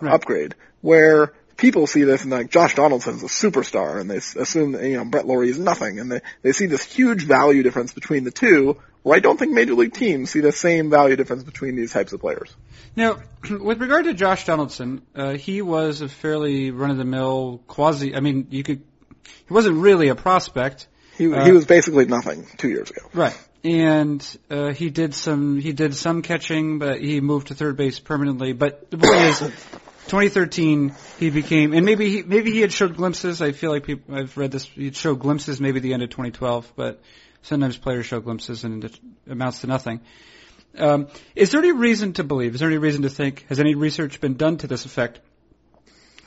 right. 0.00 0.14
upgrade. 0.14 0.56
Where 0.80 1.32
people 1.56 1.86
see 1.86 2.02
this 2.02 2.22
and 2.22 2.32
like 2.32 2.50
Josh 2.50 2.74
Donaldson's 2.74 3.22
a 3.22 3.26
superstar 3.26 4.00
and 4.00 4.10
they 4.10 4.16
assume 4.16 4.72
that, 4.72 4.82
you 4.82 4.96
know, 4.96 5.04
Brett 5.04 5.26
Lawrie 5.26 5.50
is 5.50 5.58
nothing 5.58 6.00
and 6.00 6.10
they, 6.10 6.20
they 6.42 6.52
see 6.52 6.66
this 6.66 6.82
huge 6.82 7.24
value 7.24 7.62
difference 7.62 7.92
between 7.92 8.24
the 8.24 8.32
two 8.32 8.80
where 9.04 9.16
I 9.16 9.20
don't 9.20 9.38
think 9.38 9.52
major 9.52 9.74
league 9.74 9.92
teams 9.92 10.30
see 10.30 10.40
the 10.40 10.50
same 10.50 10.90
value 10.90 11.14
difference 11.14 11.44
between 11.44 11.76
these 11.76 11.92
types 11.92 12.12
of 12.12 12.20
players. 12.20 12.54
Now, 12.96 13.18
with 13.50 13.80
regard 13.80 14.06
to 14.06 14.14
Josh 14.14 14.46
Donaldson, 14.46 15.02
uh, 15.14 15.34
he 15.34 15.62
was 15.62 16.00
a 16.00 16.08
fairly 16.08 16.72
run-of-the-mill 16.72 17.60
quasi. 17.68 18.16
I 18.16 18.20
mean, 18.20 18.48
you 18.50 18.64
could. 18.64 18.82
He 19.46 19.52
wasn't 19.54 19.76
really 19.76 20.08
a 20.08 20.14
prospect, 20.14 20.88
He, 21.18 21.32
Uh, 21.32 21.44
he 21.44 21.52
was 21.52 21.66
basically 21.66 22.06
nothing 22.06 22.46
two 22.56 22.68
years 22.68 22.90
ago. 22.90 23.02
right? 23.12 23.38
And 23.62 24.20
uh, 24.50 24.72
he 24.72 24.90
did 24.90 25.14
some. 25.14 25.58
He 25.60 25.72
did 25.72 25.94
some 25.94 26.22
catching, 26.22 26.78
but 26.78 27.00
he 27.00 27.20
moved 27.20 27.48
to 27.48 27.54
third 27.54 27.76
base 27.76 27.98
permanently. 28.00 28.52
But 28.52 28.90
the 28.90 28.98
point 28.98 29.14
is, 29.14 29.38
2013, 30.08 30.94
he 31.18 31.30
became, 31.30 31.72
and 31.72 31.84
maybe 31.86 32.10
he 32.10 32.22
maybe 32.22 32.52
he 32.52 32.60
had 32.60 32.72
showed 32.72 32.96
glimpses. 32.96 33.40
I 33.40 33.52
feel 33.52 33.70
like 33.70 33.84
people. 33.84 34.14
I've 34.14 34.36
read 34.36 34.50
this. 34.50 34.64
He 34.64 34.92
showed 34.92 35.18
glimpses 35.20 35.60
maybe 35.60 35.80
the 35.80 35.94
end 35.94 36.02
of 36.02 36.10
2012, 36.10 36.72
but 36.76 37.00
sometimes 37.44 37.76
players 37.76 38.06
show 38.06 38.20
glimpses 38.20 38.64
and 38.64 38.84
it 38.84 38.98
amounts 39.28 39.60
to 39.60 39.66
nothing. 39.66 40.00
Um, 40.76 41.08
is 41.36 41.50
there 41.50 41.60
any 41.60 41.72
reason 41.72 42.12
to 42.14 42.24
believe? 42.24 42.54
Is 42.54 42.60
there 42.60 42.68
any 42.68 42.78
reason 42.78 43.02
to 43.02 43.08
think? 43.08 43.46
Has 43.48 43.60
any 43.60 43.74
research 43.74 44.20
been 44.20 44.34
done 44.34 44.56
to 44.58 44.66
this 44.66 44.84
effect? 44.86 45.20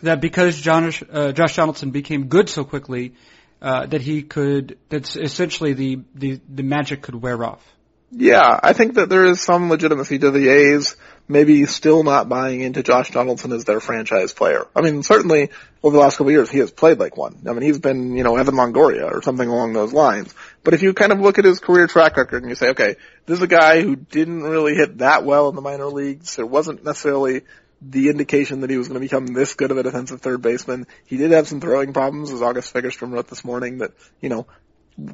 That 0.03 0.21
because 0.21 0.59
Josh, 0.61 1.03
uh, 1.11 1.31
Josh 1.33 1.55
Donaldson 1.55 1.91
became 1.91 2.27
good 2.27 2.49
so 2.49 2.63
quickly, 2.63 3.15
uh, 3.61 3.87
that 3.87 4.01
he 4.01 4.21
could, 4.21 4.77
that 4.89 5.15
essentially 5.15 5.73
the, 5.73 5.99
the 6.13 6.39
the 6.47 6.63
magic 6.63 7.01
could 7.01 7.15
wear 7.15 7.43
off. 7.43 7.65
Yeah, 8.11 8.59
I 8.61 8.73
think 8.73 8.93
that 8.93 9.09
there 9.09 9.25
is 9.25 9.41
some 9.41 9.69
legitimacy 9.69 10.19
to 10.19 10.31
the 10.31 10.47
A's 10.47 10.95
maybe 11.27 11.65
still 11.65 12.03
not 12.03 12.29
buying 12.29 12.61
into 12.61 12.83
Josh 12.83 13.11
Donaldson 13.11 13.51
as 13.51 13.65
their 13.65 13.79
franchise 13.79 14.33
player. 14.33 14.65
I 14.75 14.81
mean, 14.81 15.03
certainly 15.03 15.49
over 15.83 15.95
the 15.95 16.01
last 16.01 16.17
couple 16.17 16.27
of 16.27 16.33
years 16.33 16.49
he 16.49 16.59
has 16.59 16.71
played 16.71 16.99
like 16.99 17.17
one. 17.17 17.37
I 17.47 17.53
mean, 17.53 17.63
he's 17.63 17.79
been, 17.79 18.15
you 18.15 18.23
know, 18.23 18.37
Evan 18.37 18.55
Longoria 18.55 19.11
or 19.11 19.21
something 19.21 19.47
along 19.47 19.73
those 19.73 19.93
lines. 19.93 20.33
But 20.63 20.73
if 20.73 20.81
you 20.81 20.93
kind 20.93 21.11
of 21.11 21.19
look 21.19 21.37
at 21.37 21.45
his 21.45 21.59
career 21.59 21.87
track 21.87 22.17
record 22.17 22.43
and 22.43 22.49
you 22.49 22.55
say, 22.55 22.69
okay, 22.69 22.95
this 23.25 23.37
is 23.37 23.43
a 23.43 23.47
guy 23.47 23.81
who 23.81 23.95
didn't 23.95 24.43
really 24.43 24.75
hit 24.75 24.99
that 24.99 25.25
well 25.25 25.49
in 25.49 25.55
the 25.55 25.61
minor 25.61 25.87
leagues. 25.87 26.35
There 26.35 26.45
wasn't 26.45 26.83
necessarily 26.83 27.41
the 27.81 28.09
indication 28.09 28.61
that 28.61 28.69
he 28.69 28.77
was 28.77 28.87
going 28.87 28.99
to 28.99 29.05
become 29.05 29.27
this 29.27 29.53
good 29.53 29.69
of 29.69 29.77
a 29.77 29.83
defensive 29.83 30.21
third 30.21 30.41
baseman. 30.41 30.87
He 31.05 31.17
did 31.17 31.31
have 31.31 31.47
some 31.47 31.61
throwing 31.61 31.93
problems, 31.93 32.31
as 32.31 32.41
August 32.41 32.73
Fagerstrom 32.73 33.11
wrote 33.11 33.27
this 33.27 33.45
morning, 33.45 33.79
that, 33.79 33.91
you 34.19 34.29
know, 34.29 34.47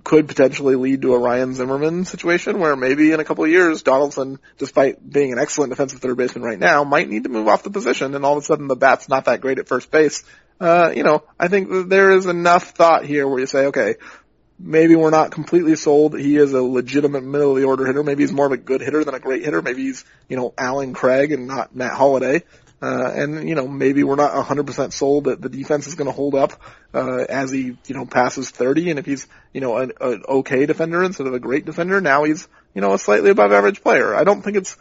could 0.03 0.29
potentially 0.29 0.75
lead 0.75 1.01
to 1.01 1.13
a 1.13 1.19
Ryan 1.19 1.53
Zimmerman 1.53 2.05
situation 2.05 2.59
where 2.59 2.75
maybe 2.75 3.11
in 3.11 3.19
a 3.19 3.25
couple 3.25 3.43
of 3.43 3.49
years 3.49 3.81
Donaldson, 3.81 4.39
despite 4.57 5.07
being 5.07 5.34
an 5.34 5.39
excellent 5.39 5.71
defensive 5.71 5.99
third 5.99 6.15
baseman 6.15 6.43
right 6.43 6.59
now, 6.59 6.84
might 6.84 7.09
need 7.09 7.23
to 7.23 7.29
move 7.29 7.47
off 7.47 7.63
the 7.63 7.69
position 7.69 8.15
and 8.15 8.23
all 8.23 8.38
of 8.38 8.43
a 8.43 8.45
sudden 8.45 8.67
the 8.67 8.77
bat's 8.77 9.09
not 9.09 9.25
that 9.25 9.41
great 9.41 9.59
at 9.59 9.67
first 9.67 9.91
base. 9.91 10.23
Uh, 10.59 10.93
you 10.95 11.03
know, 11.03 11.23
I 11.38 11.49
think 11.49 11.69
that 11.69 11.89
there 11.89 12.11
is 12.11 12.25
enough 12.25 12.69
thought 12.69 13.03
here 13.03 13.27
where 13.27 13.39
you 13.39 13.45
say, 13.45 13.65
okay, 13.67 13.95
maybe 14.57 14.95
we're 14.95 15.09
not 15.09 15.31
completely 15.31 15.75
sold 15.75 16.13
that 16.13 16.21
he 16.21 16.38
is 16.38 16.53
a 16.53 16.61
legitimate 16.61 17.23
middle 17.23 17.51
of 17.51 17.57
the 17.57 17.67
order 17.67 17.86
hitter. 17.86 18.03
Maybe 18.03 18.23
he's 18.23 18.31
more 18.31 18.45
of 18.45 18.51
a 18.53 18.57
good 18.57 18.79
hitter 18.79 19.03
than 19.03 19.13
a 19.13 19.19
great 19.19 19.43
hitter. 19.43 19.61
Maybe 19.61 19.84
he's, 19.84 20.05
you 20.29 20.38
know, 20.38 20.53
Allen 20.57 20.93
Craig 20.93 21.31
and 21.34 21.47
not 21.47 21.75
Matt 21.75 21.93
Holliday. 21.93 22.43
Uh, 22.84 23.09
and, 23.15 23.47
you 23.47 23.55
know, 23.55 23.65
maybe 23.65 24.03
we're 24.03 24.17
not 24.17 24.34
100% 24.34 24.91
sold 24.91 25.23
that 25.23 25.41
the 25.41 25.47
defense 25.47 25.88
is 25.88 25.95
going 25.95 26.07
to 26.07 26.11
hold 26.11 26.36
up, 26.36 26.61
uh, 26.93 27.23
as 27.29 27.49
he, 27.49 27.77
you 27.86 27.95
know, 27.95 28.05
passes 28.05 28.49
30. 28.49 28.89
And 28.89 28.99
if 28.99 29.05
he's, 29.05 29.25
you 29.53 29.61
know, 29.61 29.77
an, 29.77 29.93
an 30.01 30.23
okay 30.27 30.65
defender 30.65 31.01
instead 31.01 31.25
of 31.25 31.34
a 31.34 31.39
great 31.39 31.63
defender, 31.63 32.01
now 32.01 32.25
he's, 32.25 32.45
you 32.73 32.81
know, 32.81 32.91
a 32.93 32.99
slightly 32.99 33.29
above 33.29 33.53
average 33.53 33.81
player. 33.81 34.13
I 34.13 34.25
don't 34.25 34.41
think 34.41 34.57
it's, 34.57 34.75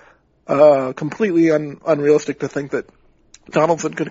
uh, 0.48 0.92
completely 0.94 1.52
un- 1.52 1.80
unrealistic 1.86 2.40
to 2.40 2.48
think 2.48 2.72
that 2.72 2.88
Donaldson 3.48 3.94
could, 3.94 4.10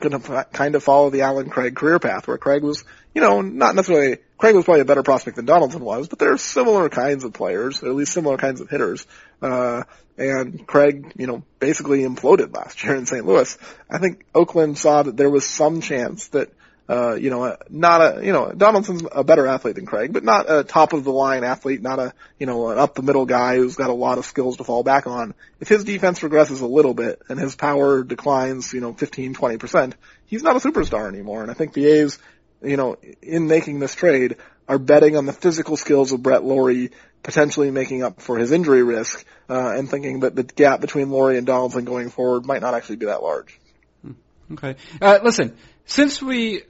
kind 0.54 0.76
of 0.76 0.84
follow 0.84 1.10
the 1.10 1.24
Allen 1.24 1.50
Craig 1.50 1.76
career 1.76 2.00
path 2.00 2.30
where 2.30 2.38
Craig 2.38 2.64
was, 2.64 2.86
you 3.14 3.22
know, 3.22 3.42
not 3.42 3.76
necessarily, 3.76 4.18
Craig 4.38 4.56
was 4.56 4.66
probably 4.66 4.82
a 4.82 4.86
better 4.86 5.04
prospect 5.04 5.36
than 5.36 5.46
Donaldson 5.46 5.84
was, 5.84 6.08
but 6.08 6.20
they're 6.20 6.38
similar 6.38 6.90
kinds 6.90 7.24
of 7.24 7.34
players, 7.34 7.84
or 7.84 7.90
at 7.90 7.96
least 7.96 8.14
similar 8.14 8.38
kinds 8.38 8.62
of 8.62 8.70
hitters. 8.70 9.06
Uh, 9.42 9.84
and 10.18 10.66
Craig, 10.66 11.14
you 11.18 11.28
know, 11.28 11.44
basically 11.60 12.02
imploded 12.02 12.56
last 12.56 12.84
year 12.84 12.96
in 12.96 13.06
St. 13.06 13.26
Louis. 13.26 13.58
I 13.90 13.98
think 13.98 14.26
Oakland 14.34 14.78
saw 14.78 15.04
that 15.04 15.18
there 15.18 15.30
was 15.30 15.46
some 15.46 15.82
chance 15.82 16.28
that, 16.30 16.54
uh, 16.88 17.16
you 17.16 17.30
know, 17.30 17.56
not 17.70 18.02
a, 18.02 18.26
you 18.26 18.34
know, 18.34 18.52
Donaldson's 18.52 19.04
a 19.12 19.24
better 19.24 19.48
athlete 19.48 19.76
than 19.76 19.86
Craig, 19.86 20.14
but 20.14 20.24
not 20.24 20.46
a 20.50 20.64
top 20.64 20.94
of 20.94 21.04
the 21.04 21.12
line 21.12 21.44
athlete, 21.44 21.82
not 21.82 22.00
a, 22.00 22.14
you 22.38 22.46
know, 22.46 22.70
an 22.70 22.78
up 22.78 22.96
the 22.96 23.02
middle 23.02 23.26
guy 23.26 23.56
who's 23.56 23.76
got 23.76 23.90
a 23.90 23.94
lot 23.94 24.18
of 24.18 24.26
skills 24.26 24.58
to 24.58 24.64
fall 24.64 24.84
back 24.84 25.08
on. 25.08 25.34
If 25.60 25.70
his 25.70 25.84
defense 25.84 26.20
regresses 26.20 26.62
a 26.62 26.66
little 26.66 26.94
bit 26.94 27.22
and 27.30 27.40
his 27.40 27.56
power 27.56 28.04
declines, 28.04 28.74
you 28.74 28.82
know, 28.82 28.94
15, 28.94 29.36
20%, 29.36 29.94
he's 30.26 30.44
not 30.44 30.56
a 30.56 30.60
superstar 30.60 31.08
anymore. 31.08 31.42
And 31.42 31.50
I 31.50 31.54
think 31.54 31.74
the 31.74 31.88
A's, 31.88 32.20
you 32.62 32.78
know, 32.78 32.98
in 33.22 33.48
making 33.48 33.80
this 33.80 33.96
trade 33.96 34.38
are 34.68 34.80
betting 34.80 35.18
on 35.18 35.26
the 35.26 35.34
physical 35.34 35.78
skills 35.78 36.12
of 36.12 36.22
Brett 36.22 36.44
Lawrie 36.44 36.92
potentially 37.24 37.72
making 37.72 38.04
up 38.04 38.22
for 38.22 38.38
his 38.38 38.52
injury 38.52 38.84
risk, 38.84 39.26
uh, 39.50 39.74
and 39.76 39.90
thinking 39.90 40.22
that 40.22 40.36
the 40.36 40.44
gap 40.44 40.82
between 40.82 41.10
Lawrie 41.10 41.38
and 41.38 41.46
Donaldson 41.46 41.86
going 41.86 42.10
forward 42.10 42.46
might 42.46 42.62
not 42.62 42.74
actually 42.74 42.96
be 42.96 43.06
that 43.06 43.22
large. 43.22 43.60
Okay. 44.54 44.76
Uh, 45.02 45.20
listen, 45.24 45.56
since 45.86 46.22
we, 46.22 46.64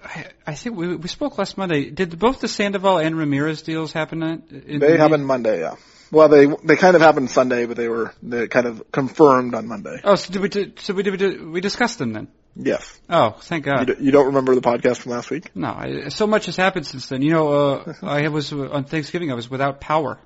I, 0.45 0.53
think 0.55 0.75
we, 0.75 0.95
we 0.95 1.07
spoke 1.07 1.37
last 1.37 1.57
Monday, 1.57 1.89
did 1.89 2.17
both 2.19 2.39
the 2.39 2.47
Sandoval 2.47 2.99
and 2.99 3.17
Ramirez 3.17 3.61
deals 3.63 3.91
happen? 3.91 4.21
In 4.21 4.79
They 4.79 4.97
happened 4.97 5.25
Monday, 5.25 5.61
yeah. 5.61 5.75
Well, 6.11 6.27
they 6.27 6.45
they 6.45 6.75
kind 6.75 6.97
of 6.97 7.01
happened 7.01 7.29
Sunday, 7.29 7.65
but 7.65 7.77
they 7.77 7.87
were 7.87 8.13
they 8.21 8.47
kind 8.47 8.67
of 8.67 8.91
confirmed 8.91 9.55
on 9.55 9.65
Monday. 9.67 10.01
Oh, 10.03 10.15
so 10.15 10.33
did 10.33 10.41
we, 10.41 10.73
so 10.77 10.93
we, 10.93 11.03
did 11.03 11.11
we, 11.11 11.17
do- 11.17 11.51
we 11.51 11.61
discussed 11.61 11.99
them 11.99 12.11
then? 12.11 12.27
Yes. 12.55 12.99
Oh, 13.09 13.31
thank 13.41 13.65
You, 13.65 13.71
God. 13.71 13.87
d- 13.87 13.93
you 14.03 14.11
don't 14.11 14.27
remember 14.27 14.53
the 14.55 14.61
podcast 14.61 14.97
from 14.97 15.13
last 15.13 15.29
week? 15.29 15.55
No, 15.55 15.69
I, 15.69 16.09
so 16.09 16.27
much 16.27 16.47
has 16.47 16.55
happened 16.57 16.85
since 16.85 17.07
then. 17.07 17.21
You 17.21 17.31
know, 17.31 17.47
uh, 17.53 17.93
I 18.03 18.27
was, 18.27 18.51
uh, 18.51 18.69
on 18.71 18.83
Thanksgiving, 18.83 19.31
I 19.31 19.35
was 19.35 19.49
without 19.49 19.79
power. 19.79 20.19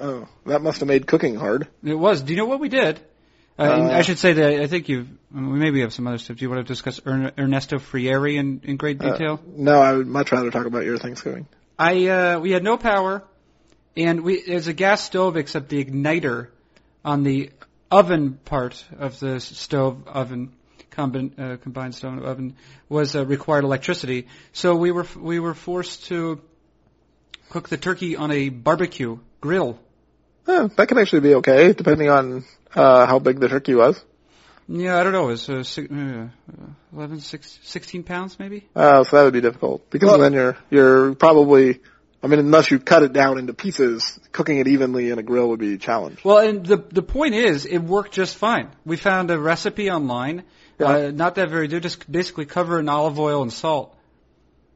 Oh, 0.00 0.26
that 0.46 0.62
must 0.62 0.78
have 0.80 0.88
made 0.88 1.06
cooking 1.06 1.34
hard. 1.36 1.68
It 1.84 1.94
was. 1.94 2.22
Do 2.22 2.32
you 2.32 2.38
know 2.38 2.46
what 2.46 2.60
we 2.60 2.70
did? 2.70 2.98
Uh, 3.58 3.62
Uh, 3.62 3.90
I 3.92 4.02
should 4.02 4.18
say 4.18 4.32
that 4.32 4.60
I 4.62 4.66
think 4.66 4.88
you've, 4.88 5.06
we 5.32 5.40
maybe 5.40 5.80
have 5.82 5.92
some 5.92 6.06
other 6.06 6.18
stuff. 6.18 6.38
Do 6.38 6.44
you 6.44 6.50
want 6.50 6.66
to 6.66 6.72
discuss 6.72 7.00
Ern- 7.06 7.32
Ernesto 7.38 7.76
Frieri 7.78 8.36
in, 8.36 8.62
in 8.64 8.76
great 8.78 9.00
Uh, 9.02 9.12
detail? 9.12 9.40
no, 9.46 9.80
I 9.80 9.92
would 9.92 10.06
much 10.06 10.32
rather 10.32 10.50
talk 10.50 10.66
about 10.66 10.84
your 10.84 10.96
Thanksgiving. 10.98 11.46
I 11.78 12.06
uh, 12.08 12.40
we 12.40 12.50
had 12.52 12.64
no 12.64 12.76
power, 12.78 13.22
and 13.96 14.22
we 14.22 14.42
there's 14.46 14.66
a 14.68 14.72
gas 14.72 15.04
stove 15.04 15.36
except 15.36 15.68
the 15.68 15.84
igniter 15.84 16.48
on 17.04 17.22
the 17.22 17.50
oven 17.90 18.38
part 18.44 18.82
of 18.98 19.20
the 19.20 19.38
stove 19.40 20.08
oven 20.08 20.52
combin, 20.94 21.34
uh, 21.38 21.56
combined 21.62 21.94
stone 21.94 22.24
oven 22.24 22.56
was 22.88 23.14
uh, 23.16 23.24
required 23.26 23.64
electricity. 23.64 24.28
So 24.52 24.76
we 24.76 24.90
were 24.92 25.06
we 25.16 25.40
were 25.40 25.54
forced 25.54 26.06
to 26.06 26.40
cook 27.50 27.68
the 27.68 27.76
turkey 27.76 28.16
on 28.16 28.30
a 28.30 28.48
barbecue 28.48 29.18
grill. 29.40 29.78
That 30.46 30.86
can 30.88 30.98
actually 30.98 31.20
be 31.20 31.34
okay, 31.36 31.72
depending 31.72 32.10
on 32.10 32.44
uh, 32.74 33.06
how 33.06 33.18
big 33.18 33.40
the 33.40 33.48
turkey 33.48 33.74
was. 33.74 34.02
Yeah, 34.68 34.98
I 34.98 35.02
don't 35.04 35.12
know. 35.12 35.24
It 35.28 35.32
was 35.32 35.48
uh, 35.48 35.62
six, 35.62 35.90
uh, 35.90 36.28
11, 36.94 37.20
six, 37.20 37.58
16 37.62 38.02
pounds 38.02 38.38
maybe. 38.38 38.66
Uh, 38.74 39.04
so 39.04 39.16
that 39.16 39.24
would 39.24 39.32
be 39.32 39.40
difficult 39.40 39.90
because 39.90 40.08
Well- 40.10 40.18
then 40.18 40.32
you're 40.32 40.56
you're 40.70 41.14
probably. 41.14 41.80
I 42.22 42.26
mean, 42.26 42.38
unless 42.38 42.70
you 42.70 42.78
cut 42.78 43.02
it 43.02 43.12
down 43.12 43.36
into 43.38 43.52
pieces, 43.52 44.18
cooking 44.32 44.56
it 44.56 44.66
evenly 44.66 45.10
in 45.10 45.18
a 45.18 45.22
grill 45.22 45.50
would 45.50 45.60
be 45.60 45.74
a 45.74 45.76
challenge. 45.76 46.24
Well, 46.24 46.38
and 46.38 46.64
the 46.64 46.78
the 46.78 47.02
point 47.02 47.34
is, 47.34 47.66
it 47.66 47.80
worked 47.80 48.12
just 48.12 48.36
fine. 48.36 48.70
We 48.86 48.96
found 48.96 49.30
a 49.30 49.38
recipe 49.38 49.90
online. 49.90 50.44
Uh, 50.80 51.10
not 51.12 51.36
that 51.36 51.48
very 51.50 51.68
good. 51.68 51.82
Just 51.82 52.10
basically 52.10 52.46
cover 52.46 52.80
in 52.80 52.88
olive 52.88 53.18
oil 53.18 53.42
and 53.42 53.52
salt, 53.52 53.96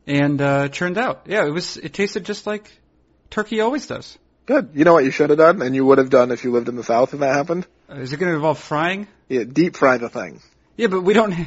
and 0.06 0.40
uh, 0.40 0.62
it 0.66 0.72
turned 0.72 0.98
out, 0.98 1.22
yeah, 1.26 1.46
it 1.46 1.50
was. 1.50 1.76
It 1.76 1.92
tasted 1.92 2.24
just 2.24 2.46
like 2.46 2.70
turkey 3.30 3.60
always 3.60 3.86
does. 3.86 4.18
Good. 4.46 4.70
You 4.74 4.84
know 4.84 4.94
what 4.94 5.04
you 5.04 5.10
should 5.10 5.30
have 5.30 5.38
done, 5.38 5.60
and 5.62 5.74
you 5.74 5.84
would 5.84 5.98
have 5.98 6.10
done 6.10 6.30
if 6.30 6.42
you 6.44 6.52
lived 6.52 6.68
in 6.68 6.76
the 6.76 6.84
South 6.84 7.12
if 7.12 7.20
that 7.20 7.34
happened? 7.34 7.66
Uh, 7.90 7.96
is 7.96 8.12
it 8.12 8.16
going 8.16 8.30
to 8.30 8.36
involve 8.36 8.58
frying? 8.58 9.06
Yeah, 9.28 9.44
deep 9.44 9.76
fry 9.76 9.98
the 9.98 10.08
thing. 10.08 10.40
Yeah, 10.76 10.86
but 10.86 11.02
we 11.02 11.14
don't. 11.14 11.34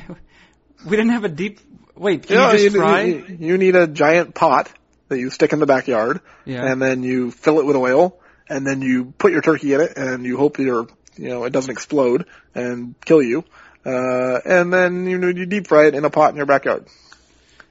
We 0.83 0.97
didn't 0.97 1.11
have 1.11 1.25
a 1.25 1.29
deep. 1.29 1.59
Wait, 1.95 2.23
can 2.25 2.37
you 2.37 2.57
just 2.57 2.75
you, 2.75 2.81
fry? 2.81 3.01
you, 3.03 3.37
you 3.39 3.57
need 3.59 3.75
a 3.75 3.85
giant 3.85 4.33
pot 4.33 4.71
that 5.09 5.19
you 5.19 5.29
stick 5.29 5.53
in 5.53 5.59
the 5.59 5.65
backyard, 5.65 6.21
Yeah. 6.45 6.65
and 6.65 6.81
then 6.81 7.03
you 7.03 7.31
fill 7.31 7.59
it 7.59 7.65
with 7.65 7.75
oil, 7.75 8.19
and 8.49 8.65
then 8.65 8.81
you 8.81 9.13
put 9.17 9.31
your 9.31 9.41
turkey 9.41 9.73
in 9.73 9.81
it, 9.81 9.97
and 9.97 10.25
you 10.25 10.37
hope 10.37 10.57
your, 10.57 10.87
you 11.17 11.29
know, 11.29 11.43
it 11.43 11.51
doesn't 11.53 11.71
explode 11.71 12.25
and 12.55 12.95
kill 13.05 13.21
you. 13.21 13.43
Uh, 13.85 14.39
and 14.45 14.71
then 14.71 15.07
you 15.07 15.17
know 15.17 15.27
you 15.27 15.45
deep 15.45 15.67
fry 15.67 15.87
it 15.87 15.95
in 15.95 16.05
a 16.05 16.09
pot 16.09 16.29
in 16.31 16.37
your 16.37 16.45
backyard. 16.45 16.85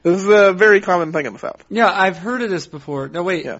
This 0.02 0.20
is 0.22 0.28
a 0.28 0.52
very 0.52 0.80
common 0.80 1.12
thing 1.12 1.26
in 1.26 1.32
the 1.34 1.38
South. 1.38 1.62
yeah, 1.68 1.90
I've 1.92 2.16
heard 2.16 2.40
of 2.42 2.50
this 2.50 2.66
before. 2.66 3.08
No, 3.08 3.22
wait. 3.22 3.44
Yeah. 3.44 3.58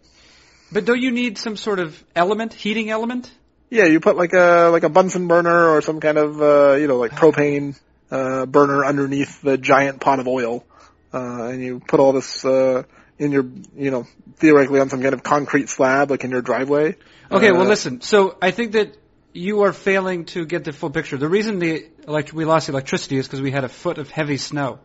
But 0.73 0.85
don't 0.85 1.01
you 1.01 1.11
need 1.11 1.37
some 1.37 1.57
sort 1.57 1.79
of 1.81 2.03
element, 2.15 2.55
heating 2.55 2.91
element? 2.91 3.31
Yeah, 3.71 3.85
you 3.87 4.01
put 4.01 4.17
like 4.17 4.33
a 4.33 4.69
like 4.73 4.83
a 4.83 4.89
Bunsen 4.89 5.29
burner 5.29 5.69
or 5.71 5.83
some 5.83 6.01
kind 6.01 6.19
of 6.19 6.41
uh, 6.41 6.73
you 6.75 6.87
know 6.89 6.97
like 6.97 7.13
propane 7.13 7.79
uh, 8.11 8.47
burner 8.47 8.85
underneath 8.85 9.43
the 9.43 9.57
giant 9.59 10.01
pot 10.01 10.19
of 10.19 10.27
oil, 10.27 10.65
uh, 11.13 11.45
and 11.45 11.63
you 11.63 11.81
put 11.81 12.01
all 12.01 12.13
this 12.13 12.45
uh, 12.45 12.83
in 13.19 13.31
your 13.33 13.45
you 13.77 13.91
know 13.91 14.07
theoretically 14.37 14.81
on 14.81 14.89
some 14.89 15.03
kind 15.03 15.15
of 15.15 15.23
concrete 15.23 15.69
slab 15.69 16.11
like 16.11 16.25
in 16.25 16.31
your 16.31 16.43
driveway. 16.43 16.97
Okay, 17.31 17.51
Uh, 17.51 17.55
well, 17.55 17.67
listen. 17.67 18.01
So 18.01 18.37
I 18.43 18.51
think 18.51 18.73
that 18.73 18.97
you 19.33 19.63
are 19.63 19.73
failing 19.73 20.25
to 20.27 20.45
get 20.45 20.65
the 20.65 20.73
full 20.73 20.91
picture. 20.91 21.17
The 21.17 21.29
reason 21.29 21.59
the 21.59 21.87
elect- 22.07 22.33
we 22.33 22.45
lost 22.45 22.67
the 22.67 22.73
electricity 22.73 23.17
is 23.17 23.27
because 23.27 23.41
we 23.41 23.51
had 23.51 23.65
a 23.65 23.69
foot 23.69 23.99
of 23.99 24.11
heavy 24.11 24.37
snow. 24.37 24.81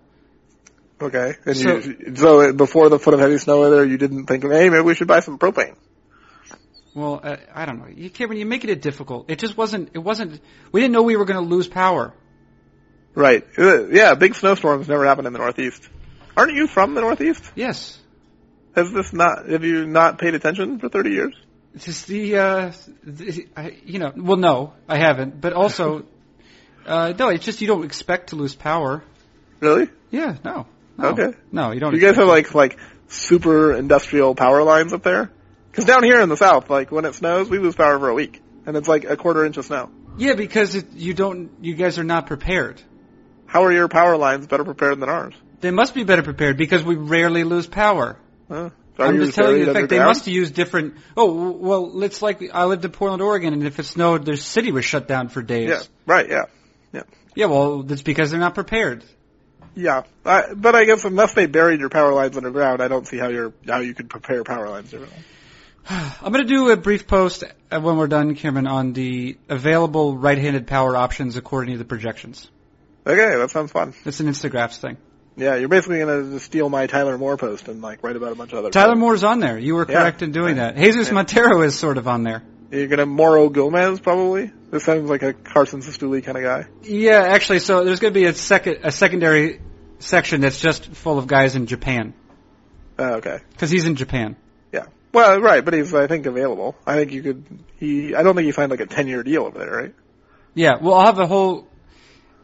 Okay. 1.01 1.33
And 1.45 1.57
So- 1.57 1.77
you, 1.77 2.15
so 2.15 2.53
before 2.53 2.89
the 2.89 2.99
foot 2.99 3.13
of 3.13 3.19
heavy 3.19 3.37
snow 3.37 3.69
there, 3.69 3.85
you 3.85 3.97
didn't 3.97 4.27
think, 4.27 4.43
hey, 4.43 4.69
maybe 4.69 4.81
we 4.83 4.95
should 4.95 5.07
buy 5.07 5.19
some 5.19 5.37
propane. 5.39 5.75
Well, 6.93 7.19
uh, 7.21 7.35
I 7.53 7.65
don't 7.65 7.79
know. 7.79 7.87
You 7.93 8.09
can't 8.09 8.29
when 8.29 8.37
you 8.39 8.45
make 8.45 8.63
it 8.63 8.81
difficult. 8.81 9.29
It 9.29 9.39
just 9.39 9.57
wasn't. 9.57 9.89
It 9.93 9.99
wasn't. 9.99 10.39
We 10.71 10.79
didn't 10.79 10.93
know 10.93 11.01
we 11.03 11.17
were 11.17 11.25
going 11.25 11.43
to 11.43 11.49
lose 11.55 11.67
power. 11.67 12.13
Right. 13.13 13.45
Uh, 13.57 13.87
Yeah, 13.87 14.13
big 14.15 14.35
snowstorms 14.35 14.87
never 14.87 15.05
happen 15.05 15.25
in 15.25 15.33
the 15.33 15.39
Northeast. 15.39 15.89
Aren't 16.37 16.53
you 16.53 16.67
from 16.67 16.93
the 16.95 17.01
Northeast? 17.01 17.43
Yes. 17.55 17.99
Has 18.75 18.91
this 18.93 19.11
not, 19.13 19.47
have 19.49 19.63
you 19.63 19.85
not 19.85 20.19
paid 20.19 20.35
attention 20.35 20.79
for 20.79 20.87
30 20.89 21.11
years? 21.11 21.35
Just 21.77 22.07
the, 22.07 22.37
uh, 22.37 22.71
the 23.03 23.47
I, 23.55 23.77
you 23.85 23.99
know, 23.99 24.13
well, 24.15 24.37
no, 24.37 24.73
I 24.87 24.97
haven't. 24.97 25.41
But 25.41 25.53
also, 25.53 26.05
uh, 26.85 27.13
no, 27.17 27.29
it's 27.29 27.43
just 27.43 27.61
you 27.61 27.67
don't 27.67 27.83
expect 27.83 28.29
to 28.29 28.37
lose 28.37 28.55
power. 28.55 29.03
Really? 29.59 29.89
Yeah, 30.09 30.37
no. 30.43 30.67
no 30.97 31.09
Okay. 31.09 31.37
No, 31.51 31.71
you 31.71 31.79
don't. 31.79 31.93
You 31.93 31.99
guys 31.99 32.15
have 32.15 32.27
it. 32.27 32.31
like, 32.31 32.55
like 32.55 32.77
super 33.07 33.73
industrial 33.73 34.35
power 34.35 34.63
lines 34.63 34.93
up 34.93 35.03
there? 35.03 35.31
Cause 35.73 35.83
down 35.83 36.03
here 36.03 36.21
in 36.21 36.29
the 36.29 36.37
South, 36.37 36.69
like 36.69 36.89
when 36.89 37.03
it 37.03 37.15
snows, 37.15 37.49
we 37.49 37.59
lose 37.59 37.75
power 37.75 37.99
for 37.99 38.07
a 38.07 38.13
week. 38.13 38.41
And 38.65 38.77
it's 38.77 38.87
like 38.87 39.03
a 39.03 39.17
quarter 39.17 39.45
inch 39.45 39.57
of 39.57 39.65
snow. 39.65 39.91
Yeah, 40.17 40.33
because 40.33 40.75
it, 40.75 40.93
you 40.93 41.13
don't. 41.13 41.51
You 41.61 41.75
guys 41.75 41.99
are 41.99 42.03
not 42.05 42.27
prepared. 42.27 42.81
How 43.45 43.65
are 43.65 43.71
your 43.71 43.89
power 43.89 44.15
lines 44.15 44.47
better 44.47 44.63
prepared 44.63 44.99
than 44.99 45.09
ours? 45.09 45.33
They 45.59 45.71
must 45.71 45.93
be 45.93 46.03
better 46.03 46.23
prepared 46.23 46.57
because 46.57 46.83
we 46.83 46.95
rarely 46.95 47.43
lose 47.43 47.67
power. 47.67 48.17
Huh? 48.49 48.69
I'm 48.97 49.17
just 49.17 49.35
telling 49.35 49.57
you 49.57 49.65
the 49.65 49.73
fact 49.73 49.89
they 49.89 49.99
must 49.99 50.27
use 50.27 50.51
different. 50.51 50.95
Oh 51.17 51.51
well, 51.51 52.03
it's 52.03 52.21
like 52.21 52.41
I 52.53 52.65
lived 52.65 52.85
in 52.85 52.91
Portland, 52.91 53.21
Oregon, 53.21 53.53
and 53.53 53.65
if 53.65 53.79
it 53.79 53.83
snowed, 53.83 54.25
their 54.25 54.37
city 54.37 54.71
was 54.71 54.85
shut 54.85 55.07
down 55.07 55.29
for 55.29 55.41
days. 55.41 55.69
Yeah, 55.69 55.81
right, 56.05 56.29
yeah. 56.29 56.45
Yeah, 56.93 57.03
Yeah. 57.35 57.45
well, 57.47 57.83
that's 57.83 58.01
because 58.01 58.31
they're 58.31 58.39
not 58.39 58.55
prepared. 58.55 59.03
Yeah, 59.75 60.03
I, 60.25 60.53
but 60.53 60.73
I 60.73 60.85
guess 60.85 61.03
unless 61.03 61.33
they 61.33 61.47
buried 61.47 61.81
your 61.81 61.89
power 61.89 62.13
lines 62.13 62.37
underground, 62.37 62.81
I 62.81 62.87
don't 62.87 63.05
see 63.05 63.17
how 63.17 63.27
you're 63.27 63.53
how 63.67 63.79
you 63.79 63.93
could 63.93 64.09
prepare 64.09 64.43
power 64.43 64.69
lines 64.69 64.89
differently. 64.89 65.19
I'm 65.89 66.31
going 66.31 66.47
to 66.47 66.53
do 66.53 66.69
a 66.69 66.77
brief 66.77 67.07
post 67.07 67.43
uh, 67.71 67.79
when 67.81 67.97
we're 67.97 68.07
done, 68.07 68.35
Cameron, 68.35 68.67
on 68.67 68.93
the 68.93 69.37
available 69.49 70.17
right-handed 70.17 70.65
power 70.65 70.95
options 70.95 71.35
according 71.35 71.73
to 71.73 71.77
the 71.77 71.85
projections. 71.85 72.49
Okay, 73.05 73.37
that 73.37 73.51
sounds 73.51 73.71
fun. 73.71 73.93
It's 74.05 74.19
an 74.19 74.27
Instagraphs 74.27 74.77
thing. 74.77 74.97
Yeah, 75.37 75.55
you're 75.55 75.67
basically 75.69 75.99
gonna 75.99 76.39
steal 76.39 76.69
my 76.69 76.87
Tyler 76.87 77.17
Moore 77.17 77.35
post 77.37 77.67
and 77.67 77.81
like 77.81 78.03
write 78.03 78.15
about 78.15 78.31
a 78.31 78.35
bunch 78.35 78.53
of 78.53 78.59
other. 78.59 78.69
Tyler 78.69 78.91
stuff. 78.91 78.99
Moore's 78.99 79.23
on 79.23 79.39
there. 79.39 79.57
You 79.57 79.75
were 79.75 79.85
Yeah. 79.87 79.99
correct 79.99 80.21
in 80.21 80.31
doing 80.31 80.55
that. 80.57 80.77
Jesus 80.77 81.11
Montero 81.11 81.61
is 81.61 81.77
sort 81.77 81.97
of 81.97 82.07
on 82.07 82.23
there. 82.23 82.41
You're 82.71 82.87
gonna 82.87 83.05
Mauro 83.05 83.49
Gomez 83.49 83.99
probably. 83.99 84.51
This 84.71 84.83
sounds 84.85 85.09
like 85.09 85.23
a 85.23 85.33
Carson 85.33 85.81
Cistulli 85.81 86.23
kind 86.23 86.37
of 86.37 86.43
guy. 86.43 86.65
Yeah, 86.83 87.21
actually, 87.21 87.59
so 87.59 87.83
there's 87.85 87.99
going 87.99 88.13
to 88.13 88.19
be 88.19 88.25
a 88.25 88.33
second, 88.33 88.79
a 88.83 88.91
secondary 88.91 89.61
section 89.99 90.41
that's 90.41 90.59
just 90.59 90.87
full 90.87 91.17
of 91.17 91.27
guys 91.27 91.55
in 91.55 91.65
Japan 91.67 92.13
Oh, 92.99 93.13
okay. 93.15 93.39
because 93.51 93.69
he's 93.69 93.85
in 93.85 93.95
Japan. 93.95 94.35
Yeah. 94.73 94.85
Well, 95.13 95.39
right, 95.39 95.63
but 95.63 95.73
he's 95.73 95.93
I 95.93 96.07
think 96.07 96.25
available. 96.25 96.75
I 96.85 96.95
think 96.95 97.13
you 97.13 97.21
could. 97.23 97.43
He. 97.77 98.15
I 98.15 98.23
don't 98.23 98.35
think 98.35 98.45
he 98.47 98.51
find 98.51 98.69
like 98.69 98.81
a 98.81 98.85
ten 98.85 99.07
year 99.07 99.23
deal 99.23 99.43
over 99.43 99.59
there, 99.59 99.71
right? 99.71 99.93
Yeah, 100.53 100.73
well, 100.81 100.95
I'll 100.95 101.05
have 101.05 101.19
a 101.19 101.27
whole 101.27 101.67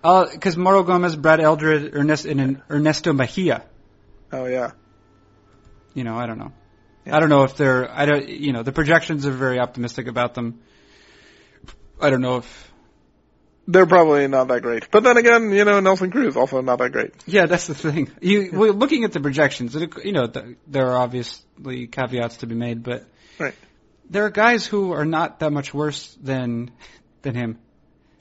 Uh, 0.03 0.27
because 0.31 0.57
Mauro 0.57 0.83
Gomez, 0.83 1.15
Brad 1.15 1.39
Eldred, 1.39 1.91
Ernest, 1.93 2.25
and 2.25 2.61
Ernesto 2.69 3.13
Mejia. 3.13 3.63
Oh 4.31 4.45
yeah. 4.45 4.71
You 5.93 6.03
know, 6.03 6.17
I 6.17 6.25
don't 6.25 6.39
know. 6.39 6.53
Yeah. 7.05 7.17
I 7.17 7.19
don't 7.19 7.29
know 7.29 7.43
if 7.43 7.57
they're. 7.57 7.89
I 7.91 8.05
don't. 8.05 8.27
You 8.27 8.53
know, 8.53 8.63
the 8.63 8.71
projections 8.71 9.25
are 9.25 9.31
very 9.31 9.59
optimistic 9.59 10.07
about 10.07 10.33
them. 10.33 10.61
I 11.99 12.09
don't 12.09 12.21
know 12.21 12.37
if. 12.37 12.71
They're 13.67 13.85
probably 13.85 14.27
not 14.27 14.47
that 14.47 14.63
great. 14.63 14.89
But 14.89 15.03
then 15.03 15.17
again, 15.17 15.51
you 15.51 15.63
know, 15.65 15.79
Nelson 15.79 16.09
Cruz 16.11 16.35
also 16.35 16.61
not 16.61 16.79
that 16.79 16.91
great. 16.91 17.13
Yeah, 17.27 17.45
that's 17.45 17.67
the 17.67 17.75
thing. 17.75 18.11
You 18.19 18.49
well, 18.51 18.73
looking 18.73 19.03
at 19.03 19.11
the 19.11 19.19
projections, 19.19 19.75
you 20.03 20.11
know, 20.11 20.25
th- 20.27 20.57
there 20.67 20.87
are 20.87 20.97
obviously 20.97 21.87
caveats 21.87 22.37
to 22.37 22.47
be 22.47 22.55
made, 22.55 22.81
but 22.83 23.05
Right. 23.37 23.53
there 24.09 24.25
are 24.25 24.29
guys 24.31 24.65
who 24.65 24.91
are 24.93 25.05
not 25.05 25.39
that 25.39 25.51
much 25.51 25.73
worse 25.73 26.17
than 26.21 26.71
than 27.21 27.35
him. 27.35 27.59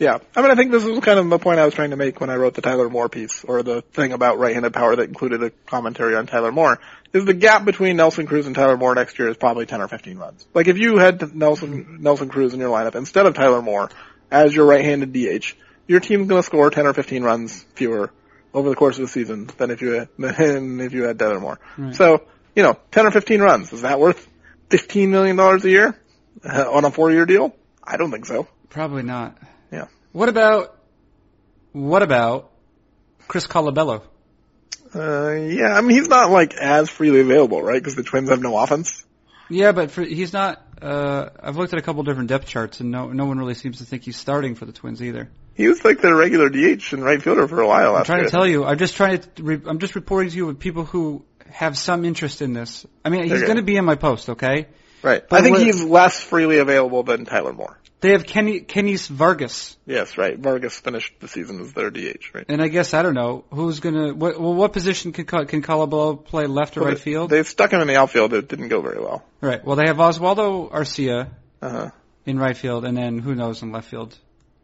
Yeah. 0.00 0.18
I 0.34 0.40
mean, 0.40 0.50
I 0.50 0.54
think 0.54 0.72
this 0.72 0.84
is 0.86 0.98
kind 1.00 1.18
of 1.18 1.28
the 1.28 1.38
point 1.38 1.60
I 1.60 1.66
was 1.66 1.74
trying 1.74 1.90
to 1.90 1.96
make 1.96 2.22
when 2.22 2.30
I 2.30 2.36
wrote 2.36 2.54
the 2.54 2.62
Tyler 2.62 2.88
Moore 2.88 3.10
piece, 3.10 3.44
or 3.44 3.62
the 3.62 3.82
thing 3.82 4.12
about 4.12 4.38
right-handed 4.38 4.72
power 4.72 4.96
that 4.96 5.06
included 5.06 5.42
a 5.42 5.50
commentary 5.50 6.16
on 6.16 6.26
Tyler 6.26 6.50
Moore, 6.50 6.80
is 7.12 7.26
the 7.26 7.34
gap 7.34 7.66
between 7.66 7.96
Nelson 7.96 8.26
Cruz 8.26 8.46
and 8.46 8.56
Tyler 8.56 8.78
Moore 8.78 8.94
next 8.94 9.18
year 9.18 9.28
is 9.28 9.36
probably 9.36 9.66
10 9.66 9.82
or 9.82 9.88
15 9.88 10.16
runs. 10.16 10.46
Like 10.54 10.68
if 10.68 10.78
you 10.78 10.96
had 10.96 11.34
Nelson, 11.34 11.98
Nelson 12.00 12.30
Cruz 12.30 12.54
in 12.54 12.60
your 12.60 12.70
lineup 12.70 12.94
instead 12.94 13.26
of 13.26 13.34
Tyler 13.34 13.60
Moore 13.60 13.90
as 14.30 14.54
your 14.54 14.64
right-handed 14.64 15.12
DH, 15.12 15.54
your 15.86 16.00
team's 16.00 16.28
gonna 16.28 16.42
score 16.42 16.70
10 16.70 16.86
or 16.86 16.94
15 16.94 17.22
runs 17.22 17.66
fewer 17.74 18.10
over 18.54 18.70
the 18.70 18.76
course 18.76 18.98
of 18.98 19.02
the 19.02 19.08
season 19.08 19.50
than 19.58 19.70
if 19.70 19.82
you 19.82 19.90
had, 19.90 20.08
than 20.18 20.80
if 20.80 20.94
you 20.94 21.02
had 21.02 21.18
Tyler 21.18 21.40
Moore. 21.40 21.60
Right. 21.76 21.94
So, 21.94 22.24
you 22.56 22.62
know, 22.62 22.78
10 22.92 23.06
or 23.06 23.10
15 23.10 23.42
runs, 23.42 23.70
is 23.74 23.82
that 23.82 24.00
worth 24.00 24.26
$15 24.70 25.10
million 25.10 25.38
a 25.38 25.58
year 25.68 26.00
uh, 26.42 26.70
on 26.70 26.86
a 26.86 26.90
four-year 26.90 27.26
deal? 27.26 27.54
I 27.84 27.98
don't 27.98 28.10
think 28.10 28.24
so. 28.24 28.48
Probably 28.70 29.02
not. 29.02 29.36
What 30.12 30.28
about 30.28 30.76
what 31.72 32.02
about 32.02 32.50
Chris 33.28 33.46
Colabello? 33.46 34.02
Uh, 34.92 35.30
yeah, 35.32 35.72
I 35.76 35.80
mean, 35.82 35.96
he's 35.96 36.08
not 36.08 36.30
like 36.30 36.54
as 36.54 36.90
freely 36.90 37.20
available, 37.20 37.62
right? 37.62 37.80
Because 37.80 37.94
the 37.94 38.02
Twins 38.02 38.28
have 38.28 38.42
no 38.42 38.56
offense. 38.58 39.04
Yeah, 39.48 39.72
but 39.72 39.90
for, 39.92 40.02
he's 40.02 40.32
not. 40.32 40.60
Uh, 40.82 41.28
I've 41.40 41.56
looked 41.56 41.72
at 41.72 41.78
a 41.78 41.82
couple 41.82 42.02
different 42.02 42.28
depth 42.28 42.46
charts, 42.46 42.80
and 42.80 42.90
no 42.90 43.12
no 43.12 43.26
one 43.26 43.38
really 43.38 43.54
seems 43.54 43.78
to 43.78 43.84
think 43.84 44.02
he's 44.02 44.16
starting 44.16 44.54
for 44.56 44.64
the 44.64 44.72
Twins 44.72 45.00
either. 45.02 45.30
He 45.54 45.68
was 45.68 45.84
like 45.84 46.00
their 46.00 46.16
regular 46.16 46.48
DH 46.48 46.92
and 46.92 47.04
right 47.04 47.22
fielder 47.22 47.46
for 47.46 47.60
a 47.60 47.66
while 47.68 47.94
I'm 47.94 48.04
trying 48.04 48.20
year. 48.20 48.26
to 48.26 48.30
tell 48.30 48.46
you. 48.46 48.64
I'm 48.64 48.78
just 48.78 48.96
trying 48.96 49.20
to. 49.20 49.42
Re- 49.42 49.60
I'm 49.66 49.78
just 49.78 49.94
reporting 49.94 50.30
to 50.30 50.36
you 50.36 50.46
with 50.46 50.58
people 50.58 50.84
who 50.84 51.24
have 51.50 51.76
some 51.76 52.04
interest 52.04 52.42
in 52.42 52.52
this. 52.52 52.86
I 53.04 53.10
mean, 53.10 53.24
he's 53.24 53.32
Okay. 53.34 53.44
going 53.44 53.56
to 53.56 53.62
be 53.62 53.76
in 53.76 53.84
my 53.84 53.96
post, 53.96 54.30
okay? 54.30 54.66
right. 55.02 55.28
But 55.28 55.40
I 55.40 55.42
think 55.42 55.56
what- 55.56 55.66
he's 55.66 55.82
less 55.82 56.18
freely 56.20 56.58
available 56.58 57.02
than 57.02 57.24
Tyler 57.26 57.52
Moore. 57.52 57.78
They 58.00 58.12
have 58.12 58.24
Kenny 58.24 58.60
Kennys 58.60 59.08
Vargas, 59.08 59.76
Yes, 59.84 60.16
right. 60.16 60.38
Vargas 60.38 60.78
finished 60.78 61.12
the 61.20 61.28
season 61.28 61.60
as 61.60 61.72
their 61.74 61.90
DH, 61.90 62.34
right? 62.34 62.46
and 62.48 62.62
I 62.62 62.68
guess 62.68 62.94
I 62.94 63.02
don't 63.02 63.12
know 63.14 63.44
who's 63.50 63.80
to. 63.80 64.12
What, 64.12 64.40
well, 64.40 64.54
what 64.54 64.72
position 64.72 65.12
can 65.12 65.26
can 65.26 65.62
Colabello 65.62 66.24
play, 66.24 66.46
left 66.46 66.76
or 66.76 66.80
Well, 66.80 66.88
right 66.90 66.96
they- 66.96 67.02
field? 67.02 67.30
They 67.30 67.42
stuck 67.42 67.72
him 67.72 67.80
in 67.82 67.88
the 67.88 67.96
outfield. 67.96 68.32
It 68.32 68.48
didn't 68.48 68.68
go 68.68 68.80
very 68.80 69.00
well. 69.00 69.22
right. 69.42 69.62
Well, 69.64 69.76
they 69.76 69.84
have 69.86 69.98
Oswaldo 69.98 70.70
Arcia 70.72 71.28
Uh 71.60 71.68
huh. 71.70 71.90
in 72.24 72.38
right 72.38 72.56
field, 72.56 72.84
and 72.86 72.96
then 72.96 73.18
who 73.18 73.34
knows 73.34 73.62
in 73.62 73.70
left 73.72 73.88
field? 73.90 74.16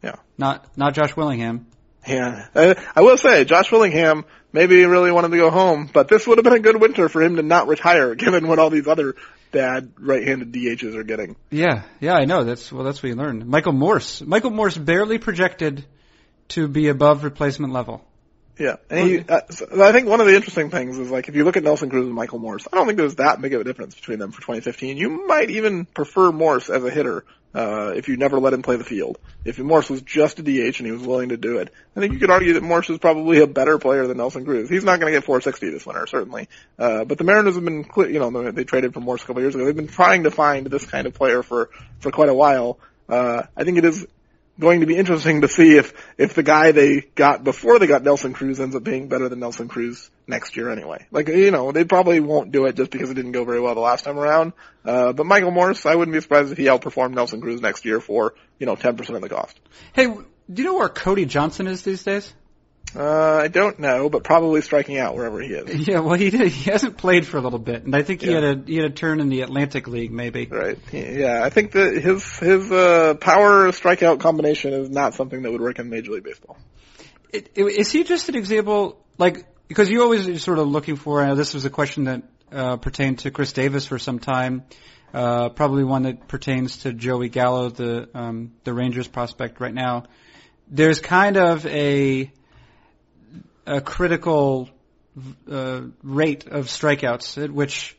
Yeah. 0.03 0.16
Not 0.39 0.64
not 0.76 0.95
Josh 0.95 1.14
Willingham. 1.16 1.66
Yeah. 2.09 2.47
I, 2.55 2.76
I 2.95 3.01
will 3.03 3.16
say, 3.18 3.45
Josh 3.45 3.70
Willingham 3.72 4.24
maybe 4.53 4.84
really 4.87 5.11
wanted 5.11 5.32
to 5.32 5.37
go 5.37 5.51
home, 5.51 5.91
but 5.93 6.07
this 6.09 6.24
would 6.26 6.39
have 6.39 6.45
been 6.45 6.53
a 6.53 6.61
good 6.61 6.80
winter 6.80 7.09
for 7.09 7.20
him 7.20 7.37
to 7.37 7.43
not 7.43 7.66
retire, 7.66 8.14
given 8.24 8.47
what 8.49 8.59
all 8.59 8.70
these 8.70 8.87
other 8.87 9.16
bad 9.57 9.93
right-handed 9.99 10.53
DHs 10.53 10.95
are 10.95 11.03
getting. 11.03 11.35
Yeah, 11.51 11.83
yeah, 11.99 12.13
I 12.13 12.27
know. 12.27 12.45
That's 12.45 12.71
well, 12.71 12.85
that's 12.85 13.03
what 13.03 13.09
you 13.09 13.15
learned. 13.15 13.47
Michael 13.47 13.73
Morse. 13.73 14.21
Michael 14.21 14.51
Morse 14.51 14.77
barely 14.77 15.19
projected 15.19 15.85
to 16.49 16.69
be 16.69 16.89
above 16.89 17.25
replacement 17.25 17.73
level. 17.73 18.05
Yeah, 18.59 18.77
and 18.91 19.09
he, 19.09 19.19
uh, 19.21 19.41
so 19.51 19.83
I 19.83 19.93
think 19.93 20.09
one 20.09 20.21
of 20.21 20.27
the 20.27 20.35
interesting 20.35 20.71
things 20.71 20.99
is 20.99 21.11
like 21.11 21.29
if 21.29 21.37
you 21.37 21.45
look 21.45 21.57
at 21.57 21.63
Nelson 21.63 21.89
Cruz 21.89 22.07
and 22.07 22.15
Michael 22.15 22.39
Morse, 22.39 22.67
I 22.71 22.77
don't 22.77 22.87
think 22.87 22.99
there's 22.99 23.17
that 23.17 23.41
big 23.41 23.55
of 23.55 23.63
a 23.63 23.65
difference 23.65 23.95
between 23.95 24.19
them 24.19 24.31
for 24.31 24.41
2015. 24.41 24.99
You 24.99 25.27
might 25.27 25.51
even 25.51 25.87
prefer 25.87 26.33
Morse 26.33 26.69
as 26.69 26.85
a 26.85 26.91
hitter 26.91 27.25
uh, 27.55 27.92
if 27.97 28.09
you 28.09 28.16
never 28.16 28.38
let 28.38 28.53
him 28.53 28.62
play 28.62 28.76
the 28.76 28.84
field. 28.84 29.18
If 29.44 29.59
Morse 29.59 29.88
was 29.88 30.03
just 30.03 30.38
a 30.38 30.42
DH 30.42 30.78
and 30.78 30.86
he 30.86 30.92
was 30.92 31.03
willing 31.03 31.30
to 31.30 31.36
do 31.36 31.59
it, 31.59 31.72
I 31.97 32.01
think 32.01 32.12
you 32.12 32.18
could 32.18 32.30
argue 32.30 32.55
that 32.55 32.62
Morse 32.62 32.90
is 32.90 32.99
probably 32.99 33.40
a 33.40 33.47
better 33.47 33.78
player 33.78 34.07
than 34.07 34.18
Nelson 34.18 34.44
Cruz. 34.44 34.68
He's 34.68 34.84
not 34.84 35.01
going 35.01 35.12
to 35.12 35.16
get 35.16 35.24
460 35.24 35.70
this 35.70 35.86
winter, 35.86 36.07
certainly. 36.07 36.49
Uh, 36.78 37.05
but 37.05 37.18
the 37.18 37.24
Mariners 37.24 37.55
have 37.55 37.64
been, 37.64 37.86
you 37.97 38.18
know, 38.18 38.51
they 38.51 38.64
traded 38.64 38.92
for 38.92 39.01
Morse 39.01 39.22
a 39.22 39.26
couple 39.26 39.42
years 39.42 39.55
ago. 39.55 39.64
They've 39.64 39.74
been 39.74 39.88
trying 39.88 40.24
to 40.24 40.30
find 40.30 40.66
this 40.66 40.84
kind 40.84 41.07
of 41.07 41.14
player 41.14 41.42
for 41.42 41.70
for 42.01 42.11
quite 42.11 42.28
a 42.28 42.34
while. 42.34 42.78
Uh, 43.09 43.44
I 43.57 43.64
think 43.64 43.78
it 43.78 43.84
is 43.84 44.07
going 44.59 44.81
to 44.81 44.87
be 44.87 44.97
interesting 44.97 45.43
to 45.43 45.49
see 45.49 45.77
if 45.77 45.93
if 46.19 46.35
the 46.35 46.43
guy 46.43 46.73
they 46.73 47.01
got 47.01 47.45
before 47.45 47.79
they 47.79 47.87
got 47.87 48.03
Nelson 48.03 48.33
Cruz 48.33 48.61
ends 48.61 48.75
up 48.75 48.83
being 48.83 49.09
better 49.09 49.29
than 49.29 49.41
Nelson 49.41 49.69
Cruz 49.69 50.11
next 50.27 50.57
year 50.57 50.71
anyway. 50.71 51.07
Like 51.11 51.29
you 51.29 51.51
know, 51.51 51.73
they 51.73 51.85
probably 51.85 52.21
won't 52.21 52.53
do 52.53 52.67
it 52.67 52.77
just 52.77 52.91
because 52.91 53.11
it 53.11 53.15
didn't 53.15 53.33
go 53.33 53.45
very 53.45 53.61
well 53.61 53.75
the 53.75 53.81
last 53.81 54.05
time 54.05 54.19
around. 54.19 54.53
Uh, 54.85 55.13
but 55.13 55.27
Michael 55.27 55.51
Morse, 55.51 55.85
I 55.87 55.95
wouldn't 55.95 56.15
be 56.15 56.21
surprised 56.21 56.53
if 56.53 56.59
he 56.59 56.65
outperformed 56.65 57.15
Nelson 57.15 57.41
Cruz 57.41 57.61
next 57.61 57.85
year 57.85 58.01
for 58.01 58.35
you 58.59 58.67
know 58.67 58.77
ten 58.77 58.97
percent 58.97 59.17
of 59.17 59.23
the 59.23 59.29
cost. 59.29 59.59
Hey, 59.93 60.07
do 60.07 60.63
you 60.63 60.65
know 60.65 60.77
where 60.77 60.89
Cody 60.89 61.27
Johnson 61.27 61.67
is 61.67 61.83
these 61.83 62.03
days? 62.03 62.33
Uh, 62.95 63.41
I 63.43 63.49
don't 63.49 63.78
know, 63.78 64.09
but 64.09 64.24
probably 64.24 64.62
striking 64.62 64.97
out 64.99 65.14
wherever 65.16 65.41
he 65.41 65.49
is. 65.53 65.87
Yeah, 65.89 66.01
well, 66.01 66.14
he 66.14 66.30
did, 66.30 66.49
he 66.49 66.70
hasn't 66.70 66.97
played 66.97 67.26
for 67.26 67.37
a 67.37 67.41
little 67.41 67.59
bit, 67.59 67.84
and 67.84 67.95
I 67.95 68.03
think 68.03 68.22
he 68.22 68.28
Yeah. 68.28 68.41
had 68.41 68.45
a 68.45 68.62
he 68.66 68.76
had 68.76 68.87
a 68.87 68.91
turn 68.91 69.20
in 69.20 69.28
the 69.28 69.43
Atlantic 69.43 69.87
League, 69.89 70.12
maybe. 70.12 70.47
Right. 70.47 70.78
Yeah, 70.93 71.41
I 71.43 71.51
think 71.51 71.72
that 71.72 71.95
his 71.95 72.39
his 72.39 72.70
uh, 72.72 73.14
power 73.20 73.68
strikeout 73.72 74.20
combination 74.20 74.72
is 74.72 74.89
not 74.89 75.14
something 75.14 75.43
that 75.43 75.53
would 75.53 75.61
work 75.61 75.78
in 75.78 75.91
Major 75.91 76.12
League 76.12 76.24
Baseball. 76.24 76.57
It, 77.32 77.51
it, 77.55 77.64
is 77.64 77.91
he 77.91 78.05
just 78.05 78.28
an 78.28 78.37
example, 78.37 79.05
like 79.18 79.47
because 79.68 79.91
you 79.91 80.03
always 80.03 80.26
are 80.28 80.39
sort 80.39 80.59
of 80.59 80.68
looking 80.68 80.97
for? 80.97 81.20
I 81.20 81.26
know 81.26 81.34
this 81.34 81.55
was 81.55 81.64
a 81.64 81.70
question 81.70 82.05
that 82.05 82.22
uh, 82.53 82.76
pertained 82.76 83.18
to 83.20 83.30
Chris 83.30 83.53
Davis 83.53 83.87
for 83.87 83.99
some 83.99 84.20
time. 84.20 84.64
Uh, 85.12 85.49
probably 85.51 85.84
one 85.84 86.03
that 86.05 86.28
pertains 86.28 86.78
to 86.78 86.93
Joey 86.93 87.28
Gallo, 87.28 87.68
the 87.68 88.09
um, 88.14 88.53
the 88.64 88.72
Rangers 88.72 89.09
prospect 89.09 89.61
right 89.61 89.74
now. 89.74 90.05
There's 90.68 91.01
kind 91.01 91.37
of 91.37 91.64
a 91.66 92.30
a 93.67 93.81
critical 93.81 94.69
uh, 95.51 95.83
rate 96.03 96.47
of 96.47 96.67
strikeouts 96.67 97.43
at 97.43 97.51
which 97.51 97.97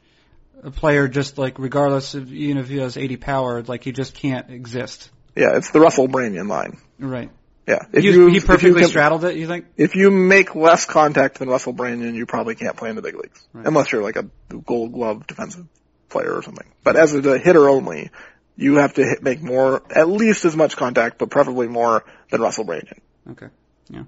a 0.63 0.72
player 0.72 1.07
just 1.07 1.38
like 1.38 1.59
regardless 1.59 2.13
of 2.15 2.32
even 2.34 2.57
if 2.57 2.68
he 2.68 2.78
has 2.78 2.97
80 2.97 3.18
power, 3.18 3.61
like 3.63 3.84
he 3.84 3.91
just 3.91 4.13
can't 4.13 4.49
exist. 4.49 5.09
Yeah, 5.36 5.55
it's 5.57 5.72
the 5.72 5.80
Russell 5.80 6.07
Branyan 6.07 6.47
line. 6.47 6.80
Right. 6.99 7.30
Yeah, 7.68 7.80
if 7.91 8.03
He, 8.03 8.09
you 8.11 8.28
he 8.28 8.38
if 8.38 8.43
you 8.43 8.47
perfectly 8.47 8.80
can- 8.82 8.89
straddled 8.89 9.26
it. 9.26 9.36
You 9.36 9.45
think? 9.45 9.65
if 9.76 9.95
you 9.95 10.09
make 10.09 10.55
less 10.55 10.86
contact 10.86 11.39
than 11.39 11.49
Russell 11.49 11.74
Branyan, 11.74 12.15
you 12.15 12.26
probably 12.26 12.55
can't 12.55 12.78
play 12.78 12.89
in 12.89 12.95
the 12.95 13.01
big 13.01 13.15
leagues. 13.15 13.45
Right. 13.53 13.68
Unless 13.68 13.91
you're 13.91 14.03
like 14.03 14.15
a 14.15 14.24
gold 14.55 14.93
glove 14.93 15.28
defensive 15.28 15.65
player 16.09 16.34
or 16.34 16.41
something. 16.41 16.65
But 16.84 16.95
as 16.95 17.13
a 17.13 17.38
hitter 17.38 17.68
only, 17.70 18.09
you 18.55 18.76
have 18.78 18.93
to 18.95 19.03
hit, 19.03 19.22
make 19.22 19.41
more, 19.43 19.84
at 19.95 20.07
least 20.07 20.45
as 20.45 20.55
much 20.55 20.78
contact, 20.78 21.18
but 21.20 21.30
preferably 21.30 21.68
more 21.68 22.05
than 22.32 22.41
Russell 22.41 22.65
Branyan. 22.65 22.99
Okay. 23.32 23.47
Yeah. 23.89 24.03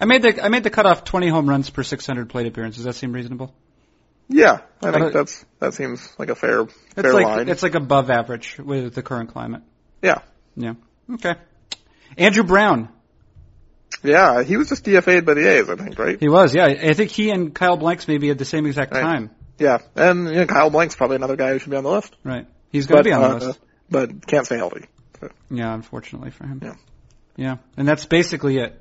I 0.00 0.04
made 0.06 0.22
the 0.22 0.44
I 0.44 0.48
made 0.48 0.64
the 0.64 0.70
cutoff 0.70 1.04
20 1.04 1.28
home 1.28 1.48
runs 1.48 1.70
per 1.70 1.82
600 1.82 2.28
plate 2.28 2.46
appearances. 2.46 2.84
Does 2.84 2.84
that 2.86 2.98
seem 2.98 3.12
reasonable? 3.12 3.54
Yeah, 4.28 4.60
I 4.82 4.90
think 4.90 5.12
that's, 5.12 5.44
that 5.60 5.74
seems 5.74 6.08
like 6.18 6.30
a 6.30 6.34
fair, 6.34 6.64
fair 6.66 7.12
like 7.12 7.26
line. 7.26 7.48
it's 7.50 7.62
like 7.62 7.74
above 7.74 8.08
average 8.08 8.58
with 8.58 8.94
the 8.94 9.02
current 9.02 9.30
climate. 9.32 9.62
yeah. 10.02 10.20
Yeah. 10.56 10.74
Okay. 11.14 11.34
Andrew 12.16 12.44
Brown. 12.44 12.88
Yeah, 14.02 14.42
he 14.42 14.56
was 14.56 14.68
just 14.68 14.84
DFA'd 14.84 15.26
by 15.26 15.34
the 15.34 15.46
A's, 15.58 15.68
I 15.68 15.76
think, 15.76 15.98
right? 15.98 16.18
He 16.18 16.28
was. 16.28 16.54
Yeah. 16.54 16.64
I 16.66 16.94
think 16.94 17.10
he 17.10 17.30
and 17.30 17.54
Kyle 17.54 17.76
Blanks 17.76 18.06
maybe 18.08 18.30
at 18.30 18.38
the 18.38 18.44
same 18.44 18.66
exact 18.66 18.92
Right. 18.92 19.02
time. 19.02 19.30
Yeah, 19.58 19.78
and 19.94 20.26
you 20.28 20.34
know, 20.36 20.46
Kyle 20.46 20.70
Blank's 20.70 20.94
probably 20.96 21.16
another 21.16 21.36
guy 21.36 21.52
who 21.52 21.58
should 21.58 21.70
be 21.70 21.76
on 21.76 21.84
the 21.84 21.90
list. 21.90 22.14
Right. 22.24 22.46
He's 22.70 22.86
going 22.86 23.02
to 23.02 23.02
But, 23.02 23.04
be 23.04 23.12
on 23.12 23.20
the 23.22 23.44
uh, 23.44 23.48
list. 23.48 23.60
But 23.90 24.26
can't 24.26 24.46
stay 24.46 24.56
healthy. 24.56 24.86
Yeah. 25.50 25.72
Unfortunately 25.74 26.30
for 26.30 26.46
him. 26.46 26.60
Yeah. 26.62 26.74
Yeah. 27.36 27.56
And 27.76 27.86
that's 27.86 28.04
basically 28.06 28.58
it. 28.58 28.80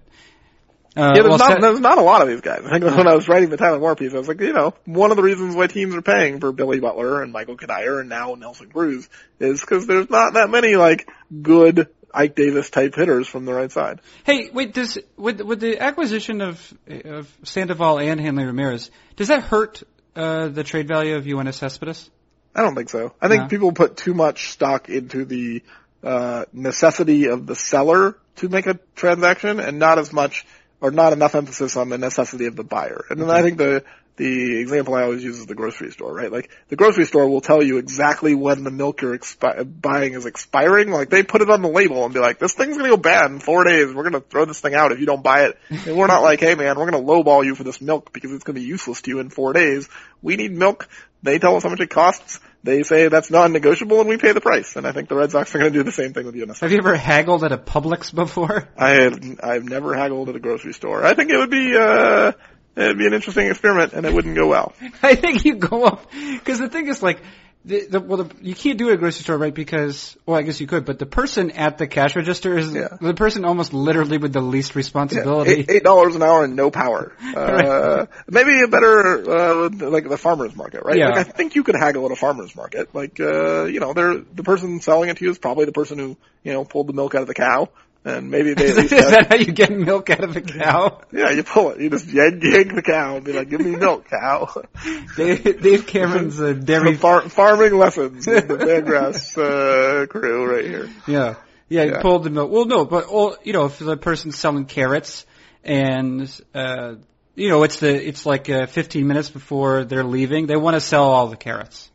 Uh, 0.95 1.13
Yeah, 1.15 1.23
there's 1.23 1.25
well, 1.25 1.37
not 1.37 1.61
there's 1.61 1.79
not 1.79 1.97
a 1.97 2.01
lot 2.01 2.21
of 2.21 2.27
these 2.27 2.41
guys. 2.41 2.61
I 2.65 2.79
think 2.79 2.85
when 2.95 3.07
I 3.07 3.15
was 3.15 3.27
writing 3.27 3.49
the 3.49 3.57
Tyler 3.57 3.79
Moore 3.79 3.95
piece, 3.95 4.13
I 4.13 4.17
was 4.17 4.27
like, 4.27 4.39
you 4.41 4.53
know, 4.53 4.73
one 4.85 5.11
of 5.11 5.17
the 5.17 5.23
reasons 5.23 5.55
why 5.55 5.67
teams 5.67 5.95
are 5.95 6.01
paying 6.01 6.39
for 6.39 6.51
Billy 6.51 6.79
Butler 6.79 7.23
and 7.23 7.31
Michael 7.31 7.57
Cuddyer 7.57 7.99
and 7.99 8.09
now 8.09 8.35
Nelson 8.35 8.69
Cruz 8.69 9.09
is 9.39 9.61
because 9.61 9.87
there's 9.87 10.09
not 10.09 10.33
that 10.35 10.49
many 10.49 10.75
like 10.75 11.09
good 11.41 11.87
Ike 12.13 12.35
Davis 12.35 12.69
type 12.69 12.93
hitters 12.95 13.27
from 13.27 13.45
the 13.45 13.53
right 13.53 13.71
side. 13.71 14.01
Hey, 14.23 14.49
wait. 14.53 14.73
Does 14.73 14.99
with 15.17 15.41
with 15.41 15.59
the 15.59 15.79
acquisition 15.79 16.41
of 16.41 16.73
of 17.05 17.35
Sandoval 17.43 17.99
and 17.99 18.19
Hanley 18.21 18.45
Ramirez, 18.45 18.91
does 19.15 19.29
that 19.29 19.41
hurt 19.43 19.81
uh, 20.15 20.49
the 20.49 20.63
trade 20.63 20.87
value 20.87 21.15
of 21.15 21.25
Yoenis 21.25 21.55
Cespedes? 21.55 22.09
I 22.55 22.61
don't 22.61 22.75
think 22.75 22.89
so. 22.89 23.13
I 23.19 23.29
think 23.29 23.43
No. 23.43 23.47
people 23.47 23.71
put 23.71 23.97
too 23.97 24.13
much 24.13 24.51
stock 24.51 24.89
into 24.89 25.25
the 25.25 25.63
uh, 26.03 26.45
necessity 26.53 27.29
of 27.29 27.47
the 27.47 27.55
seller 27.55 28.15
to 28.35 28.49
make 28.49 28.67
a 28.67 28.79
transaction 28.95 29.59
and 29.59 29.79
not 29.79 29.97
as 29.97 30.13
much 30.13 30.45
or 30.83 30.91
not 30.91 31.13
enough 31.13 31.33
emphasis 31.33 31.77
on 31.77 31.87
the 31.87 31.97
necessity 31.97 32.45
of 32.45 32.57
the 32.57 32.63
buyer. 32.63 33.05
And 33.09 33.19
then 33.19 33.29
I 33.29 33.41
think 33.41 33.57
the 33.57 33.85
the 34.17 34.59
example 34.59 34.93
I 34.93 35.03
always 35.03 35.23
use 35.23 35.39
is 35.39 35.47
the 35.47 35.55
grocery 35.55 35.89
store, 35.91 36.13
right? 36.13 36.31
Like 36.31 36.51
the 36.67 36.75
grocery 36.75 37.05
store 37.05 37.27
will 37.27 37.41
tell 37.41 37.63
you 37.63 37.77
exactly 37.77 38.35
when 38.35 38.63
the 38.63 38.69
milk 38.69 39.01
you're 39.01 39.17
expi- 39.17 39.81
buying 39.81 40.13
is 40.13 40.25
expiring. 40.25 40.91
Like 40.91 41.09
they 41.09 41.23
put 41.23 41.41
it 41.41 41.49
on 41.49 41.61
the 41.61 41.69
label 41.69 42.03
and 42.03 42.13
be 42.13 42.19
like, 42.19 42.37
this 42.37 42.53
thing's 42.53 42.75
gonna 42.77 42.89
go 42.89 42.97
bad 42.97 43.31
in 43.31 43.39
four 43.39 43.63
days. 43.63 43.93
We're 43.93 44.03
gonna 44.03 44.19
throw 44.19 44.43
this 44.43 44.59
thing 44.59 44.75
out 44.75 44.91
if 44.91 44.99
you 44.99 45.05
don't 45.05 45.23
buy 45.23 45.45
it. 45.45 45.57
And 45.69 45.95
we're 45.97 46.07
not 46.07 46.21
like, 46.21 46.41
hey 46.41 46.53
man, 46.53 46.77
we're 46.77 46.91
gonna 46.91 47.03
lowball 47.03 47.45
you 47.45 47.55
for 47.55 47.63
this 47.63 47.79
milk 47.81 48.11
because 48.11 48.33
it's 48.33 48.43
gonna 48.43 48.59
be 48.59 48.65
useless 48.65 49.01
to 49.03 49.09
you 49.09 49.19
in 49.19 49.29
four 49.29 49.53
days. 49.53 49.87
We 50.21 50.35
need 50.35 50.51
milk. 50.51 50.89
They 51.23 51.39
tell 51.39 51.55
us 51.55 51.63
how 51.63 51.69
much 51.69 51.79
it 51.79 51.89
costs. 51.89 52.41
They 52.63 52.83
say 52.83 53.09
that's 53.09 53.29
non-negotiable 53.29 53.99
and 53.99 54.07
we 54.07 54.17
pay 54.17 54.31
the 54.31 54.39
price. 54.39 54.77
And 54.77 54.87
I 54.87 54.93
think 54.93 55.09
the 55.09 55.15
Red 55.15 55.31
Sox 55.31 55.53
are 55.53 55.57
gonna 55.57 55.71
do 55.71 55.83
the 55.83 55.91
same 55.91 56.13
thing 56.13 56.25
with 56.25 56.35
Yoenis. 56.35 56.61
Have 56.61 56.71
you 56.71 56.77
ever 56.77 56.95
haggled 56.95 57.43
at 57.43 57.51
a 57.51 57.57
Publix 57.57 58.13
before? 58.13 58.69
I 58.77 58.89
have, 58.91 59.39
I've 59.43 59.65
never 59.65 59.93
haggled 59.93 60.29
at 60.29 60.35
a 60.35 60.39
grocery 60.39 60.73
store. 60.73 61.03
I 61.03 61.13
think 61.13 61.29
it 61.29 61.37
would 61.37 61.49
be, 61.49 61.75
uh, 61.75 62.31
it'd 62.77 62.97
be 62.97 63.05
an 63.05 63.13
interesting 63.13 63.47
experiment 63.47 63.91
and 63.91 64.05
it 64.05 64.13
wouldn't 64.13 64.35
go 64.35 64.47
well. 64.47 64.73
I 65.03 65.15
think 65.15 65.43
you 65.43 65.55
go 65.55 65.83
up 65.83 66.09
because 66.11 66.59
the 66.59 66.69
thing 66.69 66.87
is 66.87 67.03
like. 67.03 67.19
The, 67.65 67.85
the, 67.85 67.99
well, 68.01 68.23
the, 68.25 68.35
you 68.41 68.55
can't 68.55 68.77
do 68.77 68.89
it 68.89 68.91
at 68.91 68.95
a 68.95 68.97
grocery 68.97 69.23
store, 69.23 69.37
right? 69.37 69.53
Because, 69.53 70.17
well, 70.25 70.37
I 70.37 70.41
guess 70.41 70.59
you 70.59 70.67
could, 70.67 70.83
but 70.83 70.99
the 70.99 71.05
person 71.05 71.51
at 71.51 71.77
the 71.77 71.87
cash 71.87 72.13
register 72.15 72.57
is 72.57 72.73
Yeah. 72.73 72.89
the 72.99 73.13
person 73.13 73.45
almost 73.45 73.73
literally 73.73 74.17
with 74.17 74.33
the 74.33 74.41
least 74.41 74.75
responsibility. 74.75 75.51
Eight, 75.51 75.69
eight 75.69 75.83
dollars 75.83 76.15
an 76.15 76.23
hour 76.23 76.43
and 76.43 76.55
no 76.55 76.71
power. 76.71 77.13
Uh, 77.33 78.05
maybe 78.29 78.61
a 78.61 78.67
better, 78.67 79.29
uh, 79.29 79.69
like 79.69 80.07
the 80.07 80.17
farmer's 80.17 80.55
market, 80.55 80.83
right? 80.83 80.97
Yeah. 80.97 81.09
Like 81.09 81.17
I 81.17 81.23
think 81.23 81.55
you 81.55 81.63
could 81.63 81.75
haggle 81.75 82.05
at 82.05 82.11
a 82.11 82.15
farmer's 82.15 82.55
market. 82.55 82.93
Like, 82.93 83.19
uh, 83.19 83.65
you 83.65 83.79
know, 83.79 83.93
they're, 83.93 84.17
the 84.17 84.43
person 84.43 84.79
selling 84.81 85.09
it 85.09 85.17
to 85.17 85.25
you 85.25 85.31
is 85.31 85.37
probably 85.39 85.65
the 85.65 85.71
person 85.71 85.97
who, 85.97 86.17
you 86.43 86.53
know, 86.53 86.63
pulled 86.63 86.87
the 86.87 86.93
milk 86.93 87.15
out 87.15 87.21
of 87.21 87.27
the 87.27 87.33
cow. 87.33 87.69
And 88.05 88.29
maybe 88.29 88.53
they 88.53 88.69
at 88.71 88.77
is 88.77 88.89
that 88.89 89.27
how 89.29 89.35
you 89.35 89.51
get 89.53 89.71
milk 89.71 90.09
out 90.09 90.23
of 90.23 90.35
a 90.35 90.41
cow? 90.41 91.01
yeah, 91.11 91.29
you 91.31 91.43
pull 91.43 91.69
it. 91.71 91.79
You 91.79 91.89
just 91.89 92.07
yank, 92.07 92.43
yank 92.43 92.75
the 92.75 92.81
cow 92.81 93.15
and 93.15 93.25
be 93.25 93.31
like, 93.31 93.49
give 93.49 93.61
me 93.61 93.75
milk, 93.77 94.09
cow. 94.09 94.49
Dave, 95.17 95.61
Dave 95.61 95.87
Cameron's 95.87 96.39
uh, 96.41 96.53
dairy. 96.53 96.95
Far, 96.95 97.29
farming 97.29 97.77
lessons 97.77 98.27
with 98.27 98.47
the 98.47 98.57
Fangraphs, 98.57 99.37
uh, 99.37 100.05
crew 100.07 100.53
right 100.53 100.65
here. 100.65 100.89
Yeah, 101.07 101.35
yeah, 101.69 101.83
you 101.83 101.91
Yeah. 101.91 102.01
pulled 102.01 102.23
the 102.25 102.29
milk. 102.29 102.51
Well, 102.51 102.65
no, 102.65 102.83
but 102.85 103.11
well, 103.11 103.37
you 103.43 103.53
know, 103.53 103.65
if 103.65 103.79
the 103.79 103.95
person's 103.95 104.37
selling 104.37 104.65
carrots 104.65 105.25
and 105.63 106.29
uh, 106.53 106.95
you 107.35 107.49
know, 107.49 107.63
it's 107.63 107.79
the 107.79 108.07
it's 108.07 108.25
like 108.25 108.49
uh, 108.49 108.65
15 108.65 109.07
minutes 109.07 109.29
before 109.29 109.85
they're 109.85 110.03
leaving, 110.03 110.45
they 110.45 110.57
want 110.57 110.75
to 110.75 110.81
sell 110.81 111.05
all 111.05 111.27
the 111.27 111.37
carrots. 111.37 111.89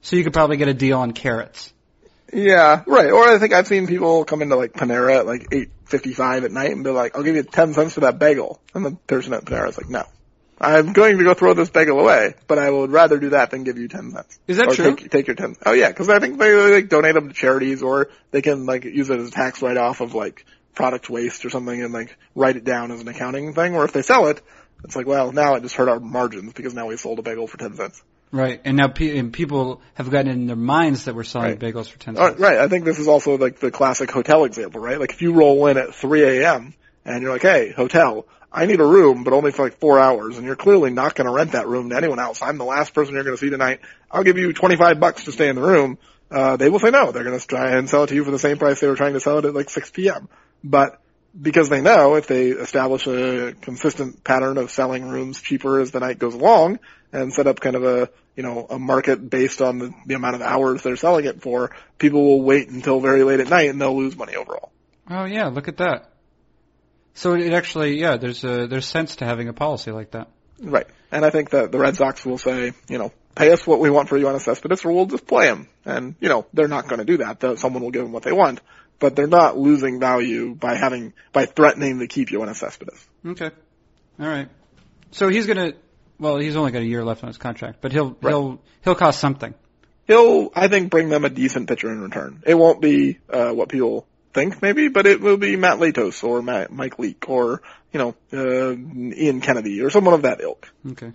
So 0.00 0.16
you 0.16 0.24
could 0.24 0.32
probably 0.32 0.56
get 0.56 0.66
a 0.68 0.74
deal 0.74 0.98
on 0.98 1.12
carrots. 1.12 1.72
Yeah, 2.32 2.82
right. 2.86 3.10
Or 3.10 3.24
I 3.24 3.38
think 3.38 3.52
I've 3.52 3.66
seen 3.66 3.86
people 3.86 4.24
come 4.24 4.42
into 4.42 4.56
like 4.56 4.72
Panera 4.72 5.18
at 5.18 5.26
like 5.26 5.50
8.55 5.50 6.44
at 6.44 6.52
night 6.52 6.70
and 6.70 6.82
be 6.82 6.90
like, 6.90 7.16
I'll 7.16 7.22
give 7.22 7.36
you 7.36 7.42
10 7.42 7.74
cents 7.74 7.94
for 7.94 8.00
that 8.00 8.18
bagel. 8.18 8.60
And 8.74 8.84
the 8.84 8.92
person 9.06 9.34
at 9.34 9.44
Panera 9.44 9.68
is 9.68 9.76
like, 9.76 9.90
no. 9.90 10.04
I'm 10.58 10.92
going 10.92 11.18
to 11.18 11.24
go 11.24 11.34
throw 11.34 11.54
this 11.54 11.70
bagel 11.70 11.98
away, 11.98 12.34
but 12.46 12.58
I 12.58 12.70
would 12.70 12.92
rather 12.92 13.18
do 13.18 13.30
that 13.30 13.50
than 13.50 13.64
give 13.64 13.78
you 13.78 13.88
10 13.88 14.12
cents. 14.12 14.38
Is 14.46 14.58
that 14.58 14.68
or 14.68 14.74
true? 14.74 14.94
Take, 14.94 15.10
take 15.10 15.26
your 15.26 15.34
10 15.34 15.56
Oh 15.66 15.72
yeah, 15.72 15.90
cause 15.90 16.08
I 16.08 16.20
think 16.20 16.38
they 16.38 16.54
like 16.54 16.88
donate 16.88 17.14
them 17.14 17.28
to 17.28 17.34
charities 17.34 17.82
or 17.82 18.10
they 18.30 18.42
can 18.42 18.64
like 18.64 18.84
use 18.84 19.10
it 19.10 19.18
as 19.18 19.28
a 19.28 19.32
tax 19.32 19.60
write-off 19.60 20.00
of 20.00 20.14
like 20.14 20.46
product 20.74 21.10
waste 21.10 21.44
or 21.44 21.50
something 21.50 21.82
and 21.82 21.92
like 21.92 22.16
write 22.34 22.56
it 22.56 22.64
down 22.64 22.92
as 22.92 23.00
an 23.00 23.08
accounting 23.08 23.54
thing. 23.54 23.74
Or 23.74 23.84
if 23.84 23.92
they 23.92 24.02
sell 24.02 24.28
it, 24.28 24.40
it's 24.84 24.94
like, 24.94 25.06
well, 25.06 25.32
now 25.32 25.56
it 25.56 25.62
just 25.62 25.74
hurt 25.74 25.88
our 25.88 26.00
margins 26.00 26.52
because 26.52 26.74
now 26.74 26.86
we 26.86 26.96
sold 26.96 27.18
a 27.18 27.22
bagel 27.22 27.46
for 27.46 27.58
10 27.58 27.74
cents. 27.74 28.02
Right, 28.32 28.62
and 28.64 28.78
now 28.78 28.88
pe- 28.88 29.18
and 29.18 29.30
people 29.30 29.82
have 29.94 30.10
gotten 30.10 30.30
in 30.30 30.46
their 30.46 30.56
minds 30.56 31.04
that 31.04 31.14
we're 31.14 31.22
selling 31.22 31.50
Right. 31.50 31.58
bagels 31.58 31.88
for 31.88 31.98
10 31.98 32.16
Uh, 32.16 32.28
cents. 32.28 32.40
right. 32.40 32.58
I 32.58 32.66
think 32.68 32.86
this 32.86 32.98
is 32.98 33.06
also 33.06 33.36
like 33.36 33.60
the 33.60 33.70
classic 33.70 34.10
hotel 34.10 34.44
example, 34.44 34.80
right? 34.80 34.98
Like 34.98 35.12
if 35.12 35.20
you 35.20 35.34
roll 35.34 35.66
in 35.66 35.76
at 35.76 35.94
3 35.94 36.22
a.m. 36.40 36.72
and 37.04 37.22
you're 37.22 37.30
like, 37.30 37.42
hey, 37.42 37.72
hotel, 37.76 38.24
I 38.50 38.64
need 38.64 38.80
a 38.80 38.86
room, 38.86 39.22
but 39.24 39.34
only 39.34 39.50
for 39.50 39.64
like 39.64 39.78
four 39.78 39.98
hours, 39.98 40.38
and 40.38 40.46
you're 40.46 40.56
clearly 40.56 40.90
not 40.90 41.14
going 41.14 41.26
to 41.26 41.32
rent 41.32 41.52
that 41.52 41.68
room 41.68 41.90
to 41.90 41.96
anyone 41.96 42.18
else. 42.18 42.40
I'm 42.40 42.56
the 42.56 42.64
last 42.64 42.94
person 42.94 43.14
you're 43.14 43.22
going 43.24 43.36
to 43.36 43.40
see 43.40 43.50
tonight. 43.50 43.80
I'll 44.10 44.24
give 44.24 44.38
you 44.38 44.52
25 44.54 44.98
bucks 44.98 45.24
to 45.24 45.32
stay 45.32 45.48
in 45.48 45.56
the 45.56 45.62
room. 45.62 45.98
Uh, 46.30 46.56
they 46.56 46.70
will 46.70 46.78
say 46.78 46.90
no. 46.90 47.12
They're 47.12 47.24
going 47.24 47.38
to 47.38 47.46
try 47.46 47.72
and 47.76 47.88
sell 47.88 48.04
it 48.04 48.06
to 48.08 48.14
you 48.14 48.24
for 48.24 48.30
the 48.30 48.38
same 48.38 48.56
price 48.56 48.80
they 48.80 48.88
were 48.88 48.96
trying 48.96 49.12
to 49.12 49.20
sell 49.20 49.38
it 49.38 49.44
at 49.44 49.54
like 49.54 49.68
6 49.68 49.90
p.m. 49.90 50.28
But 50.64 50.98
because 51.38 51.68
they 51.68 51.82
know 51.82 52.14
if 52.14 52.26
they 52.26 52.48
establish 52.48 53.06
a 53.06 53.54
consistent 53.60 54.22
pattern 54.24 54.56
of 54.56 54.70
selling 54.70 55.06
rooms 55.08 55.40
cheaper 55.42 55.80
as 55.80 55.90
the 55.90 56.00
night 56.00 56.18
goes 56.18 56.34
along 56.34 56.78
and 57.12 57.32
set 57.32 57.46
up 57.46 57.60
kind 57.60 57.76
of 57.76 57.84
a, 57.84 58.10
you 58.36 58.42
know, 58.42 58.66
a 58.68 58.78
market 58.78 59.28
based 59.28 59.60
on 59.60 59.78
the, 59.78 59.94
the 60.06 60.14
amount 60.14 60.34
of 60.34 60.42
hours 60.42 60.82
they're 60.82 60.96
selling 60.96 61.26
it 61.26 61.42
for, 61.42 61.70
people 61.98 62.24
will 62.24 62.42
wait 62.42 62.68
until 62.68 63.00
very 63.00 63.22
late 63.24 63.40
at 63.40 63.48
night 63.48 63.68
and 63.68 63.80
they'll 63.80 63.96
lose 63.96 64.16
money 64.16 64.34
overall. 64.34 64.72
Oh 65.08 65.24
yeah, 65.24 65.48
look 65.48 65.68
at 65.68 65.78
that. 65.78 66.10
So 67.14 67.34
it 67.34 67.52
actually, 67.52 68.00
yeah, 68.00 68.16
there's 68.16 68.42
a 68.44 68.66
there's 68.66 68.86
sense 68.86 69.16
to 69.16 69.26
having 69.26 69.48
a 69.48 69.52
policy 69.52 69.90
like 69.90 70.12
that. 70.12 70.28
Right. 70.60 70.86
And 71.10 71.24
I 71.24 71.30
think 71.30 71.50
that 71.50 71.72
the 71.72 71.78
Red 71.78 71.96
Sox 71.96 72.24
will 72.24 72.38
say, 72.38 72.72
you 72.88 72.98
know, 72.98 73.12
pay 73.34 73.50
us 73.52 73.66
what 73.66 73.80
we 73.80 73.90
want 73.90 74.08
for 74.08 74.18
Yoenis 74.18 74.42
Cespedes 74.42 74.84
or 74.84 74.92
we'll 74.92 75.06
just 75.06 75.26
play 75.26 75.46
him. 75.46 75.68
And, 75.84 76.14
you 76.20 76.28
know, 76.28 76.46
they're 76.54 76.68
not 76.68 76.88
going 76.88 77.00
to 77.00 77.04
do 77.04 77.18
that. 77.18 77.58
Someone 77.58 77.82
will 77.82 77.90
give 77.90 78.02
them 78.02 78.12
what 78.12 78.22
they 78.22 78.32
want. 78.32 78.60
But 78.98 79.16
they're 79.16 79.26
not 79.26 79.58
losing 79.58 79.98
value 79.98 80.54
by 80.54 80.76
having, 80.76 81.12
by 81.32 81.46
threatening 81.46 81.98
to 81.98 82.06
keep 82.06 82.28
Yoenis 82.28 82.56
Cespedes. 82.56 83.04
Okay. 83.26 83.50
All 84.20 84.26
right. 84.26 84.48
So 85.10 85.28
he's 85.28 85.46
gonna. 85.46 85.72
Well, 86.22 86.36
he's 86.36 86.54
only 86.54 86.70
got 86.70 86.82
a 86.82 86.86
year 86.86 87.04
left 87.04 87.24
on 87.24 87.28
his 87.28 87.36
contract, 87.36 87.78
but 87.80 87.90
he'll 87.90 88.16
Right. 88.22 88.30
he'll 88.30 88.60
he'll 88.84 88.94
cost 88.94 89.18
something. 89.18 89.54
He'll, 90.06 90.52
I 90.54 90.68
think, 90.68 90.88
bring 90.88 91.08
them 91.08 91.24
a 91.24 91.28
decent 91.28 91.68
pitcher 91.68 91.90
in 91.90 92.00
return. 92.00 92.44
It 92.46 92.54
won't 92.54 92.80
be, 92.80 93.18
uh, 93.28 93.50
what 93.50 93.68
people 93.68 94.06
think 94.32 94.62
maybe, 94.62 94.86
but 94.86 95.06
it 95.06 95.20
will 95.20 95.36
be 95.36 95.56
Matt 95.56 95.78
Latos 95.78 96.22
or 96.22 96.40
Matt, 96.40 96.70
Mike 96.72 97.00
Leake 97.00 97.28
or, 97.28 97.62
you 97.92 97.98
know, 97.98 98.14
uh, 98.32 98.72
Ian 98.72 99.40
Kennedy 99.40 99.80
or 99.80 99.90
someone 99.90 100.14
of 100.14 100.22
that 100.22 100.40
ilk. 100.40 100.72
Okay. 100.92 101.12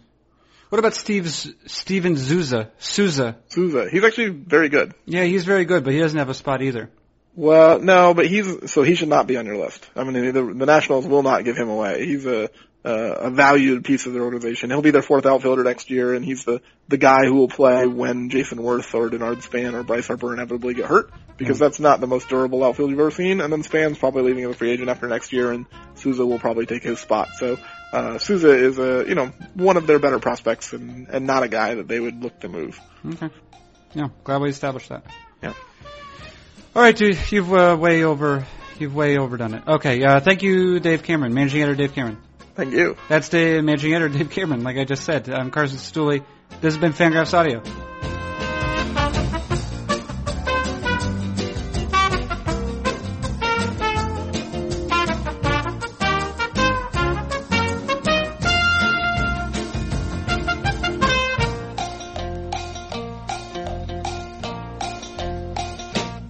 What 0.70 0.80
about 0.80 0.94
Steve's 0.94 1.54
Steven 1.68 2.16
Zuza? 2.16 2.72
Souza. 2.78 3.38
Souza. 3.48 3.90
He's 3.90 4.04
actually 4.04 4.30
very 4.30 4.68
good. 4.68 4.94
Yeah, 5.06 5.24
he's 5.24 5.46
very 5.46 5.64
good, 5.64 5.86
but 5.86 5.94
he 5.94 6.00
doesn't 6.00 6.20
have 6.20 6.30
a 6.30 6.34
spot 6.34 6.62
either. 6.62 6.90
Well, 7.34 7.80
no, 7.80 8.14
but 8.14 8.26
he's 8.28 8.72
so 8.72 8.84
he 8.84 8.96
should 8.96 9.08
not 9.10 9.28
be 9.28 9.38
on 9.38 9.46
your 9.46 9.58
list. 9.58 9.88
I 9.96 10.04
mean, 10.04 10.34
the, 10.34 10.42
the 10.42 10.66
Nationals 10.66 11.08
will 11.08 11.24
not 11.24 11.46
give 11.46 11.56
him 11.56 11.70
away. 11.70 12.06
He's 12.06 12.26
a 12.26 12.46
uh, 12.46 12.48
a 12.90 13.30
valued 13.30 13.84
piece 13.84 14.06
of 14.06 14.14
their 14.14 14.24
organization. 14.24 14.70
He'll 14.70 14.82
be 14.82 14.92
their 14.92 15.02
fourth 15.02 15.26
outfielder 15.26 15.64
next 15.64 15.90
year, 15.90 16.14
and 16.14 16.24
he's 16.24 16.46
the 16.46 16.62
the 16.88 16.98
guy 16.98 17.26
who 17.26 17.36
will 17.36 17.48
play 17.48 17.86
when 17.86 18.30
Jayson 18.30 18.60
Werth 18.60 18.94
or 18.94 19.10
Denard 19.10 19.42
Span 19.42 19.76
or 19.76 19.84
Bryce 19.84 20.08
Harper 20.08 20.34
inevitably 20.34 20.74
get 20.74 20.86
hurt, 20.86 21.12
because 21.36 21.60
that's 21.60 21.80
not 21.80 22.00
the 22.00 22.08
most 22.08 22.30
durable 22.30 22.64
outfield 22.64 22.90
you've 22.90 23.00
ever 23.00 23.12
seen. 23.12 23.42
And 23.42 23.52
then 23.52 23.64
Span's 23.64 23.98
probably 23.98 24.24
leaving 24.24 24.46
as 24.46 24.52
a 24.52 24.54
free 24.54 24.72
agent 24.72 24.90
after 24.90 25.08
next 25.08 25.34
year, 25.34 25.52
and 25.52 25.66
Souza 25.96 26.26
will 26.26 26.40
probably 26.40 26.66
take 26.66 26.84
his 26.84 27.00
spot. 27.00 27.30
So 27.38 27.58
uh, 27.92 28.18
Souza 28.20 28.56
is 28.56 28.80
a 28.80 29.06
you 29.08 29.16
know 29.16 29.32
one 29.54 29.78
of 29.78 29.88
their 29.88 30.00
better 30.00 30.20
prospects, 30.20 30.74
and 30.74 31.08
and 31.10 31.28
not 31.28 31.44
a 31.44 31.48
guy 31.48 31.76
that 31.76 31.88
they 31.88 32.00
would 32.00 32.24
look 32.24 32.40
to 32.42 32.50
move. 32.50 32.80
Okay. 33.06 33.30
Yeah, 33.94 34.10
glad 34.24 34.42
we 34.42 34.50
established 34.50 34.90
that. 34.90 35.04
Yeah. 35.42 35.54
All 36.76 36.82
right, 36.82 36.96
dude, 36.96 37.18
you've 37.32 37.52
uh, 37.52 37.76
way 37.80 38.04
over, 38.04 38.46
you've 38.78 38.94
way 38.94 39.18
overdone 39.18 39.56
it. 39.56 39.64
Okay, 39.68 40.04
uh, 40.04 40.20
thank 40.20 40.44
you, 40.44 40.80
Dave 40.80 41.02
Cameron, 41.02 41.34
managing 41.34 41.64
editor 41.64 41.76
Dave 41.76 41.94
Cameron. 41.94 42.18
Thank 42.58 42.74
you. 42.74 42.98
That's 43.08 43.30
the 43.30 43.62
managing 43.62 43.94
editor 43.94 44.18
Dave 44.18 44.32
Cameron. 44.32 44.64
Like 44.64 44.78
I 44.78 44.84
just 44.84 45.04
said, 45.04 45.30
I'm 45.30 45.52
Carson 45.52 45.78
Cistulli. 45.78 46.24
This 46.60 46.74
has 46.74 46.78
been 46.78 46.92
Fangraphs 46.92 47.36
Audio. 47.36 47.62